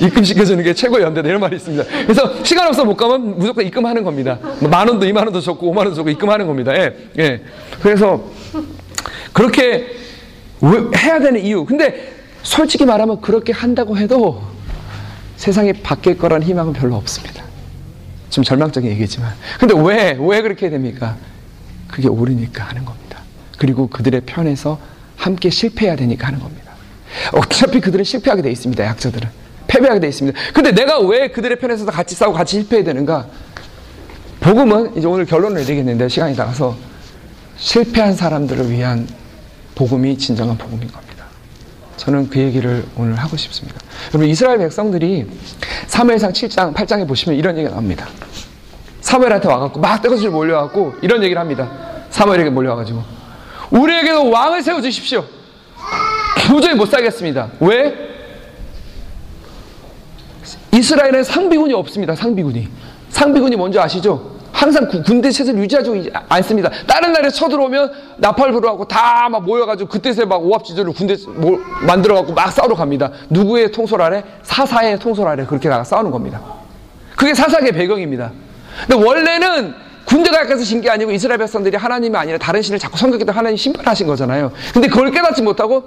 입금시켜주는 0.00 0.62
게 0.64 0.74
최고의 0.74 1.04
연대다 1.04 1.28
이런 1.28 1.40
말이 1.40 1.56
있습니다. 1.56 1.84
그래서 1.84 2.44
시간 2.44 2.66
없어 2.68 2.84
못 2.84 2.96
가면 2.96 3.38
무조건 3.38 3.64
입금하는 3.66 4.02
겁니다. 4.02 4.38
뭐만 4.60 4.88
원도 4.88 5.06
이만 5.06 5.24
원도 5.24 5.40
줬고 5.40 5.68
오만 5.68 5.86
원도 5.86 5.96
줬고 5.96 6.10
입금하는 6.10 6.46
겁니다. 6.46 6.76
예, 6.76 6.96
예. 7.18 7.42
그래서 7.80 8.24
그렇게 9.32 9.86
해야 10.96 11.20
되는 11.20 11.40
이유. 11.40 11.64
근데 11.64 12.12
솔직히 12.42 12.84
말하면 12.84 13.20
그렇게 13.20 13.52
한다고 13.52 13.96
해도 13.96 14.42
세상이 15.36 15.72
바뀔 15.74 16.18
거란 16.18 16.42
희망은 16.42 16.72
별로 16.72 16.96
없습니다. 16.96 17.44
좀 18.30 18.42
절망적인 18.44 18.90
얘기지만. 18.90 19.32
근데 19.58 19.74
왜, 19.78 20.16
왜 20.20 20.42
그렇게 20.42 20.68
됩니까? 20.68 21.16
그게 21.86 22.08
옳으니까 22.08 22.64
하는 22.64 22.84
겁니다. 22.84 23.20
그리고 23.56 23.88
그들의 23.88 24.22
편에서 24.22 24.78
함께 25.16 25.50
실패해야 25.50 25.96
되니까 25.96 26.26
하는 26.26 26.38
겁니다. 26.38 26.67
어차피 27.32 27.80
그들은 27.80 28.04
실패하게 28.04 28.42
돼 28.42 28.50
있습니다. 28.50 28.84
약자들은. 28.84 29.28
패배하게 29.66 30.00
돼 30.00 30.08
있습니다. 30.08 30.38
근데 30.52 30.72
내가 30.72 30.98
왜 31.00 31.28
그들의 31.28 31.58
편에서 31.58 31.84
같이 31.86 32.14
싸우고 32.14 32.36
같이 32.36 32.56
실패해야 32.60 32.84
되는가? 32.84 33.26
복음은 34.40 34.96
이제 34.96 35.06
오늘 35.06 35.26
결론을 35.26 35.60
내리겠는데 35.62 36.08
시간이 36.08 36.34
나가서 36.34 36.76
실패한 37.58 38.14
사람들을 38.14 38.70
위한 38.70 39.06
복음이 39.74 40.16
진정한 40.16 40.56
복음인 40.56 40.90
겁니다. 40.90 41.24
저는 41.96 42.30
그 42.30 42.38
얘기를 42.38 42.84
오늘 42.96 43.16
하고 43.16 43.36
싶습니다. 43.36 43.78
여러분 44.10 44.28
이스라엘 44.28 44.58
백성들이 44.58 45.26
사무엘상 45.88 46.32
7장 46.32 46.74
8장에 46.74 47.06
보시면 47.06 47.38
이런 47.38 47.56
얘기가 47.56 47.74
나옵니다. 47.74 48.06
사무엘한테 49.00 49.48
와갖고 49.48 49.80
막 49.80 50.00
떼거지를 50.00 50.30
몰려갖고 50.30 50.94
이런 51.02 51.22
얘기를 51.22 51.40
합니다. 51.40 51.70
사무엘에게 52.10 52.50
몰려와가지고 52.50 53.02
우리에게도 53.70 54.30
왕을 54.30 54.62
세워 54.62 54.80
주십시오. 54.80 55.24
도저히 56.46 56.74
못 56.74 56.86
살겠습니다. 56.86 57.48
왜? 57.60 57.94
이스라엘은 60.72 61.24
상비군이 61.24 61.72
없습니다. 61.74 62.14
상비군이. 62.14 62.68
상비군이 63.10 63.56
뭔지 63.56 63.78
아시죠? 63.78 64.36
항상 64.52 64.88
군대 65.04 65.30
체제를 65.30 65.60
유지하지 65.60 66.10
않습니다. 66.28 66.70
다른 66.86 67.12
나라에 67.12 67.30
쳐들어오면 67.30 67.92
나팔 68.18 68.52
불어하고 68.52 68.86
다 68.88 69.28
막 69.28 69.44
모여가지고 69.44 69.88
그때서 69.90 70.24
막 70.26 70.42
오합지졸을 70.42 70.92
군대 70.94 71.14
만들어갖고 71.86 72.32
막 72.32 72.50
싸우러 72.50 72.74
갑니다. 72.74 73.10
누구의 73.28 73.70
통솔 73.72 74.00
아래? 74.00 74.22
사사의 74.42 74.98
통솔 74.98 75.28
아래 75.28 75.44
그렇게 75.44 75.68
나가 75.68 75.84
싸우는 75.84 76.10
겁니다. 76.10 76.40
그게 77.14 77.34
사사의 77.34 77.72
배경입니다. 77.72 78.32
근데 78.88 79.04
원래는 79.04 79.74
군대가 80.06 80.38
약해서 80.40 80.64
진 80.64 80.80
게 80.80 80.88
아니고 80.88 81.10
이스라엘 81.12 81.38
백성들이 81.38 81.76
하나님이 81.76 82.16
아니라 82.16 82.38
다른 82.38 82.62
신을 82.62 82.78
자꾸 82.78 82.96
섬겼기 82.96 83.24
하나님 83.30 83.56
심판하신 83.56 84.06
거잖아요. 84.06 84.50
근데 84.72 84.88
그걸 84.88 85.10
깨닫지 85.10 85.42
못하고 85.42 85.84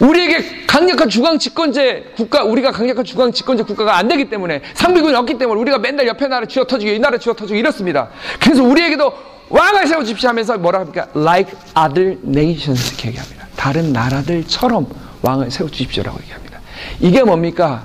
우리에게 0.00 0.66
강력한 0.66 1.08
중앙 1.08 1.38
집권제 1.38 2.12
국가, 2.16 2.42
우리가 2.44 2.72
강력한 2.72 3.04
중앙 3.04 3.32
집권제 3.32 3.62
국가가 3.62 3.96
안 3.96 4.08
되기 4.08 4.28
때문에 4.28 4.62
상비군이 4.74 5.14
없기 5.14 5.38
때문에 5.38 5.60
우리가 5.60 5.78
맨날 5.78 6.06
옆에 6.06 6.26
나라 6.26 6.46
쥐어 6.46 6.64
터지고 6.64 6.92
이 6.92 6.98
나라 6.98 7.18
쥐어 7.18 7.34
터지고 7.34 7.58
이렇습니다. 7.58 8.08
그래서 8.40 8.62
우리에게도 8.62 9.12
왕을 9.48 9.86
세워 9.86 10.02
주십시오 10.02 10.30
하면서 10.30 10.58
뭐라 10.58 10.80
합니까? 10.80 11.06
Like 11.14 11.52
other 11.78 12.18
nations 12.26 12.88
이렇게 12.88 13.08
얘기합니다. 13.08 13.46
다른 13.56 13.92
나라들처럼 13.92 14.86
왕을 15.22 15.50
세워 15.50 15.70
주십시오라고 15.70 16.18
얘기합니다. 16.22 16.60
이게 17.00 17.22
뭡니까? 17.22 17.84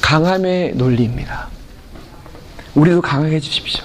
강함의 0.00 0.74
논리입니다. 0.74 1.48
우리도 2.74 3.02
강하게 3.02 3.36
해 3.36 3.40
주십시오. 3.40 3.84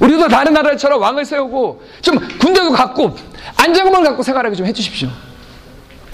우리도 0.00 0.28
다른 0.28 0.52
나라들처럼 0.52 1.00
왕을 1.00 1.24
세우고 1.24 1.82
좀 2.02 2.18
군대도 2.38 2.70
갖고 2.72 3.16
안정만 3.56 4.04
갖고 4.04 4.22
생활하게 4.22 4.54
좀 4.54 4.66
해주십시오. 4.66 5.08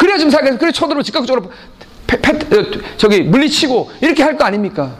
그래야 0.05 0.19
좀 0.19 0.29
살겠어. 0.29 0.59
그래 0.59 0.71
쳐들어 0.71 1.03
즉각적으로 1.03 1.51
패, 2.07 2.21
패, 2.21 2.33
어, 2.33 2.65
저기 2.99 3.23
물리치고 3.23 3.91
이렇게 4.03 4.23
할 4.23 4.37
거 4.37 4.45
아닙니까? 4.45 4.97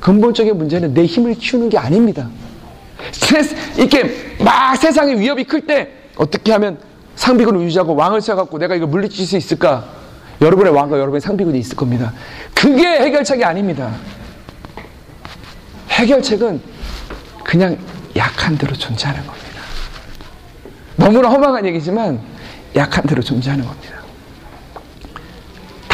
근본적인 0.00 0.56
문제는 0.56 0.94
내 0.94 1.04
힘을 1.04 1.34
키우는 1.34 1.68
게 1.68 1.76
아닙니다. 1.76 2.30
이렇게 3.76 4.34
막 4.42 4.74
세상의 4.76 5.20
위협이 5.20 5.44
클 5.44 5.66
때 5.66 5.90
어떻게 6.16 6.52
하면 6.52 6.78
상비군을 7.16 7.60
유지하고 7.62 7.94
왕을 7.94 8.22
세워갖고 8.22 8.56
내가 8.58 8.74
이거 8.74 8.86
물리칠 8.86 9.26
수 9.26 9.36
있을까? 9.36 9.84
여러분의 10.40 10.72
왕과 10.72 10.96
여러분의 10.96 11.20
상비군이 11.20 11.58
있을 11.58 11.76
겁니다. 11.76 12.14
그게 12.54 12.86
해결책이 12.86 13.44
아닙니다. 13.44 13.92
해결책은 15.90 16.62
그냥 17.44 17.76
약한 18.16 18.56
대로 18.56 18.74
존재하는 18.74 19.20
겁니다. 19.26 19.44
너무나 20.96 21.28
허망한 21.28 21.66
얘기지만 21.66 22.20
약한 22.74 23.04
대로 23.04 23.20
존재하는 23.22 23.66
겁니다. 23.66 23.93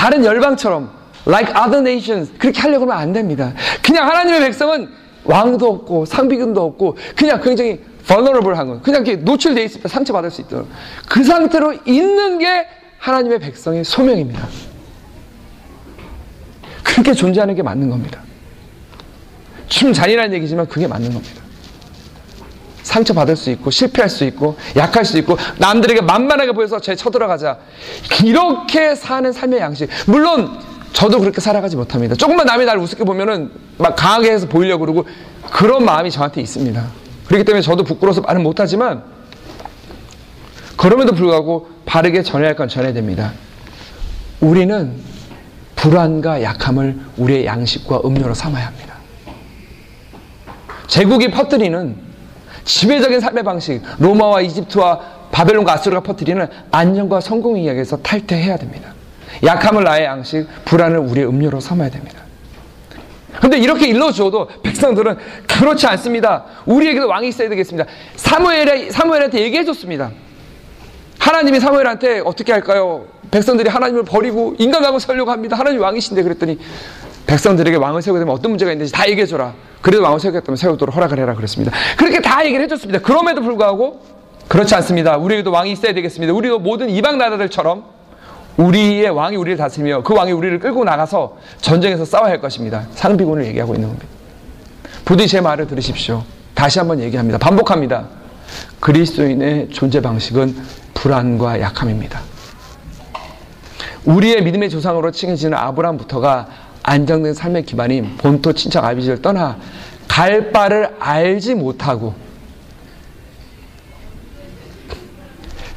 다른 0.01 0.25
열방처럼 0.25 0.91
like 1.27 1.53
other 1.55 1.81
nations 1.81 2.33
그렇게 2.39 2.59
하려고 2.63 2.87
하면 2.87 2.97
안 2.97 3.13
됩니다. 3.13 3.53
그냥 3.83 4.09
하나님의 4.09 4.41
백성은 4.41 4.89
왕도 5.25 5.69
없고 5.69 6.07
상비군도 6.07 6.65
없고 6.65 6.97
그냥 7.15 7.39
굉장히 7.43 7.85
vulnerable한 8.07 8.67
거 8.67 8.81
그냥 8.81 9.05
이렇게 9.05 9.23
노출돼 9.23 9.63
있을 9.63 9.83
때 9.83 9.89
상처받을 9.89 10.31
수 10.31 10.41
있도록 10.41 10.71
그 11.07 11.23
상태로 11.23 11.81
있는 11.85 12.39
게 12.39 12.67
하나님의 12.99 13.41
백성의 13.41 13.85
소명입니다. 13.85 14.49
그렇게 16.83 17.13
존재하는 17.13 17.55
게 17.55 17.63
맞는 17.63 17.91
겁니다. 17.91 18.23
좀 19.69 19.93
잔인한 19.93 20.33
얘기지만 20.33 20.67
그게 20.67 20.87
맞는 20.87 21.13
겁니다. 21.13 21.40
상처받을 22.83 23.37
수 23.37 23.51
있고 23.51 23.71
실패할 23.71 24.09
수 24.09 24.25
있고 24.25 24.57
약할 24.77 25.05
수 25.05 25.19
있고 25.19 25.37
남들에게 25.59 26.01
만만하게 26.03 26.53
보여서 26.53 26.81
제 26.81 26.95
쳐들어가자. 26.97 27.59
이렇게 28.25 28.95
사는 28.95 29.31
삶의 29.33 29.61
양식. 29.61 29.89
물론 30.07 30.59
저도 30.93 31.21
그렇게 31.21 31.41
살아가지 31.41 31.77
못합니다. 31.77 32.15
조금만 32.15 32.47
남이 32.47 32.65
나를 32.65 32.81
우습게 32.83 33.05
보면은 33.05 33.51
막 33.79 33.95
강하게 33.97 34.33
해서 34.33 34.47
보이려고 34.49 34.81
그러고 34.87 35.07
그런 35.53 35.85
마음이 35.85 36.11
저한테 36.11 36.41
있습니다. 36.41 36.85
그렇기 37.27 37.45
때문에 37.45 37.63
저도 37.63 37.85
부끄러워서 37.85 38.21
말은 38.23 38.43
못하지만 38.43 39.05
그럼에도 40.77 41.13
불구하고 41.15 41.69
바르게 41.87 42.23
전해야 42.23 42.49
할 42.51 42.57
건 42.57 42.69
전해야 42.69 42.93
됩니다. 42.93 43.33
우리는 44.41 44.95
불안과 45.77 46.43
약함을 46.43 46.99
우리의 47.19 47.47
양식과 47.47 48.01
음료로 48.05 48.35
삼아야 48.35 48.67
합니다. 48.67 48.95
제국이 50.89 51.31
퍼뜨리는 51.31 51.97
지배적인 52.65 53.21
삶의 53.21 53.45
방식, 53.45 53.83
로마와 53.99 54.41
이집트와 54.43 55.01
바벨론과 55.33 55.75
아수르가 55.75 56.03
퍼뜨리는 56.03 56.47
안정과 56.71 57.21
성공의 57.21 57.65
이야기에서 57.65 57.99
탈퇴해야 57.99 58.57
됩니다. 58.57 58.93
약함을 59.45 59.85
나의 59.85 60.05
양식, 60.05 60.47
불안을 60.65 60.99
우리의 60.99 61.29
음료로 61.29 61.61
삼아야 61.61 61.91
됩니다. 61.91 62.21
근데 63.41 63.59
이렇게 63.59 63.87
일러주어도 63.87 64.49
백성들은 64.63 65.17
그렇지 65.47 65.87
않습니다. 65.87 66.45
우리에게도 66.67 67.09
왕이 67.09 67.29
있어야 67.29 67.49
되겠습니다. 67.49 67.89
사무엘에, 68.17 68.91
사무엘한테 68.91 69.41
얘기해줬습니다. 69.41 70.11
하나님이 71.19 71.61
사무엘한테 71.61 72.21
어떻게 72.25 72.53
할까요? 72.53 73.07
백성들이 73.31 73.69
하나님을 73.69 74.05
버리고 74.05 74.57
인간하고 74.59 74.99
살려고 74.99 75.31
합니다. 75.31 75.57
하나님 75.57 75.81
왕이신데 75.81 76.23
그랬더니 76.23 76.59
백성들에게 77.27 77.77
왕을 77.77 78.03
세우게 78.03 78.19
되면 78.21 78.35
어떤 78.35 78.53
문제가 78.53 78.73
있는지 78.73 78.93
다 78.93 79.09
얘기해줘라. 79.09 79.55
그래도 79.83 80.03
왕을 80.03 80.21
세우겠다면 80.21 80.57
세우도록 80.57 80.95
허락을 80.95 81.19
해라 81.19 81.35
그랬습니다. 81.35 81.73
그렇게 81.97 82.21
다 82.21 82.45
얘기를 82.45 82.65
해줬습니다. 82.65 83.01
그럼에도 83.01 83.41
불구하고 83.43 84.05
그렇지 84.49 84.75
않습니다. 84.75 85.17
우리에게도 85.17 85.53
왕이 85.53 85.73
있어야 85.73 85.93
되겠습니다. 85.95 86.33
우리도 86.33 86.59
모든 86.59 86.91
이방 86.91 87.19
나라들처럼 87.19 87.85
우리의 88.57 89.09
왕이 89.09 89.37
우리를 89.37 89.57
다스리며 89.57 90.03
그 90.03 90.15
왕이 90.15 90.33
우리를 90.33 90.59
끌고 90.59 90.85
나가서 90.85 91.39
전쟁에서 91.61 92.05
싸워야 92.05 92.31
할 92.31 92.41
것입니다. 92.41 92.87
상비군을 92.93 93.47
얘기하고 93.47 93.75
있는 93.75 93.89
겁니다. 93.89 94.07
부디 95.05 95.29
제 95.29 95.41
말을 95.41 95.67
들으십시오. 95.67 96.25
다시 96.55 96.79
한번 96.79 97.01
얘기합니다. 97.01 97.39
반복합니다. 97.39 98.09
그리스도인의 98.81 99.71
존재 99.71 100.03
방식은 100.03 100.57
불안과 100.95 101.61
약함입니다. 101.61 102.21
우리의 104.05 104.43
믿음의 104.43 104.69
조상으로 104.71 105.11
칭해지는 105.13 105.57
아브라함부터가 105.57 106.49
안정된 106.83 107.35
삶의 107.35 107.65
기반인 107.65 108.17
본토 108.17 108.53
친척 108.53 108.85
아비지를 108.85 109.23
떠나 109.23 109.59
갈 110.09 110.51
바를 110.51 110.95
알지 110.99 111.55
못하고 111.55 112.15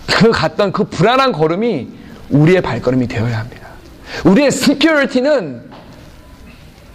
그 0.08 0.32
갔던 0.32 0.72
그 0.72 0.86
불안한 0.86 1.32
걸음이 1.32 1.90
우리의 2.30 2.62
발걸음이 2.62 3.08
되어야 3.08 3.40
합니다. 3.40 3.68
우리의 4.26 4.52
security는 4.52 5.70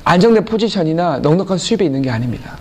안정된 0.04 0.44
포지션이나 0.44 1.18
넉넉한 1.18 1.58
수입에 1.58 1.84
있는 1.84 2.00
게 2.02 2.10
아닙니다. 2.10 2.56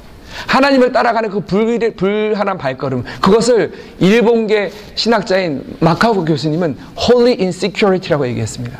하나님을 0.47 0.91
따라가는 0.91 1.29
그 1.29 1.39
불, 1.39 1.79
불안한 1.95 2.57
발걸음 2.57 3.03
그것을 3.21 3.73
일본계 3.99 4.71
신학자인 4.95 5.63
마츠오카 5.79 6.23
교수님은 6.25 6.77
holy 6.97 7.37
insecurity라고 7.39 8.27
얘기했습니다. 8.27 8.77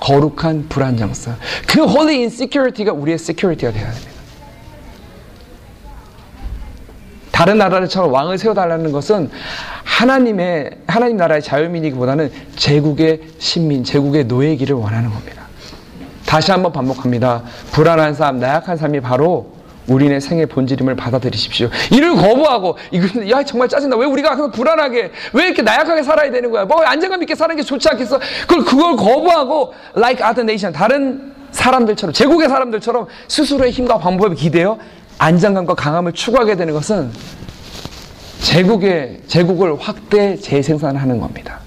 거룩한 0.00 0.68
불안정성. 0.68 1.36
그 1.68 1.80
holy 1.80 2.16
insecurity가 2.16 2.92
우리의 2.92 3.14
security가 3.14 3.72
되어야 3.72 3.90
됩니다. 3.92 4.10
다른 7.30 7.58
나라처럼 7.58 8.12
왕을 8.12 8.36
세워달라는 8.36 8.92
것은 8.92 9.30
하나님의 9.84 10.70
하나님 10.86 11.16
나라의 11.16 11.42
자유민이기보다는 11.42 12.30
제국의 12.56 13.20
신민, 13.38 13.82
제국의 13.82 14.24
노예기를 14.24 14.76
원하는 14.76 15.10
겁니다. 15.10 15.44
다시 16.26 16.50
한번 16.50 16.72
반복합니다. 16.72 17.42
불안한 17.72 18.14
삶, 18.14 18.38
나약한 18.38 18.76
삶이 18.76 19.00
바로 19.00 19.59
우리네 19.90 20.20
생의 20.20 20.46
본질임을 20.46 20.94
받아들이십시오. 20.94 21.68
이를 21.90 22.14
거부하고 22.14 22.78
이거 22.92 23.28
야 23.28 23.42
정말 23.42 23.68
짜증나. 23.68 23.96
왜 23.96 24.06
우리가 24.06 24.30
항상 24.30 24.50
불안하게 24.52 25.10
왜 25.32 25.44
이렇게 25.44 25.62
나약하게 25.62 26.04
살아야 26.04 26.30
되는 26.30 26.50
거야? 26.50 26.64
뭐 26.64 26.82
안정감 26.82 27.20
있게 27.22 27.34
사는 27.34 27.54
게 27.56 27.62
좋지 27.62 27.88
않겠어? 27.88 28.20
그걸 28.46 28.64
그걸 28.64 28.96
거부하고 28.96 29.74
like 29.96 30.24
other 30.24 30.42
nation 30.42 30.72
다른 30.72 31.32
사람들처럼 31.50 32.12
제국의 32.12 32.48
사람들처럼 32.48 33.08
스스로의 33.26 33.72
힘과 33.72 33.98
방법에 33.98 34.36
기대어 34.36 34.78
안정감과 35.18 35.74
강함을 35.74 36.12
추구하게 36.12 36.54
되는 36.54 36.72
것은 36.72 37.10
제국의 38.42 39.22
제국을 39.26 39.76
확대 39.78 40.36
재생산하는 40.36 41.18
겁니다. 41.20 41.58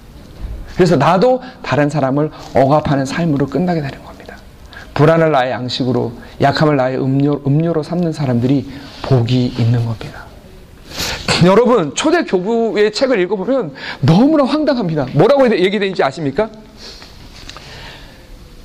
그래서 0.74 0.96
나도 0.96 1.42
다른 1.62 1.88
사람을 1.90 2.30
억압하는 2.54 3.04
삶으로 3.04 3.46
끝나게 3.46 3.80
되는 3.80 3.90
겁니다. 3.92 4.03
불안을 4.94 5.32
나의 5.32 5.50
양식으로, 5.50 6.12
약함을 6.40 6.76
나의 6.76 6.98
음료, 6.98 7.40
음료로 7.46 7.82
삼는 7.82 8.12
사람들이 8.12 8.70
복이 9.02 9.54
있는 9.58 9.84
겁니다. 9.84 10.24
여러분, 11.44 11.94
초대 11.94 12.24
교부의 12.24 12.92
책을 12.92 13.18
읽어보면 13.20 13.74
너무나 14.00 14.44
황당합니다. 14.44 15.08
뭐라고 15.14 15.50
얘기되는지 15.50 16.02
아십니까? 16.02 16.48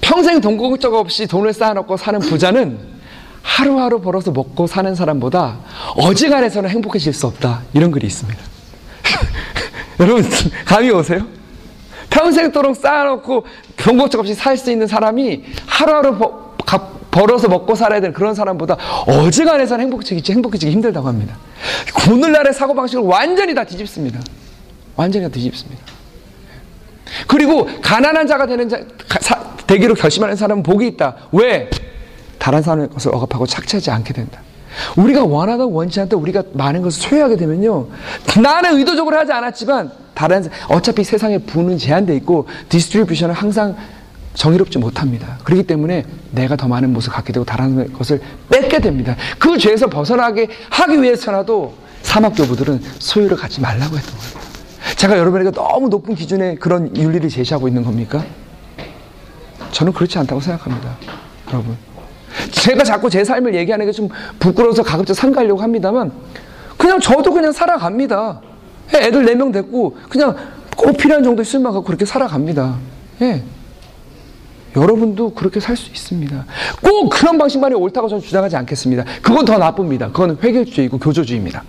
평생 0.01 0.39
돈 0.39 0.57
걱정 0.57 0.93
없이 0.95 1.27
돈을 1.27 1.51
쌓아놓고 1.53 1.97
사는 1.97 2.19
부자는 2.19 2.79
하루하루 3.41 4.01
벌어서 4.01 4.31
먹고 4.31 4.67
사는 4.67 4.93
사람보다 4.93 5.59
어지간해서는 5.95 6.69
행복해질 6.69 7.13
수 7.13 7.27
없다. 7.27 7.61
이런 7.73 7.89
글이 7.91 8.05
있습니다. 8.07 8.39
여러분, 9.99 10.23
감이 10.65 10.89
오세요? 10.91 11.38
평생도록 12.09 12.75
쌓아놓고 12.75 13.45
경고적 13.77 14.19
없이 14.19 14.33
살 14.33 14.57
수 14.57 14.71
있는 14.71 14.87
사람이 14.87 15.43
하루하루 15.65 16.17
버, 16.17 16.55
벌어서 17.11 17.47
먹고 17.47 17.75
살아야 17.75 18.01
되는 18.01 18.13
그런 18.13 18.35
사람보다 18.35 18.77
어지간해서는 19.07 19.85
행복해지기, 19.85 20.31
행복해지기 20.31 20.71
힘들다고 20.71 21.07
합니다. 21.07 21.35
오늘날의 22.11 22.53
사고방식을 22.53 23.03
완전히 23.03 23.53
다 23.55 23.63
뒤집습니다. 23.63 24.19
완전히 24.95 25.25
다 25.25 25.31
뒤집습니다. 25.31 25.81
그리고 27.27 27.67
가난한 27.81 28.27
자가 28.27 28.45
되는 28.45 28.69
자, 28.69 28.79
사, 29.21 29.39
되기로 29.65 29.95
결심하는 29.95 30.35
사람은 30.35 30.61
복이 30.63 30.85
있다. 30.87 31.15
왜? 31.31 31.69
다른 32.37 32.61
사람의 32.61 32.89
것을 32.89 33.13
억압하고 33.13 33.45
착취하지 33.45 33.91
않게 33.91 34.13
된다. 34.13 34.41
우리가 34.95 35.23
원하다 35.23 35.65
원치 35.65 35.99
않다 36.01 36.17
우리가 36.17 36.43
많은 36.53 36.81
것을 36.81 37.01
소유하게 37.01 37.35
되면요. 37.37 37.87
나는 38.41 38.77
의도적으로 38.77 39.17
하지 39.17 39.31
않았지만 39.31 39.91
다른 40.13 40.49
어차피 40.67 41.03
세상에 41.03 41.37
부는 41.37 41.77
제한돼 41.77 42.15
있고 42.17 42.47
디스트리뷰션은 42.69 43.33
항상 43.33 43.75
정의롭지 44.33 44.77
못합니다. 44.77 45.37
그렇기 45.43 45.63
때문에 45.63 46.05
내가 46.31 46.55
더 46.55 46.67
많은 46.67 46.93
모습을 46.93 47.15
갖게 47.15 47.33
되고 47.33 47.45
다른 47.45 47.91
것을 47.93 48.21
뺏게 48.49 48.79
됩니다. 48.79 49.15
그 49.37 49.57
죄에서 49.57 49.87
벗어나게 49.87 50.47
하기 50.69 51.01
위해서라도 51.01 51.73
사막 52.03 52.35
교부들은 52.35 52.81
소유를 52.99 53.37
갖지 53.37 53.59
말라고 53.61 53.97
했던 53.97 54.17
거예요. 54.17 54.49
제가 54.95 55.17
여러분에게 55.17 55.51
너무 55.51 55.89
높은 55.89 56.15
기준의 56.15 56.55
그런 56.55 56.95
윤리를 56.95 57.29
제시하고 57.29 57.67
있는 57.67 57.83
겁니까? 57.83 58.23
저는 59.71 59.93
그렇지 59.93 60.17
않다고 60.17 60.41
생각합니다. 60.41 60.97
여러분. 61.49 61.88
제가 62.51 62.83
자꾸 62.83 63.09
제 63.09 63.23
삶을 63.23 63.55
얘기하는 63.55 63.85
게 63.85 63.91
좀 63.91 64.09
부끄러워서 64.39 64.83
가급적 64.83 65.13
상가려고 65.13 65.61
합니다만 65.61 66.11
그냥 66.77 66.99
저도 66.99 67.33
그냥 67.33 67.51
살아갑니다. 67.51 68.41
예, 68.95 69.07
애들 69.07 69.25
4명 69.25 69.51
됐고 69.53 69.97
그냥 70.09 70.35
꼭 70.77 70.95
필요한 70.97 71.23
정도 71.23 71.43
술만 71.43 71.73
갖고 71.73 71.85
그렇게 71.85 72.05
살아갑니다. 72.05 72.75
예. 73.21 73.43
여러분도 74.75 75.33
그렇게 75.33 75.59
살 75.59 75.75
수 75.75 75.89
있습니다. 75.89 76.45
꼭 76.81 77.09
그런 77.09 77.37
방식만이 77.37 77.75
옳다고 77.75 78.07
저는 78.07 78.21
주장하지 78.21 78.55
않겠습니다. 78.57 79.03
그건 79.21 79.43
더 79.45 79.57
나쁩니다. 79.57 80.07
그건 80.07 80.37
회계주의고 80.41 80.99
교조주의입니다. 80.99 81.63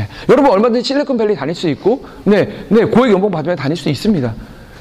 예. 0.00 0.08
여러분 0.30 0.50
얼마든지 0.52 0.82
실리콘밸리 0.82 1.34
다닐 1.36 1.54
수 1.54 1.68
있고, 1.68 2.04
네, 2.24 2.64
네, 2.70 2.84
고액 2.86 3.12
연봉 3.12 3.30
받으면 3.30 3.56
다닐 3.56 3.76
수 3.76 3.88
있습니다. 3.90 4.34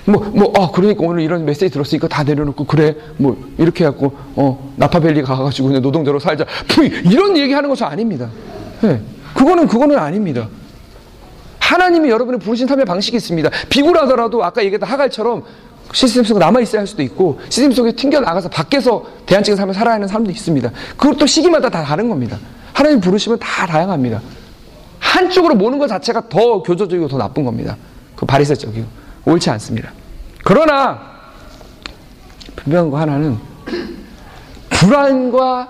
뭐, 0.07 0.21
뭐, 0.33 0.53
아, 0.57 0.71
그러니까 0.71 1.03
오늘 1.05 1.21
이런 1.21 1.43
메시지 1.43 1.69
들었으니까 1.69 2.07
다 2.07 2.23
내려놓고, 2.23 2.63
그래, 2.63 2.95
뭐, 3.17 3.37
이렇게 3.57 3.83
해갖고, 3.83 4.13
어, 4.37 4.73
나파밸리 4.77 5.21
가가지고 5.21 5.67
그냥 5.67 5.81
노동자로 5.81 6.17
살자. 6.19 6.45
푸이, 6.69 6.87
이런 6.87 7.35
얘기 7.35 7.51
하는 7.51 7.67
것은 7.69 7.85
아닙니다. 7.85 8.29
예. 8.85 9.01
그거는, 9.33 9.67
그거는 9.67 9.97
아닙니다. 9.97 10.47
하나님이 11.59 12.09
여러분을 12.09 12.39
부르신 12.39 12.67
삶의 12.67 12.85
방식이 12.85 13.17
있습니다. 13.17 13.49
비굴하더라도 13.67 14.45
아까 14.45 14.63
얘기했던 14.63 14.87
하갈처럼 14.87 15.43
시스템 15.91 16.23
속에 16.23 16.39
남아있어야 16.39 16.79
할 16.79 16.87
수도 16.87 17.03
있고, 17.03 17.39
시스템 17.49 17.73
속에 17.73 17.91
튕겨나가서 17.91 18.47
밖에서 18.49 19.05
대안적인 19.25 19.57
삶을 19.57 19.73
살아야 19.73 19.95
하는 19.95 20.07
사람도 20.07 20.31
있습니다. 20.31 20.71
그것도 20.95 21.25
시기마다 21.25 21.69
다 21.69 21.83
다른 21.83 22.07
겁니다. 22.07 22.39
하나님 22.71 23.01
부르시면 23.01 23.39
다 23.39 23.67
다양합니다. 23.67 24.21
한쪽으로 24.99 25.55
모는 25.55 25.79
것 25.79 25.87
자체가 25.87 26.29
더 26.29 26.63
교조적이고 26.63 27.09
더 27.09 27.17
나쁜 27.17 27.43
겁니다. 27.43 27.75
그 28.15 28.25
바리새적이고. 28.25 29.06
옳지 29.27 29.49
않습니다. 29.51 29.91
그러나 30.43 30.99
분명한 32.55 32.89
거 32.89 32.97
하나는 32.97 33.37
불안과 34.69 35.69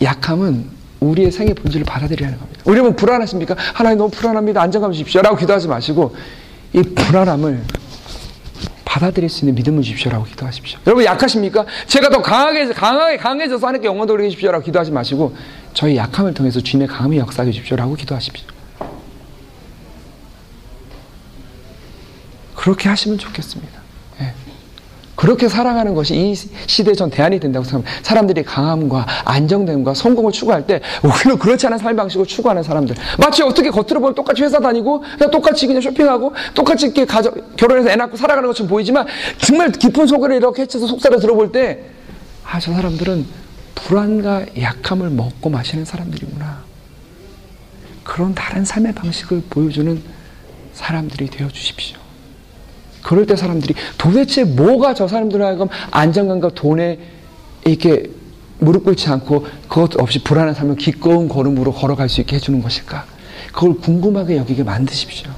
약함은 0.00 0.70
우리의 1.00 1.30
생의 1.30 1.54
본질을 1.54 1.84
받아들여야 1.84 2.28
하는 2.28 2.38
겁니다. 2.38 2.60
우리 2.64 2.78
여러분 2.78 2.96
불안하십니까? 2.96 3.56
하나님 3.74 3.98
너무 3.98 4.10
불안합니다. 4.10 4.62
안정감 4.62 4.92
주십시오. 4.92 5.20
라고 5.20 5.36
기도하지 5.36 5.68
마시고 5.68 6.14
이 6.72 6.82
불안함을 6.82 7.62
받아들일 8.84 9.28
수 9.28 9.40
있는 9.40 9.54
믿음을 9.54 9.82
주십시오라고 9.82 10.24
기도하십시오. 10.24 10.78
여러분 10.86 11.04
약하십니까? 11.04 11.66
제가 11.86 12.08
더 12.10 12.22
강하게 12.22 12.68
강하게 12.72 13.16
강해져서 13.16 13.66
하나님께 13.66 13.88
영광 13.88 14.06
돌리게 14.06 14.30
주십시오라고 14.30 14.64
기도하지 14.64 14.92
마시고 14.92 15.34
저희 15.74 15.96
약함을 15.96 16.34
통해서 16.34 16.60
주님의 16.60 16.88
강함이 16.88 17.18
역사해 17.18 17.50
주십시오라고 17.50 17.94
기도하십시오. 17.96 18.51
그렇게 22.62 22.88
하시면 22.88 23.18
좋겠습니다. 23.18 23.80
예. 24.20 24.32
그렇게 25.16 25.48
살아가는 25.48 25.94
것이 25.94 26.14
이 26.14 26.34
시대에 26.68 26.94
전 26.94 27.10
대안이 27.10 27.40
된다고 27.40 27.64
생각합니다. 27.64 28.04
사람들이 28.04 28.44
강함과 28.44 29.04
안정됨과 29.24 29.94
성공을 29.94 30.30
추구할 30.30 30.64
때 30.64 30.80
오히려 31.02 31.36
그렇지 31.36 31.66
않은 31.66 31.78
삶 31.78 31.96
방식을 31.96 32.24
추구하는 32.24 32.62
사람들. 32.62 32.94
마치 33.18 33.42
어떻게 33.42 33.68
겉으로 33.68 33.98
보면 33.98 34.14
똑같이 34.14 34.44
회사 34.44 34.60
다니고 34.60 35.00
그냥 35.00 35.30
똑같이 35.32 35.66
그냥 35.66 35.82
쇼핑하고 35.82 36.34
똑같이 36.54 36.86
이렇게 36.86 37.04
가정, 37.04 37.34
결혼해서 37.56 37.90
애 37.90 37.96
낳고 37.96 38.16
살아가는 38.16 38.48
것처럼 38.48 38.70
보이지만 38.70 39.08
정말 39.38 39.72
깊은 39.72 40.06
속을 40.06 40.30
이렇게 40.30 40.62
해쳐서 40.62 40.86
속살을 40.86 41.18
들어볼 41.18 41.50
때 41.50 41.80
아, 42.44 42.60
저 42.60 42.72
사람들은 42.72 43.26
불안과 43.74 44.46
약함을 44.56 45.10
먹고 45.10 45.50
마시는 45.50 45.84
사람들이구나. 45.84 46.62
그런 48.04 48.36
다른 48.36 48.64
삶의 48.64 48.94
방식을 48.94 49.42
보여주는 49.50 50.00
사람들이 50.74 51.26
되어 51.26 51.48
주십시오. 51.48 52.01
그럴 53.02 53.26
때 53.26 53.36
사람들이 53.36 53.74
도대체 53.98 54.44
뭐가 54.44 54.94
저 54.94 55.08
사람들 55.08 55.42
하여금 55.42 55.68
안정감과 55.90 56.50
돈에 56.50 56.98
이렇게 57.64 58.10
무릎 58.58 58.84
꿇지 58.84 59.08
않고 59.08 59.46
그것 59.68 60.00
없이 60.00 60.22
불안한 60.22 60.54
삶을 60.54 60.76
기꺼운 60.76 61.28
걸음으로 61.28 61.72
걸어갈 61.72 62.08
수 62.08 62.20
있게 62.20 62.36
해주는 62.36 62.62
것일까? 62.62 63.04
그걸 63.52 63.74
궁금하게 63.74 64.36
여기게 64.36 64.62
만드십시오. 64.62 65.30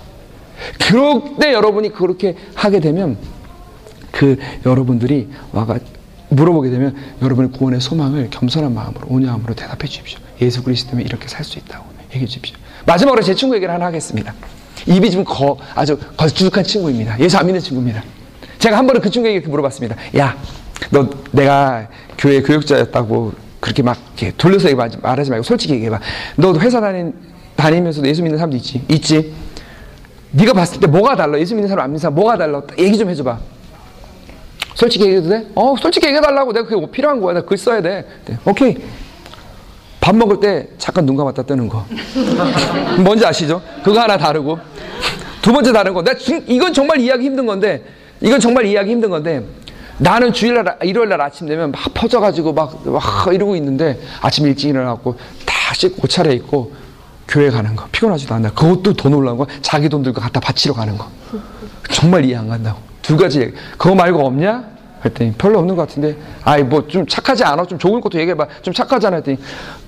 그럴 0.86 1.36
때 1.40 1.52
여러분이 1.52 1.90
그렇게 1.92 2.36
하게 2.54 2.80
되면 2.80 3.16
그 4.12 4.38
여러분들이 4.64 5.28
와가 5.52 5.78
물어보게 6.28 6.70
되면 6.70 6.94
여러분의 7.22 7.50
구원의 7.52 7.80
소망을 7.80 8.28
겸손한 8.30 8.74
마음으로 8.74 9.06
온유함으로 9.08 9.54
대답해 9.54 9.86
주십시오. 9.86 10.18
예수 10.40 10.62
그리스도면 10.62 11.04
이렇게 11.04 11.28
살 11.28 11.44
수 11.44 11.58
있다고 11.58 11.84
얘기해 12.10 12.26
주십시오. 12.26 12.56
마지막으로 12.86 13.22
제 13.22 13.34
친구 13.34 13.54
얘기를 13.56 13.72
하나 13.72 13.86
하겠습니다. 13.86 14.34
입이 14.86 15.10
좀 15.10 15.24
거, 15.24 15.56
아주 15.74 15.98
걸쭉한 16.16 16.64
친구입니다. 16.64 17.18
예수 17.20 17.36
안 17.36 17.46
믿는 17.46 17.60
친구입니다. 17.60 18.02
제가 18.58 18.78
한 18.78 18.86
번은 18.86 19.00
그 19.00 19.10
친구에게 19.10 19.36
이렇게 19.36 19.48
물어봤습니다. 19.48 19.96
야, 20.18 20.36
너 20.90 21.08
내가 21.32 21.88
교회 22.18 22.42
교육자였다고 22.42 23.32
그렇게 23.60 23.82
막 23.82 23.96
이렇게 24.16 24.32
돌려서 24.36 24.68
말하지 25.02 25.30
말고 25.30 25.42
솔직히 25.42 25.74
얘기해봐. 25.74 26.00
너 26.36 26.54
회사 26.58 26.80
다닌, 26.80 27.14
다니면서도 27.56 28.06
예수 28.08 28.22
믿는 28.22 28.38
사람도 28.38 28.56
있지? 28.56 28.82
있지? 28.88 29.32
네가 30.32 30.52
봤을 30.52 30.80
때 30.80 30.86
뭐가 30.86 31.16
달라? 31.16 31.38
예수 31.38 31.54
믿는 31.54 31.68
사람 31.68 31.84
안 31.84 31.90
믿는 31.90 32.00
사람 32.00 32.14
뭐가 32.14 32.36
달라? 32.36 32.62
얘기 32.78 32.98
좀 32.98 33.08
해줘봐. 33.08 33.38
솔직히 34.74 35.04
얘기해도 35.04 35.28
돼? 35.28 35.46
어, 35.54 35.76
솔직히 35.80 36.06
얘기해달라고. 36.08 36.52
내가 36.52 36.64
그게 36.66 36.76
뭐 36.76 36.90
필요한 36.90 37.20
거야. 37.20 37.34
내가 37.34 37.46
글 37.46 37.56
써야 37.56 37.80
돼. 37.80 38.04
네. 38.26 38.36
오케이. 38.44 38.76
밥 40.04 40.14
먹을 40.14 40.38
때 40.38 40.68
잠깐 40.76 41.06
눈 41.06 41.16
감았다 41.16 41.44
뜨는 41.44 41.66
거. 41.66 41.86
뭔지 43.02 43.24
아시죠? 43.24 43.62
그거 43.82 44.00
하나 44.00 44.18
다르고. 44.18 44.58
두 45.40 45.50
번째 45.50 45.72
다른 45.72 45.94
거. 45.94 46.02
내가 46.02 46.18
이건 46.46 46.74
정말 46.74 47.00
이해하기 47.00 47.24
힘든 47.24 47.46
건데, 47.46 47.82
이건 48.20 48.38
정말 48.38 48.66
이해하기 48.66 48.90
힘든 48.90 49.08
건데, 49.08 49.42
나는 49.96 50.34
주일날, 50.34 50.76
일요일날 50.82 51.22
아침 51.22 51.46
되면 51.48 51.70
막 51.70 51.80
퍼져가지고 51.94 52.52
막, 52.52 52.82
막 52.84 53.32
이러고 53.32 53.56
있는데, 53.56 53.98
아침 54.20 54.46
일찍 54.46 54.68
일어나고, 54.68 55.16
다 55.46 55.74
씻고 55.74 56.02
옷 56.02 56.10
차려입고, 56.10 56.74
교회 57.26 57.48
가는 57.48 57.74
거. 57.74 57.86
피곤하지도 57.90 58.34
않나. 58.34 58.50
그것도 58.50 58.92
더 58.92 59.08
놀라운 59.08 59.38
거. 59.38 59.46
자기 59.62 59.88
돈 59.88 60.02
들고 60.02 60.20
갖다 60.20 60.38
바치러 60.38 60.74
가는 60.74 60.98
거. 60.98 61.08
정말 61.90 62.26
이해 62.26 62.36
안 62.36 62.48
간다고. 62.48 62.78
두 63.00 63.16
가지 63.16 63.54
그거 63.78 63.94
말고 63.94 64.26
없냐? 64.26 64.73
그랬더니 65.04 65.32
별로 65.36 65.58
없는 65.58 65.76
것 65.76 65.86
같은데 65.86 66.16
아이 66.44 66.62
뭐 66.62 66.84
좀 66.88 67.06
착하지 67.06 67.44
않아? 67.44 67.64
좀 67.66 67.78
좋은 67.78 68.00
것도 68.00 68.18
얘기해봐 68.18 68.46
좀 68.62 68.72
착하잖아 68.72 69.16
했더니 69.16 69.38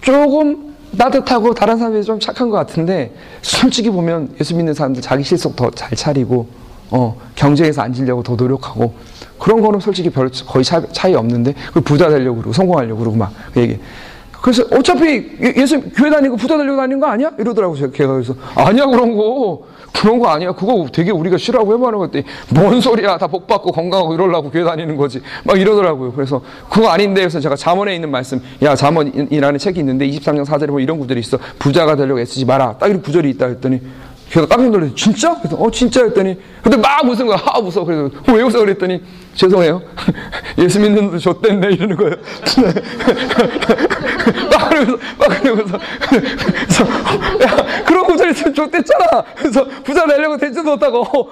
조금 0.01 0.75
따뜻하고 0.97 1.55
다른 1.55 1.77
사람들이 1.79 2.05
좀 2.05 2.21
착한 2.21 2.49
것 2.51 2.57
같은데 2.57 3.13
솔직히 3.43 3.91
보면 3.91 4.35
예수 4.41 4.55
믿는 4.55 4.75
사람들 4.75 5.03
자기 5.03 5.23
실속 5.25 5.57
더 5.57 5.71
잘 5.71 5.91
차리고 5.93 6.47
어 6.91 7.19
경쟁에서 7.35 7.83
앉으려고 7.83 8.23
더 8.23 8.35
노력하고 8.37 8.95
그런 9.39 9.61
거는 9.61 9.81
솔직히 9.81 10.09
별 10.11 10.31
거의 10.47 10.65
차, 10.65 10.81
차이 10.93 11.15
없는데 11.15 11.55
그 11.73 11.81
부자 11.81 12.09
되려고 12.09 12.37
그러고 12.37 12.53
성공하려고 12.53 13.01
그러고 13.01 13.17
막 13.17 13.33
그 13.53 13.61
얘기 13.61 13.79
그래서 14.43 14.63
어차피 14.71 15.29
예수 15.57 15.81
교회 15.97 16.09
다니고 16.11 16.37
부자 16.37 16.57
되려고 16.57 16.77
다니는 16.77 17.01
거 17.01 17.07
아니야? 17.09 17.33
이러더라고 17.39 17.75
제가 17.77 17.91
그래서 18.13 18.35
아니야 18.55 18.87
그런 18.87 19.17
거 19.17 19.61
그런 20.01 20.19
거 20.19 20.29
아니야. 20.29 20.53
그거 20.53 20.87
되게 20.93 21.11
우리가 21.11 21.39
싫어하고 21.39 21.75
해보는 21.75 21.99
것들이 21.99 22.25
뭔 22.51 22.81
소리야. 22.81 23.19
다 23.19 23.27
복 23.27 23.47
받고 23.47 23.73
건강하고 23.73 24.15
이러려고 24.15 24.51
교회 24.51 24.65
다니는 24.65 24.97
거지. 24.97 25.21
막 25.45 25.59
이러더라고요. 25.61 26.13
그래서 26.13 26.41
그거 26.71 26.89
아닌데 26.89 27.21
그래서 27.23 27.41
제가 27.41 27.57
잠언에 27.57 27.95
있는 27.95 28.11
말씀 28.11 28.41
야 28.63 28.75
잠언이라는 28.77 29.59
책이 29.59 29.81
있는데 29.81 30.09
23장 30.09 30.45
4절에 30.45 30.69
보면 30.69 30.83
이런 30.83 30.99
구절이 30.99 31.21
있어. 31.21 31.39
부자가 31.59 31.97
되려고 31.97 32.21
애쓰지 32.21 32.45
마라. 32.45 32.77
딱 32.79 32.87
이런 32.89 33.03
구절이 33.03 33.29
있다 33.31 33.47
했더니 33.47 33.81
걔가 34.31 34.47
깜짝 34.47 34.71
놀랐어. 34.71 34.95
진짜? 34.97 35.37
그래서 35.39 35.57
어 35.57 35.71
진짜 35.71 36.03
했더니 36.05 36.37
근데 36.63 36.77
막 36.77 37.05
웃은 37.05 37.27
거야. 37.27 37.39
아 37.45 37.59
웃어. 37.59 37.85
그래서 37.85 38.07
어, 38.07 38.33
왜 38.33 38.43
웃어 38.43 38.59
그랬더니 38.61 39.01
죄송해요. 39.35 39.83
예수 40.59 40.81
믿는데 40.81 41.19
좆됐네 41.19 41.69
이러는 41.69 41.97
거예요. 41.97 42.15
막 44.51 44.69
그러면서 44.69 44.97
막 45.19 45.43
그러면서 45.43 45.79
그래서 46.09 46.85
야 47.45 47.85
그런 47.85 48.06
있으면 48.37 48.55
좆됐잖아. 48.55 49.25
그래서 49.37 49.67
부자 49.85 50.07
되려고 50.07 50.37
되지도 50.37 50.63
못하고 50.63 51.01
어, 51.03 51.29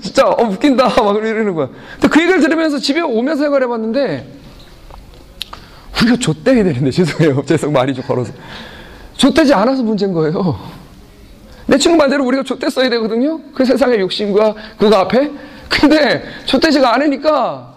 진짜 0.00 0.26
어, 0.26 0.44
웃긴다 0.44 1.02
막 1.02 1.16
이러는 1.16 1.54
거야. 1.54 1.68
근데 1.94 2.08
그 2.08 2.20
얘기를 2.20 2.40
들으면서 2.40 2.78
집에 2.78 3.00
오면서 3.00 3.44
생각해봤는데 3.44 4.26
우리가 6.02 6.16
좆대야 6.16 6.64
되는데 6.64 6.90
죄송해요. 6.90 7.44
죄송 7.46 7.72
말이 7.72 7.94
좀 7.94 8.04
걸어서 8.04 8.32
좆되지 9.16 9.54
않아서 9.54 9.82
문제인 9.82 10.12
거예요. 10.12 10.58
내 11.66 11.76
친구 11.76 11.96
말대로 11.98 12.24
우리가 12.24 12.42
좆대 12.42 12.70
써야 12.70 12.88
되거든요. 12.90 13.40
그 13.54 13.64
세상의 13.64 14.00
욕심과 14.00 14.54
그거 14.78 14.96
앞에. 14.96 15.30
근데 15.68 16.24
좆대지가 16.46 16.94
않으니까 16.94 17.74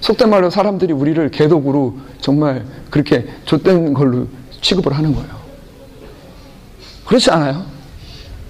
속된 0.00 0.30
말로 0.30 0.50
사람들이 0.50 0.92
우리를 0.92 1.30
개독으로 1.30 1.98
정말 2.20 2.64
그렇게 2.90 3.26
좆된 3.44 3.94
걸로 3.94 4.26
취급을 4.60 4.96
하는 4.96 5.14
거예요. 5.14 5.39
그렇지 7.10 7.28
않아요? 7.32 7.64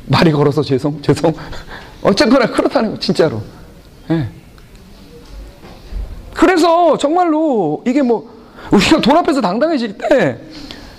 말이 0.07 0.31
걸어서 0.31 0.61
죄송, 0.63 1.01
죄송. 1.01 1.33
어쨌거나 2.03 2.47
그렇다는 2.51 2.91
거, 2.91 2.99
진짜로. 2.99 3.41
네. 4.07 4.29
그래서 6.35 6.99
정말로 6.99 7.83
이게 7.87 8.03
뭐, 8.03 8.29
우리가 8.71 9.01
돈 9.01 9.17
앞에서 9.17 9.41
당당해질 9.41 9.97
때, 9.97 10.39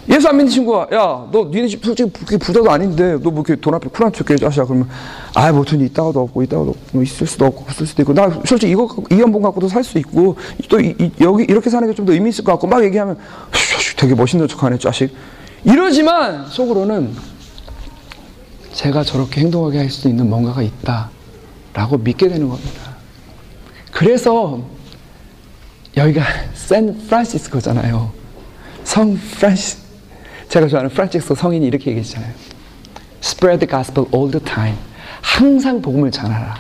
예수 0.09 0.28
안 0.28 0.38
믿는 0.38 0.51
친구가, 0.51 0.88
야, 0.91 1.28
너 1.32 1.49
니네 1.51 1.68
집 1.68 1.86
솔직히 1.86 2.09
부자도 2.39 2.72
아닌데, 2.72 3.12
너 3.22 3.30
뭐 3.30 3.43
이렇게 3.45 3.55
돈 3.62 3.76
앞에 3.76 3.89
쿨한 3.89 4.12
척해, 4.12 4.39
자식아. 4.39 4.66
그러면, 4.66 4.89
아, 5.36 5.51
뭐 5.51 5.64
돈이 5.64 5.86
있다가도 5.86 6.20
없고, 6.20 6.41
있다가도 6.41 6.72
없고, 6.72 6.82
뭐 6.93 7.03
있을 7.03 7.28
수도 7.28 7.45
없고, 7.45 7.62
없을 7.68 7.86
수도 7.86 8.01
있고, 8.01 8.16
나 8.16 8.28
솔직히 8.43 8.72
이거, 8.72 8.89
이 9.12 9.20
연봉 9.20 9.43
갖고도 9.43 9.68
살 9.68 9.84
수 9.84 9.99
있고, 9.99 10.36
또 10.68 10.80
이, 10.80 10.95
이, 10.97 11.12
여기 11.22 11.43
이렇게 11.43 11.70
사는 11.70 11.88
게 11.88 11.93
좀 11.93 12.07
더 12.07 12.14
의미 12.14 12.30
있을 12.32 12.43
것 12.43 12.53
같고, 12.53 12.66
막 12.66 12.84
얘기하면, 12.84 13.20
되게 13.97 14.16
멋있는 14.16 14.47
척 14.47 14.64
하네, 14.64 14.80
자식. 14.80 15.14
이러지만, 15.64 16.47
속으로는, 16.47 17.31
제가 18.74 19.04
저렇게 19.04 19.42
행동하게 19.42 19.80
할 19.80 19.90
수 19.90 20.08
있는 20.08 20.30
뭔가가 20.30 20.62
있다. 20.62 21.10
라고 21.74 21.98
믿게 21.98 22.28
되는 22.28 22.48
겁니다. 22.50 22.96
그래서, 23.92 24.62
여기가 25.96 26.24
샌프란시스코잖아요. 26.54 28.12
성 28.84 29.18
프란시스 29.38 29.78
제가 30.50 30.68
좋아하는 30.68 30.90
프란치스코 30.92 31.36
성인이 31.36 31.66
이렇게 31.66 31.92
얘기했잖아요. 31.92 32.34
Spread 33.22 33.66
the 33.66 33.70
gospel 33.70 34.08
all 34.14 34.32
the 34.32 34.44
time. 34.44 34.78
항상 35.22 35.82
복음을 35.82 36.12
전하라. 36.12 36.56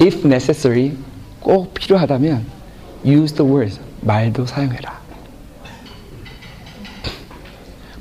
If 0.00 0.26
necessary, 0.26 0.92
꼭 1.40 1.72
필요하다면 1.74 2.44
use 3.04 3.34
the 3.36 3.50
words. 3.50 3.80
말도 4.00 4.46
사용해라. 4.46 5.00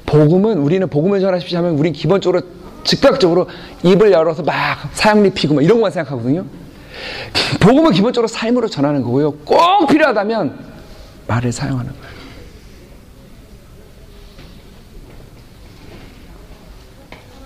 복음은 0.06 0.58
우리는 0.58 0.88
복음을 0.90 1.20
전하십시오 1.20 1.58
하면 1.60 1.74
우리는 1.74 1.94
기본적으로 1.94 2.42
즉각적으로 2.86 3.50
입을 3.84 4.12
열어서 4.12 4.44
막 4.44 4.90
사양리 4.94 5.32
피고 5.32 5.56
막 5.56 5.64
이런 5.64 5.78
것만 5.78 5.92
생각하거든요. 5.92 6.46
복음은 7.60 7.92
기본적으로 7.92 8.28
삶으로 8.28 8.70
전하는 8.70 9.02
거고요. 9.02 9.32
꼭 9.44 9.88
필요하다면 9.88 10.76
말을 11.28 11.52
사용하는 11.52 11.92
거예요. 11.92 12.16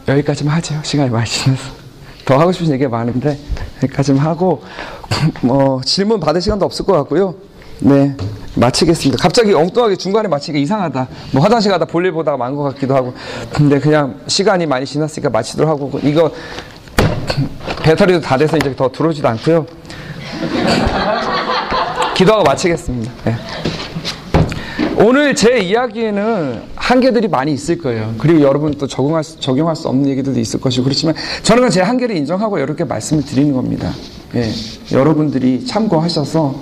여기까지만 0.10 0.56
하죠. 0.58 0.80
시간이 0.84 1.10
많이 1.10 1.28
지나서. 1.28 1.80
더 2.26 2.38
하고 2.38 2.52
싶은 2.52 2.72
얘기가 2.74 2.90
많은데 2.90 3.40
여기까지만 3.82 4.24
하고 4.24 4.64
뭐 5.42 5.82
질문 5.82 6.20
받을 6.20 6.42
시간도 6.42 6.66
없을 6.66 6.86
것 6.86 6.94
같고요. 6.94 7.36
네 7.82 8.16
마치겠습니다. 8.56 9.22
갑자기 9.22 9.54
엉뚱하게 9.54 9.96
중간에 9.96 10.28
마치기가 10.28 10.60
이상하다. 10.60 11.08
뭐 11.32 11.42
화장실 11.44 11.72
가다 11.72 11.86
볼일 11.86 12.12
보다가 12.12 12.38
만 12.38 12.56
것 12.56 12.64
같기도 12.64 12.96
하고. 12.96 13.14
근데 13.54 13.80
그냥 13.80 14.20
시간이 14.28 14.66
많이 14.66 14.86
지났으니까 14.86 15.30
마치도록 15.30 15.70
하고 15.70 16.00
이거 16.04 16.32
배터리도 17.84 18.20
다 18.22 18.38
돼서 18.38 18.58
이제 18.58 18.76
더 18.76 18.92
들어오지도 18.92 19.28
않고요. 19.30 19.66
기도하고 22.16 22.44
마치겠습니다. 22.44 23.12
네. 23.26 23.36
오늘 24.98 25.34
제 25.34 25.60
이야기에는 25.60 26.62
한계들이 26.76 27.30
많이 27.30 27.54
있을 27.54 27.78
거예요. 27.78 28.14
그리고 28.18 28.42
여러분 28.42 28.74
또 28.74 28.88
적응할 28.88 29.24
수, 29.24 29.40
적용할 29.40 29.78
수 29.78 29.88
없는 29.88 30.10
얘기들도 30.10 30.38
있을 30.38 30.60
것이고 30.60 30.84
그렇지만 30.84 31.16
저는 31.44 31.70
제 31.70 31.80
한계를 31.82 32.18
인정하고 32.18 32.58
이렇게 32.58 32.84
말씀을 32.84 33.24
드리는 33.24 33.54
겁니다. 33.54 33.94
예, 34.36 34.52
여러분들이 34.92 35.66
참고하셔서 35.66 36.56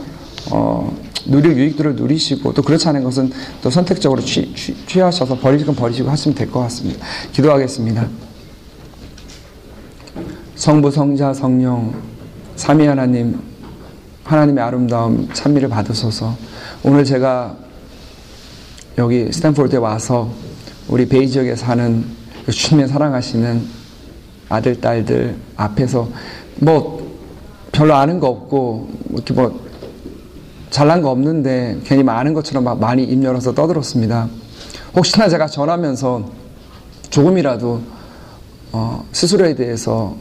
어, 0.52 0.96
누릴 1.28 1.58
유익들을 1.58 1.96
누리시고 1.96 2.54
또 2.54 2.62
그렇지 2.62 2.88
않은 2.90 3.04
것은 3.04 3.32
또 3.62 3.70
선택적으로 3.70 4.22
취, 4.22 4.54
취, 4.56 4.76
취하셔서 4.86 5.38
버리실 5.40 5.68
건 5.68 5.76
버리시고 5.76 6.10
하시면 6.10 6.36
될 6.36 6.50
것 6.50 6.60
같습니다. 6.62 7.06
기도하겠습니다. 7.32 8.08
성부, 10.56 10.90
성자, 10.90 11.34
성령, 11.34 11.94
삼위 12.56 12.88
하나님, 12.88 13.40
하나님의 14.24 14.64
아름다움, 14.64 15.30
찬미를 15.34 15.70
받으소서. 15.70 16.36
오늘 16.84 17.06
제가 17.06 17.56
여기 18.98 19.32
스탠포드에 19.32 19.78
와서 19.78 20.32
우리 20.88 21.08
베이 21.08 21.30
지역에 21.30 21.56
사는 21.56 22.04
그 22.46 22.52
주님의 22.52 22.88
사랑하시는 22.88 23.62
아들, 24.50 24.80
딸들 24.82 25.36
앞에서 25.56 26.10
뭐 26.56 27.06
별로 27.72 27.94
아는 27.94 28.20
거 28.20 28.28
없고 28.30 28.90
이렇게 29.14 29.34
뭐 29.34 29.67
잘난 30.70 31.02
거 31.02 31.10
없는데 31.10 31.80
괜히 31.86 32.04
많은 32.04 32.34
것처럼 32.34 32.64
막 32.64 32.80
많이 32.80 33.04
입 33.04 33.24
열어서 33.24 33.54
떠들었습니다. 33.54 34.28
혹시나 34.96 35.30
제가 35.30 35.48
전하면서 35.48 36.30
조금이라도 37.10 37.82
어, 38.74 39.06
스스로에 39.12 39.56
대해서 39.56 40.16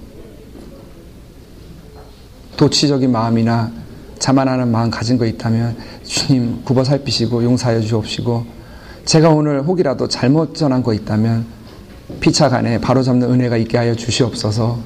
도치적인 2.57 3.11
마음이나 3.11 3.71
자만하는 4.19 4.69
마음 4.69 4.91
가진 4.91 5.19
거 5.19 5.27
있다면 5.27 5.77
주님 6.05 6.63
굽어 6.65 6.85
살피시고 6.85 7.45
용서하여 7.45 7.81
주옵시고 7.81 8.47
제가 9.05 9.31
오늘 9.31 9.63
혹이라도 9.63 10.09
잘못 10.09 10.55
전한 10.55 10.83
거 10.83 10.95
있다면 10.95 11.47
피차 12.21 12.49
간에 12.49 12.81
바로잡는 12.81 13.31
은혜가 13.31 13.57
있게 13.59 13.77
하여 13.79 13.95
주시옵소서. 13.95 14.79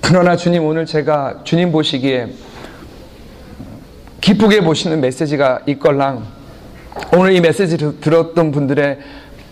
그러나 0.00 0.36
주님 0.36 0.64
오늘 0.64 0.84
제가 0.84 1.40
주님 1.44 1.72
보시기에 1.72 2.28
기쁘게 4.20 4.62
보시는 4.62 5.00
메시지가 5.00 5.60
있걸랑 5.66 6.24
오늘 7.16 7.32
이 7.32 7.40
메시지를 7.40 8.00
들었던 8.00 8.50
분들의 8.50 8.98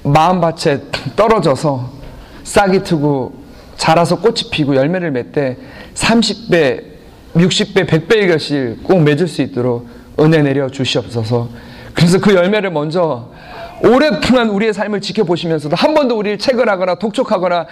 마음밭에 0.03 0.83
떨어져서 1.17 1.91
싹이 2.45 2.83
트고 2.83 3.45
자라서 3.77 4.21
꽃이 4.21 4.51
피고 4.51 4.77
열매를 4.77 5.11
맺되 5.11 5.57
30배, 5.95 6.85
60배, 7.35 7.87
100배의 7.87 8.29
것을 8.33 8.79
꼭 8.83 9.03
맺을 9.03 9.29
수 9.29 9.43
있도록 9.43 9.89
은혜 10.21 10.43
내려 10.43 10.69
주시옵소서. 10.69 11.49
그래서 11.93 12.21
그 12.21 12.35
열매를 12.35 12.71
먼저 12.71 13.31
오랫동안 13.83 14.49
우리의 14.51 14.73
삶을 14.73 15.01
지켜보시면서도 15.01 15.77
한 15.77 15.95
번도 15.95 16.17
우리를 16.17 16.39
체벌하거나 16.39 16.97
독촉하거나 16.97 17.67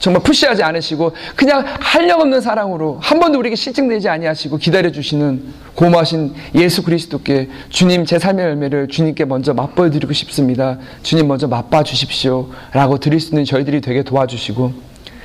정말 0.00 0.22
푸시하지 0.22 0.62
않으시고 0.62 1.12
그냥 1.36 1.64
한력 1.78 2.20
없는 2.20 2.40
사랑으로 2.40 2.98
한 3.00 3.20
번도 3.20 3.38
우리에게 3.38 3.54
실증내지 3.54 4.08
아니하시고 4.08 4.56
기다려 4.56 4.90
주시는 4.90 5.42
고마우신 5.74 6.34
예수 6.56 6.82
그리스도께 6.82 7.48
주님 7.68 8.06
제 8.06 8.18
삶의 8.18 8.46
열매를 8.46 8.88
주님께 8.88 9.26
먼저 9.26 9.52
맛보여 9.54 9.90
드리고 9.90 10.12
싶습니다. 10.14 10.78
주님 11.02 11.28
먼저 11.28 11.46
맛봐 11.46 11.84
주십시오라고 11.84 12.98
드릴 12.98 13.20
수 13.20 13.28
있는 13.28 13.44
저희들이 13.44 13.82
되게 13.82 14.02
도와주시고 14.02 14.72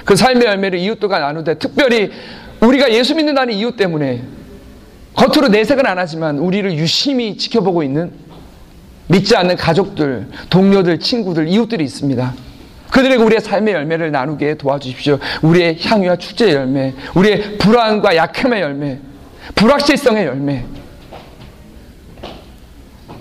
그 0.04 0.16
삶의 0.16 0.46
열매를 0.46 0.78
이웃들과 0.78 1.20
나누되 1.20 1.58
특별히 1.58 2.12
우리가 2.60 2.92
예수 2.92 3.16
믿는다는 3.16 3.54
이유 3.54 3.76
때문에 3.78 4.24
겉으로 5.14 5.48
내색은 5.48 5.86
안 5.86 5.98
하지만 5.98 6.38
우리를 6.38 6.74
유심히 6.74 7.38
지켜보고 7.38 7.82
있는 7.82 8.12
믿지 9.08 9.38
않는 9.38 9.56
가족들, 9.56 10.28
동료들, 10.50 11.00
친구들, 11.00 11.48
이웃들이 11.48 11.84
있습니다. 11.84 12.34
그들에게 12.96 13.22
우리의 13.22 13.42
삶의 13.42 13.74
열매를 13.74 14.10
나누게 14.10 14.56
도와주십시오. 14.56 15.20
우리의 15.42 15.78
향유와 15.82 16.16
축제의 16.16 16.54
열매, 16.54 16.94
우리의 17.14 17.58
불안과 17.58 18.16
약함의 18.16 18.62
열매, 18.62 19.00
불확실성의 19.54 20.26
열매. 20.26 20.64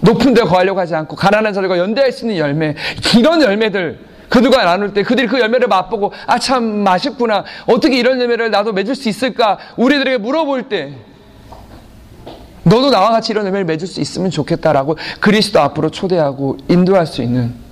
높은 0.00 0.32
데 0.32 0.42
거하려고 0.42 0.78
하지 0.78 0.94
않고 0.94 1.16
가난한 1.16 1.52
자들과 1.52 1.76
연대할 1.76 2.12
수 2.12 2.24
있는 2.24 2.36
열매. 2.38 2.76
이런 3.18 3.42
열매들 3.42 3.98
그들과 4.28 4.64
나눌 4.64 4.94
때 4.94 5.02
그들이 5.02 5.26
그 5.26 5.40
열매를 5.40 5.66
맛보고 5.66 6.12
아 6.28 6.38
참 6.38 6.62
맛있구나. 6.62 7.44
어떻게 7.66 7.98
이런 7.98 8.20
열매를 8.20 8.52
나도 8.52 8.72
맺을 8.74 8.94
수 8.94 9.08
있을까? 9.08 9.58
우리들에게 9.76 10.18
물어볼 10.18 10.68
때 10.68 10.92
너도 12.62 12.90
나와 12.90 13.10
같이 13.10 13.32
이런 13.32 13.44
열매를 13.46 13.64
맺을 13.64 13.88
수 13.88 14.00
있으면 14.00 14.30
좋겠다라고 14.30 14.98
그리스도 15.18 15.58
앞으로 15.58 15.90
초대하고 15.90 16.58
인도할 16.68 17.08
수 17.08 17.22
있는 17.22 17.63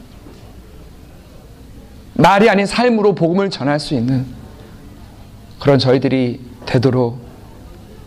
말이 2.23 2.49
아닌 2.49 2.67
삶으로 2.67 3.17
복음을 3.17 3.51
전할 3.51 3.81
수 3.81 3.95
있는 3.95 4.25
그런 5.59 5.81
저희들이 5.81 6.41
되도록 6.67 7.19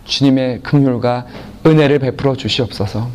주님의 0.05 0.61
긍휼과 0.61 1.25
은혜를 1.65 1.99
베풀어 1.99 2.35
주시옵소서. 2.35 3.09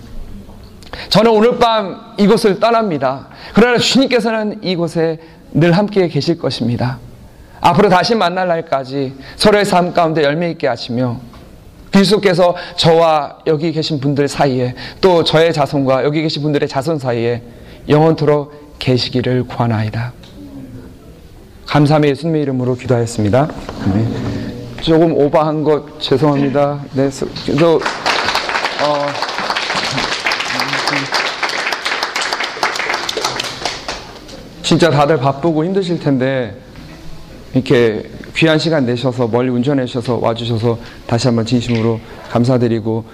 저는 1.09 1.31
오늘 1.31 1.59
밤 1.59 2.15
이곳을 2.19 2.61
떠납니다. 2.61 3.29
그러나 3.55 3.79
주님께서는 3.79 4.63
이곳에 4.63 5.19
늘 5.53 5.73
함께 5.73 6.07
계실 6.09 6.39
것입니다. 6.39 6.99
앞으로 7.63 7.89
다시 7.89 8.15
만날 8.15 8.49
날까지 8.49 9.15
서로의 9.37 9.65
삶 9.65 9.95
가운데 9.95 10.23
열매 10.23 10.51
있게 10.51 10.67
하시며 10.67 11.19
그리스도께서 11.93 12.55
저와 12.77 13.39
여기 13.47 13.73
계신 13.73 14.01
분들 14.01 14.29
사이에 14.29 14.75
또 15.01 15.25
저의 15.25 15.55
자손과 15.55 16.05
여기 16.05 16.21
계신 16.21 16.43
분들의 16.43 16.69
자손 16.69 16.99
사이에 16.99 17.43
영원토록 17.89 18.79
계시기를 18.79 19.45
구하나이다. 19.45 20.20
감사함의 21.71 22.11
예수님의 22.11 22.43
이름으로 22.43 22.75
기도하였습니다. 22.75 23.49
네. 23.95 24.83
조금 24.83 25.13
오버한 25.17 25.63
것 25.63 26.01
죄송합니다. 26.01 26.81
네, 26.95 27.09
저, 27.57 27.77
어, 27.77 29.07
진짜 34.65 34.91
다들 34.91 35.19
바쁘고 35.19 35.65
힘드실 35.65 36.01
텐데 36.01 36.57
이렇게 37.55 38.11
귀한 38.35 38.59
시간 38.59 38.85
내셔서 38.85 39.29
멀리 39.29 39.51
운전해 39.51 39.87
주셔서 39.87 40.19
와주셔서 40.21 40.77
다시 41.07 41.29
한번 41.29 41.47
진심으로 41.47 42.01
감사드리고 42.31 43.05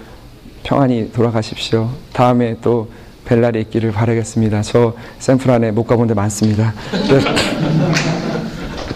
평안히 0.63 1.11
돌아가십시오. 1.11 1.89
다음에 2.11 2.55
또 2.63 2.89
벨날이 3.25 3.61
있기를 3.61 3.91
바라겠습니다. 3.91 4.63
저 4.63 4.93
샌프란에 5.19 5.69
못 5.71 5.85
가본 5.85 6.07
데 6.07 6.15
많습니다. 6.15 6.73
네. 6.91 8.16